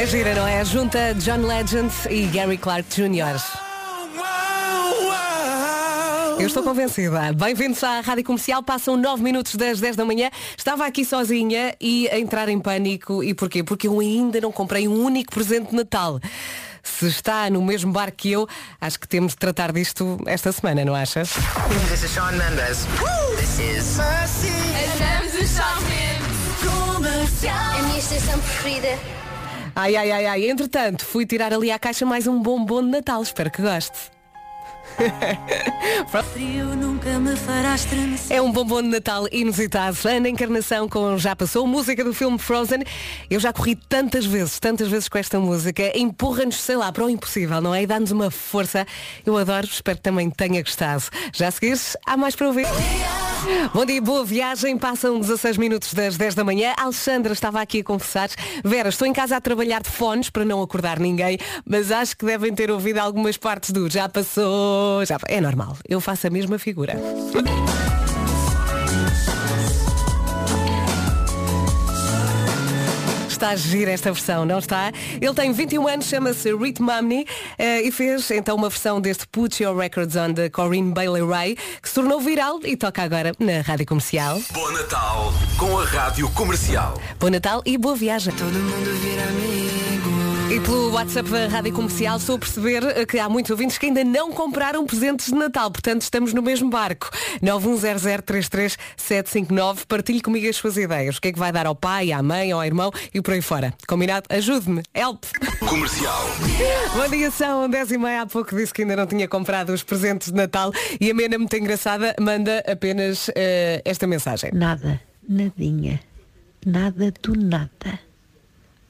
É 0.00 0.06
gira, 0.06 0.34
não 0.34 0.48
é? 0.48 0.64
Junta 0.64 1.14
John 1.16 1.46
Legend 1.46 1.92
e 2.08 2.24
Gary 2.28 2.56
Clark 2.56 2.88
Jr. 2.88 3.38
Eu 6.38 6.46
estou 6.46 6.62
convencida. 6.62 7.34
Bem-vindos 7.34 7.84
à 7.84 8.00
Rádio 8.00 8.24
Comercial. 8.24 8.62
Passam 8.62 8.96
9 8.96 9.22
minutos 9.22 9.56
das 9.56 9.78
10 9.78 9.96
da 9.96 10.04
manhã. 10.06 10.30
Estava 10.56 10.86
aqui 10.86 11.04
sozinha 11.04 11.74
e 11.78 12.08
a 12.08 12.18
entrar 12.18 12.48
em 12.48 12.58
pânico. 12.58 13.22
E 13.22 13.34
porquê? 13.34 13.62
Porque 13.62 13.88
eu 13.88 14.00
ainda 14.00 14.40
não 14.40 14.50
comprei 14.50 14.88
um 14.88 15.04
único 15.04 15.34
presente 15.34 15.68
de 15.68 15.76
Natal. 15.76 16.18
Se 16.82 17.06
está 17.06 17.50
no 17.50 17.60
mesmo 17.60 17.92
bar 17.92 18.10
que 18.10 18.32
eu, 18.32 18.48
acho 18.80 18.98
que 18.98 19.06
temos 19.06 19.32
de 19.32 19.38
tratar 19.38 19.70
disto 19.70 20.18
esta 20.24 20.50
semana, 20.50 20.82
não 20.82 20.94
achas? 20.94 21.34
This 21.90 22.04
is 22.04 22.10
Sean 22.10 22.32
Mendes. 22.32 22.86
This 23.36 23.58
is 23.58 24.00
A 27.50 27.82
minha 27.82 27.98
estação 27.98 28.38
preferida. 28.38 29.19
Ai, 29.80 29.96
ai, 29.96 30.12
ai, 30.12 30.26
ai. 30.26 30.50
Entretanto, 30.50 31.06
fui 31.06 31.24
tirar 31.24 31.54
ali 31.54 31.70
à 31.70 31.78
caixa 31.78 32.04
mais 32.04 32.26
um 32.26 32.38
bombom 32.42 32.82
de 32.82 32.90
Natal. 32.90 33.22
Espero 33.22 33.50
que 33.50 33.62
goste. 33.62 33.98
É 38.28 38.42
um 38.42 38.52
bombom 38.52 38.82
de 38.82 38.88
Natal 38.88 39.26
inusitado. 39.32 39.96
Ana 40.06 40.28
Encarnação 40.28 40.86
com 40.86 41.16
Já 41.16 41.34
Passou, 41.34 41.66
música 41.66 42.04
do 42.04 42.12
filme 42.12 42.38
Frozen. 42.38 42.84
Eu 43.30 43.40
já 43.40 43.54
corri 43.54 43.74
tantas 43.74 44.26
vezes, 44.26 44.58
tantas 44.58 44.88
vezes 44.88 45.08
com 45.08 45.16
esta 45.16 45.40
música. 45.40 45.96
Empurra-nos, 45.98 46.60
sei 46.60 46.76
lá, 46.76 46.92
para 46.92 47.06
o 47.06 47.08
impossível, 47.08 47.62
não 47.62 47.74
é? 47.74 47.84
E 47.84 47.86
dá-nos 47.86 48.10
uma 48.10 48.30
força. 48.30 48.86
Eu 49.24 49.38
adoro, 49.38 49.66
espero 49.66 49.96
que 49.96 50.02
também 50.02 50.28
tenha 50.28 50.62
gostado. 50.62 51.04
Já 51.32 51.48
a 51.48 51.50
seguir, 51.50 51.78
há 52.04 52.18
mais 52.18 52.36
para 52.36 52.48
ouvir. 52.48 52.66
Bom 53.72 53.84
dia, 53.86 54.00
boa 54.02 54.24
viagem. 54.24 54.76
Passam 54.76 55.18
16 55.18 55.56
minutos 55.56 55.94
das 55.94 56.16
10 56.16 56.34
da 56.34 56.44
manhã. 56.44 56.74
Alexandra 56.76 57.32
estava 57.32 57.60
aqui 57.60 57.80
a 57.80 57.84
confessar. 57.84 58.28
Vera, 58.64 58.88
estou 58.88 59.06
em 59.06 59.12
casa 59.12 59.36
a 59.36 59.40
trabalhar 59.40 59.82
de 59.82 59.88
fones 59.88 60.28
para 60.28 60.44
não 60.44 60.60
acordar 60.62 60.98
ninguém, 60.98 61.38
mas 61.64 61.90
acho 61.90 62.16
que 62.16 62.26
devem 62.26 62.54
ter 62.54 62.70
ouvido 62.70 62.98
algumas 62.98 63.36
partes 63.36 63.70
do 63.70 63.88
Já 63.88 64.08
Passou. 64.08 65.04
Já... 65.06 65.18
É 65.26 65.40
normal, 65.40 65.76
eu 65.88 66.00
faço 66.00 66.26
a 66.26 66.30
mesma 66.30 66.58
figura. 66.58 66.94
Está 73.40 73.52
a 73.52 73.56
gira 73.56 73.90
esta 73.90 74.12
versão, 74.12 74.44
não 74.44 74.58
está? 74.58 74.92
Ele 75.18 75.32
tem 75.32 75.50
21 75.50 75.88
anos, 75.88 76.04
chama-se 76.04 76.54
Rit 76.54 76.82
Mamney 76.82 77.24
eh, 77.56 77.80
e 77.80 77.90
fez 77.90 78.30
então 78.30 78.54
uma 78.54 78.68
versão 78.68 79.00
deste 79.00 79.26
Put 79.28 79.62
Your 79.62 79.74
Records 79.74 80.14
on 80.14 80.34
de 80.34 80.50
Corinne 80.50 80.92
Bailey 80.92 81.26
Ray, 81.26 81.56
que 81.80 81.88
se 81.88 81.94
tornou 81.94 82.20
viral 82.20 82.60
e 82.64 82.76
toca 82.76 83.02
agora 83.02 83.32
na 83.38 83.62
Rádio 83.62 83.86
Comercial. 83.86 84.42
Bom 84.52 84.70
Natal 84.72 85.32
com 85.56 85.78
a 85.78 85.86
Rádio 85.86 86.28
Comercial. 86.32 87.00
Bom 87.18 87.30
Natal 87.30 87.62
e 87.64 87.78
boa 87.78 87.96
viagem. 87.96 88.34
Todo 88.34 88.52
mundo 88.52 89.00
vira 89.00 89.22
amigo. 89.22 90.19
E 90.50 90.58
pelo 90.58 90.90
WhatsApp 90.90 91.30
da 91.30 91.46
Rádio 91.46 91.72
Comercial 91.72 92.16
estou 92.16 92.34
a 92.34 92.38
perceber 92.40 92.82
eh, 92.82 93.06
que 93.06 93.20
há 93.20 93.28
muitos 93.28 93.52
ouvintes 93.52 93.78
que 93.78 93.86
ainda 93.86 94.02
não 94.02 94.32
compraram 94.32 94.84
presentes 94.84 95.26
de 95.26 95.34
Natal, 95.36 95.70
portanto 95.70 96.02
estamos 96.02 96.34
no 96.34 96.42
mesmo 96.42 96.68
barco. 96.68 97.08
910033759, 97.40 99.86
partilhe 99.86 100.20
comigo 100.20 100.48
as 100.48 100.56
suas 100.56 100.76
ideias. 100.76 101.18
O 101.18 101.20
que 101.20 101.28
é 101.28 101.32
que 101.32 101.38
vai 101.38 101.52
dar 101.52 101.66
ao 101.66 101.76
pai, 101.76 102.10
à 102.10 102.20
mãe, 102.20 102.50
ao 102.50 102.64
irmão 102.64 102.90
e 103.14 103.22
por 103.22 103.32
aí 103.32 103.40
fora. 103.40 103.72
Combinado? 103.86 104.26
Ajude-me. 104.28 104.82
Help! 104.92 105.22
Comercial. 105.60 106.26
Bom 106.96 107.08
dia, 107.08 107.30
são 107.30 107.70
10 107.70 107.92
e 107.92 107.98
meia. 107.98 108.22
Há 108.22 108.26
pouco 108.26 108.56
disse 108.56 108.74
que 108.74 108.82
ainda 108.82 108.96
não 108.96 109.06
tinha 109.06 109.28
comprado 109.28 109.70
os 109.70 109.84
presentes 109.84 110.32
de 110.32 110.34
Natal 110.34 110.72
e 111.00 111.12
a 111.12 111.14
Mena, 111.14 111.38
muito 111.38 111.56
engraçada, 111.56 112.12
manda 112.18 112.64
apenas 112.66 113.30
eh, 113.36 113.80
esta 113.84 114.04
mensagem. 114.04 114.50
Nada, 114.52 115.00
nadinha, 115.28 116.00
nada 116.66 117.14
do 117.22 117.38
nada. 117.38 118.09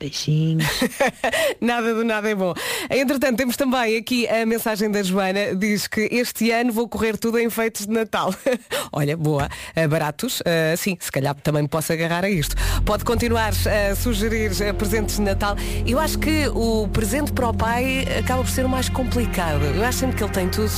Beijinhos. 0.00 0.66
nada 1.60 1.94
do 1.94 2.02
nada 2.02 2.30
é 2.30 2.34
bom. 2.34 2.54
Entretanto, 2.88 3.36
temos 3.36 3.54
também 3.54 3.98
aqui 3.98 4.26
a 4.26 4.46
mensagem 4.46 4.90
da 4.90 5.02
Joana, 5.02 5.54
diz 5.54 5.86
que 5.86 6.08
este 6.10 6.50
ano 6.50 6.72
vou 6.72 6.88
correr 6.88 7.18
tudo 7.18 7.38
em 7.38 7.44
enfeites 7.46 7.86
de 7.86 7.92
Natal. 7.92 8.34
Olha, 8.90 9.14
boa. 9.16 9.48
Uh, 9.76 9.88
baratos, 9.88 10.40
uh, 10.40 10.76
sim, 10.78 10.96
se 10.98 11.12
calhar 11.12 11.34
também 11.34 11.62
me 11.62 11.68
posso 11.68 11.92
agarrar 11.92 12.24
a 12.24 12.30
isto. 12.30 12.56
Pode 12.84 13.04
continuar 13.04 13.52
a 13.52 13.94
sugerir 13.94 14.50
uh, 14.52 14.72
presentes 14.74 15.16
de 15.16 15.22
Natal. 15.22 15.54
Eu 15.86 15.98
acho 15.98 16.18
que 16.18 16.48
o 16.48 16.88
presente 16.88 17.30
para 17.32 17.50
o 17.50 17.54
pai 17.54 18.06
acaba 18.18 18.42
por 18.42 18.50
ser 18.50 18.64
o 18.64 18.70
mais 18.70 18.88
complicado. 18.88 19.62
Eu 19.64 19.84
acho 19.84 19.98
sempre 19.98 20.16
que 20.16 20.24
ele 20.24 20.32
tem 20.32 20.48
tudo. 20.48 20.70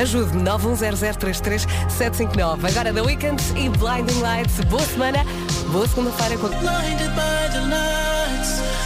Ajude-me, 0.00 0.42
910033759. 0.44 2.70
Agora 2.70 2.94
The 2.94 3.02
Weekend 3.02 3.42
e 3.56 3.68
Blinding 3.68 4.20
Lights. 4.20 4.60
Boa 4.70 4.82
semana, 4.82 5.18
boa 5.70 5.86
segunda-feira. 5.86 6.38
Com... 6.38 6.48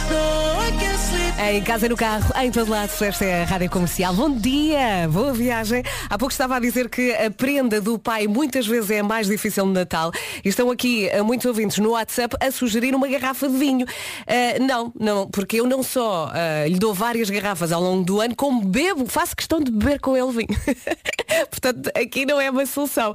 No, 0.09 0.57
I 0.59 0.71
can't. 0.79 0.94
Em 1.37 1.61
casa, 1.61 1.87
no 1.87 1.95
carro, 1.95 2.33
em 2.41 2.49
todo 2.49 2.71
lado, 2.71 2.89
esta 3.01 3.23
é 3.25 3.43
a 3.43 3.45
Rádio 3.45 3.69
Comercial. 3.69 4.13
Bom 4.13 4.31
dia, 4.31 5.07
boa 5.11 5.33
viagem. 5.33 5.83
Há 6.09 6.17
pouco 6.17 6.31
estava 6.31 6.55
a 6.55 6.59
dizer 6.59 6.89
que 6.89 7.13
a 7.13 7.29
prenda 7.29 7.79
do 7.79 7.99
pai 7.99 8.27
muitas 8.27 8.65
vezes 8.65 8.89
é 8.89 8.99
a 8.99 9.03
mais 9.03 9.27
difícil 9.27 9.65
no 9.65 9.73
Natal. 9.73 10.11
E 10.43 10.49
estão 10.49 10.71
aqui 10.71 11.09
uh, 11.13 11.23
muitos 11.23 11.45
ouvintes 11.45 11.77
no 11.77 11.91
WhatsApp 11.91 12.35
a 12.39 12.49
sugerir 12.51 12.95
uma 12.95 13.07
garrafa 13.07 13.47
de 13.47 13.57
vinho. 13.57 13.85
Uh, 13.85 14.63
não, 14.63 14.93
não, 14.99 15.27
porque 15.27 15.59
eu 15.59 15.67
não 15.67 15.83
só 15.83 16.27
uh, 16.27 16.67
lhe 16.67 16.79
dou 16.79 16.93
várias 16.93 17.29
garrafas 17.29 17.71
ao 17.71 17.81
longo 17.81 18.03
do 18.03 18.21
ano, 18.21 18.35
como 18.35 18.61
bebo, 18.61 19.05
faço 19.05 19.35
questão 19.35 19.59
de 19.59 19.71
beber 19.71 19.99
com 19.99 20.15
ele 20.17 20.31
vinho. 20.31 20.59
Portanto, 21.51 21.91
aqui 21.95 22.25
não 22.25 22.39
é 22.39 22.49
uma 22.49 22.65
solução. 22.65 23.13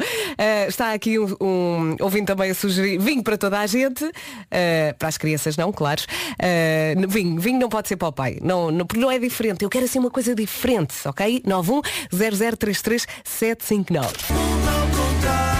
está 0.68 0.92
aqui 0.92 1.18
um, 1.18 1.36
um 1.40 1.96
ouvinte 2.00 2.26
também 2.26 2.50
a 2.50 2.54
sugerir 2.54 2.98
vinho 2.98 3.22
para 3.22 3.38
toda 3.38 3.58
a 3.58 3.66
gente, 3.66 4.04
para 4.98 5.08
as 5.08 5.16
crianças 5.16 5.56
não, 5.56 5.72
claro. 5.72 6.02
vinho, 7.08 7.40
vinho 7.40 7.58
não 7.58 7.68
pode 7.68 7.79
ser 7.88 7.96
para 7.96 8.08
o 8.08 8.12
pai. 8.12 8.38
Não, 8.42 8.70
não, 8.70 8.86
porque 8.86 9.00
não 9.00 9.10
é 9.10 9.18
diferente. 9.18 9.62
Eu 9.62 9.70
quero 9.70 9.84
assim 9.84 9.98
uma 9.98 10.10
coisa 10.10 10.34
diferente, 10.34 10.94
ok? 11.06 11.42
91 11.44 11.82
0033 12.10 13.06
759. 13.24 15.59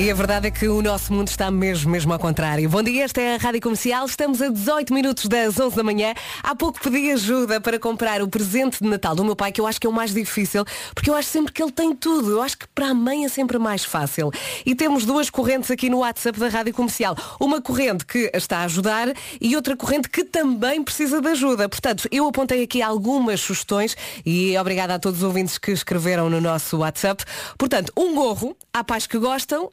E 0.00 0.12
a 0.12 0.14
verdade 0.14 0.46
é 0.46 0.50
que 0.52 0.68
o 0.68 0.80
nosso 0.80 1.12
mundo 1.12 1.26
está 1.26 1.50
mesmo, 1.50 1.90
mesmo 1.90 2.12
ao 2.12 2.20
contrário. 2.20 2.68
Bom 2.70 2.84
dia, 2.84 3.02
esta 3.02 3.20
é 3.20 3.34
a 3.34 3.36
Rádio 3.36 3.60
Comercial. 3.60 4.06
Estamos 4.06 4.40
a 4.40 4.48
18 4.48 4.94
minutos 4.94 5.26
das 5.26 5.58
11 5.58 5.74
da 5.74 5.82
manhã. 5.82 6.14
Há 6.40 6.54
pouco 6.54 6.80
pedi 6.80 7.10
ajuda 7.10 7.60
para 7.60 7.80
comprar 7.80 8.22
o 8.22 8.28
presente 8.28 8.78
de 8.80 8.88
Natal 8.88 9.16
do 9.16 9.24
meu 9.24 9.34
pai, 9.34 9.50
que 9.50 9.60
eu 9.60 9.66
acho 9.66 9.80
que 9.80 9.88
é 9.88 9.90
o 9.90 9.92
mais 9.92 10.14
difícil, 10.14 10.64
porque 10.94 11.10
eu 11.10 11.16
acho 11.16 11.28
sempre 11.28 11.52
que 11.52 11.60
ele 11.60 11.72
tem 11.72 11.96
tudo. 11.96 12.30
Eu 12.30 12.40
acho 12.40 12.56
que 12.56 12.68
para 12.68 12.90
a 12.90 12.94
mãe 12.94 13.24
é 13.24 13.28
sempre 13.28 13.58
mais 13.58 13.84
fácil. 13.84 14.30
E 14.64 14.72
temos 14.72 15.04
duas 15.04 15.30
correntes 15.30 15.68
aqui 15.68 15.90
no 15.90 15.98
WhatsApp 15.98 16.38
da 16.38 16.48
Rádio 16.48 16.72
Comercial. 16.74 17.16
Uma 17.40 17.60
corrente 17.60 18.06
que 18.06 18.30
está 18.32 18.58
a 18.58 18.64
ajudar 18.66 19.12
e 19.40 19.56
outra 19.56 19.76
corrente 19.76 20.08
que 20.08 20.22
também 20.22 20.80
precisa 20.80 21.20
de 21.20 21.26
ajuda. 21.26 21.68
Portanto, 21.68 22.08
eu 22.12 22.28
apontei 22.28 22.62
aqui 22.62 22.80
algumas 22.80 23.40
sugestões 23.40 23.96
e 24.24 24.56
obrigada 24.58 24.94
a 24.94 24.98
todos 25.00 25.18
os 25.18 25.24
ouvintes 25.24 25.58
que 25.58 25.72
escreveram 25.72 26.30
no 26.30 26.40
nosso 26.40 26.78
WhatsApp. 26.78 27.24
Portanto, 27.58 27.92
um 27.98 28.14
gorro, 28.14 28.56
há 28.72 28.84
pais 28.84 29.04
que 29.04 29.18
gostam, 29.18 29.68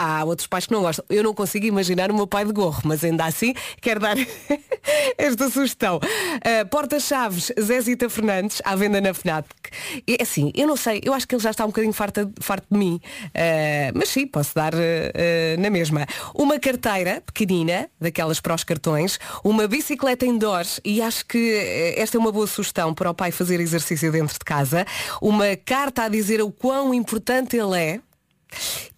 há 0.00 0.24
outros 0.24 0.46
pais 0.46 0.64
que 0.64 0.72
não 0.72 0.80
gostam. 0.80 1.04
Eu 1.10 1.22
não 1.22 1.34
consigo 1.34 1.66
imaginar 1.66 2.10
o 2.10 2.14
meu 2.14 2.26
pai 2.26 2.46
de 2.46 2.52
gorro, 2.52 2.80
mas 2.84 3.04
ainda 3.04 3.26
assim 3.26 3.54
quero 3.82 4.00
dar 4.00 4.16
esta 5.18 5.50
sugestão. 5.50 5.98
Uh, 5.98 6.66
Porta-chaves 6.70 7.52
Zezita 7.60 8.08
Fernandes, 8.08 8.62
à 8.64 8.74
venda 8.74 8.98
na 8.98 9.12
FNAC. 9.12 9.46
E 10.08 10.16
assim, 10.20 10.50
eu 10.54 10.66
não 10.66 10.76
sei, 10.76 11.02
eu 11.04 11.12
acho 11.12 11.28
que 11.28 11.34
ele 11.34 11.42
já 11.42 11.50
está 11.50 11.64
um 11.64 11.68
bocadinho 11.68 11.92
farto, 11.92 12.32
farto 12.40 12.66
de 12.70 12.78
mim. 12.78 12.98
Uh, 13.26 13.92
mas 13.94 14.08
sim, 14.08 14.26
posso 14.26 14.54
dar 14.54 14.72
uh, 14.74 15.60
na 15.60 15.68
mesma. 15.68 16.06
Uma 16.34 16.58
carteira 16.58 17.20
pequenina, 17.20 17.90
daquelas 18.00 18.40
para 18.40 18.54
os 18.54 18.64
cartões, 18.64 19.18
uma 19.44 19.68
bicicleta 19.68 20.24
indoors, 20.24 20.80
e 20.82 21.02
acho 21.02 21.26
que 21.26 21.94
esta 21.96 22.16
é 22.16 22.20
uma 22.20 22.32
boa 22.32 22.46
sugestão 22.46 22.94
para 22.94 23.10
o 23.10 23.14
pai 23.14 23.30
fazer 23.30 23.60
exercício 23.60 24.10
dentro 24.10 24.32
de 24.32 24.44
casa. 24.44 24.86
Uma 25.20 25.56
carta 25.56 26.04
a 26.04 26.08
dizer 26.08 26.40
o 26.40 26.50
quão 26.50 26.94
importante 26.94 27.56
ele 27.56 27.78
é. 27.78 28.00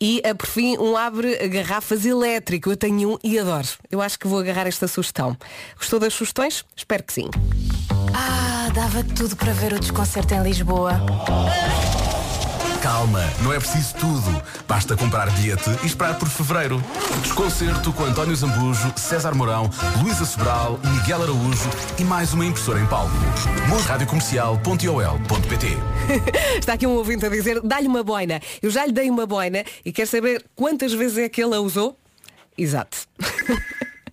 E 0.01 0.23
por 0.37 0.47
fim 0.47 0.77
um 0.79 0.97
abre 0.97 1.49
garrafas 1.49 2.05
elétrico. 2.05 2.71
Eu 2.71 2.77
tenho 2.77 3.15
um 3.15 3.19
e 3.23 3.39
adoro. 3.39 3.69
Eu 3.91 4.01
acho 4.01 4.19
que 4.19 4.27
vou 4.27 4.39
agarrar 4.39 4.67
esta 4.67 4.89
sugestão. 4.89 5.37
Gostou 5.77 6.01
das 6.01 6.15
sugestões? 6.15 6.65
Espero 6.77 7.03
que 7.03 7.13
sim. 7.13 7.29
Ah, 8.15 8.69
dava 8.75 9.05
tudo 9.05 9.37
para 9.37 9.53
ver 9.53 9.73
o 9.73 9.81
desconcerto 9.81 10.35
em 10.35 10.43
Lisboa. 10.43 11.01
Calma, 12.83 13.23
não 13.43 13.53
é 13.53 13.61
preciso 13.61 13.95
tudo. 13.95 14.43
Basta 14.67 14.97
comprar 14.97 15.31
bilhete 15.31 15.71
e 15.85 15.87
esperar 15.87 16.19
por 16.19 16.29
fevereiro. 16.29 16.83
Desconcerto 17.23 17.93
com 17.93 18.05
António 18.05 18.35
Zambujo, 18.35 18.93
César 18.97 19.37
Mourão, 19.37 19.71
Luísa 20.03 20.25
Sobral, 20.25 20.81
Miguel 20.93 21.23
Araújo 21.23 21.71
e 21.97 22.03
mais 22.03 22.35
uma 22.35 22.45
impressora 22.45 22.81
em 22.81 22.87
palco. 22.87 23.13
Radiocomercial.ol.pt 23.87 25.67
Está 26.59 26.73
aqui 26.73 26.85
um 26.85 26.97
ouvinte 26.97 27.25
a 27.25 27.29
dizer, 27.29 27.61
dá-lhe 27.61 27.87
uma 27.87 28.03
boina. 28.03 28.41
Eu 28.61 28.69
já 28.69 28.85
lhe 28.85 28.93
dei 28.93 29.09
uma 29.09 29.27
boina 29.27 29.65
e 29.85 29.93
quer 29.93 30.09
saber 30.09 30.45
quantas 30.57 30.93
vezes 30.93 31.19
é 31.19 31.29
que 31.29 31.41
ele 31.41 31.55
a 31.55 31.61
usou? 31.61 31.97
Exato. 32.59 32.99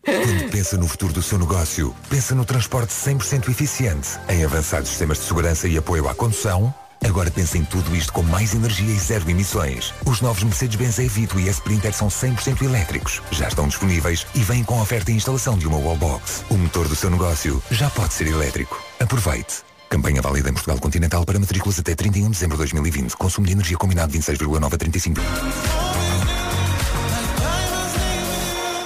Quando 0.06 0.52
pensa 0.52 0.78
no 0.78 0.88
futuro 0.88 1.12
do 1.12 1.24
seu 1.24 1.40
negócio, 1.40 1.96
pensa 2.08 2.36
no 2.36 2.46
transporte 2.46 2.94
100% 2.94 3.50
eficiente, 3.50 4.10
em 4.30 4.46
avançados 4.46 4.90
sistemas 4.90 5.18
de 5.18 5.24
segurança 5.24 5.68
e 5.68 5.76
apoio 5.76 6.08
à 6.08 6.14
condução, 6.14 6.72
Agora 7.06 7.32
pensa 7.32 7.58
em 7.58 7.64
tudo 7.64 7.96
isto 7.96 8.12
com 8.14 8.24
mais 8.24 8.54
energia 8.54 8.94
e 8.94 9.00
zero 9.00 9.30
emissões. 9.30 9.94
Os 10.06 10.22
novos 10.22 10.44
Mercedes-Benz 10.44 11.00
E-Vito 11.00 11.40
e 11.40 11.50
S-Sprinter 11.50 11.94
são 11.94 12.08
100% 12.08 12.62
elétricos. 12.62 13.22
Já 13.32 13.48
estão 13.48 13.68
disponíveis 13.68 14.26
e 14.36 14.40
vêm 14.40 14.64
com 14.64 14.80
oferta 14.82 15.12
e 15.12 15.16
instalação 15.16 15.58
de 15.58 15.68
uma 15.68 15.78
wallbox. 15.78 16.44
O 16.50 16.58
motor 16.58 16.88
do 16.88 16.96
seu 16.96 17.10
negócio 17.10 17.62
já 17.72 17.90
pode 17.90 18.14
ser 18.14 18.28
elétrico. 18.28 18.82
Aproveite. 19.00 19.64
Campanha 19.90 20.22
válida 20.22 20.50
em 20.50 20.54
Portugal 20.54 20.80
Continental 20.80 21.26
para 21.26 21.40
matrículas 21.40 21.80
até 21.80 21.96
31 21.96 22.26
de 22.26 22.32
dezembro 22.32 22.58
de 22.58 22.64
2020. 22.64 23.16
Consumo 23.18 23.48
de 23.48 23.54
energia 23.54 23.78
combinado 23.78 24.14
26,9 24.14 24.74
a 24.74 24.78
35. 24.78 25.20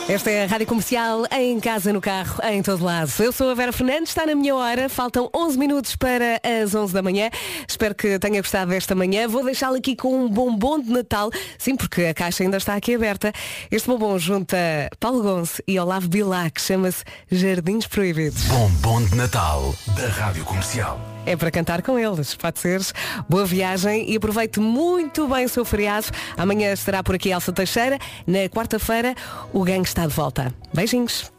Esta 0.08 0.30
é 0.30 0.44
a 0.44 0.48
Rádio 0.48 0.68
Comercial, 0.68 1.24
em 1.32 1.58
casa, 1.62 1.94
no 1.94 2.02
carro, 2.02 2.38
em 2.44 2.62
todo 2.62 2.84
lado. 2.84 3.10
Eu 3.20 3.32
sou 3.32 3.50
a 3.50 3.54
Vera 3.54 3.72
Fernandes, 3.72 4.10
está 4.10 4.26
na 4.26 4.36
minha 4.36 4.54
hora, 4.54 4.90
faltam 4.90 5.30
11 5.34 5.58
minutos 5.58 5.96
para 5.96 6.42
as 6.44 6.76
11 6.76 6.94
da 6.94 7.02
manhã. 7.02 7.30
Espero 7.66 7.96
que 7.96 8.20
tenha 8.20 8.42
gostado 8.42 8.72
desta 8.72 8.94
manhã. 8.94 9.30
Vou 9.30 9.46
deixá-lo 9.46 9.78
aqui 9.78 9.96
com 9.96 10.26
um 10.26 10.30
bombom 10.30 10.78
de 10.80 10.92
Natal, 10.92 11.32
sim, 11.58 11.78
porque 11.78 12.04
a 12.04 12.14
caixa 12.14 12.44
ainda 12.44 12.58
está 12.58 12.76
aqui 12.76 12.96
aberta. 12.96 13.32
Este 13.72 13.88
bombom 13.88 14.20
junta 14.20 14.58
Paulo 15.00 15.24
Gonço 15.24 15.64
e 15.66 15.80
Olavo 15.80 16.10
Bilac, 16.10 16.60
chama-se 16.60 17.06
Jardins 17.32 17.88
Proibidos. 17.88 18.44
Bombom 18.44 19.06
de 19.06 19.16
Natal, 19.16 19.74
da 19.96 20.08
Rádio 20.10 20.44
Comercial. 20.44 21.13
É 21.26 21.38
para 21.38 21.50
cantar 21.50 21.82
com 21.82 21.98
eles, 21.98 22.36
pode 22.36 22.60
ser. 22.60 22.82
Boa 23.30 23.46
viagem 23.46 24.12
e 24.12 24.18
aproveite 24.18 24.60
muito 24.60 25.28
bem 25.28 25.46
o 25.46 25.50
seu 25.50 25.64
feriado. 25.64 26.08
Amanhã 26.36 26.74
estará 26.74 27.02
por 27.02 27.16
aqui 27.16 27.30
Elsa 27.30 27.54
Teixeira. 27.54 27.98
Na 28.28 28.50
quarta-feira, 28.50 29.16
o 29.54 29.64
gangue 29.64 29.88
está 29.88 30.06
de 30.06 30.14
volta. 30.14 30.54
Beijinhos. 30.74 31.32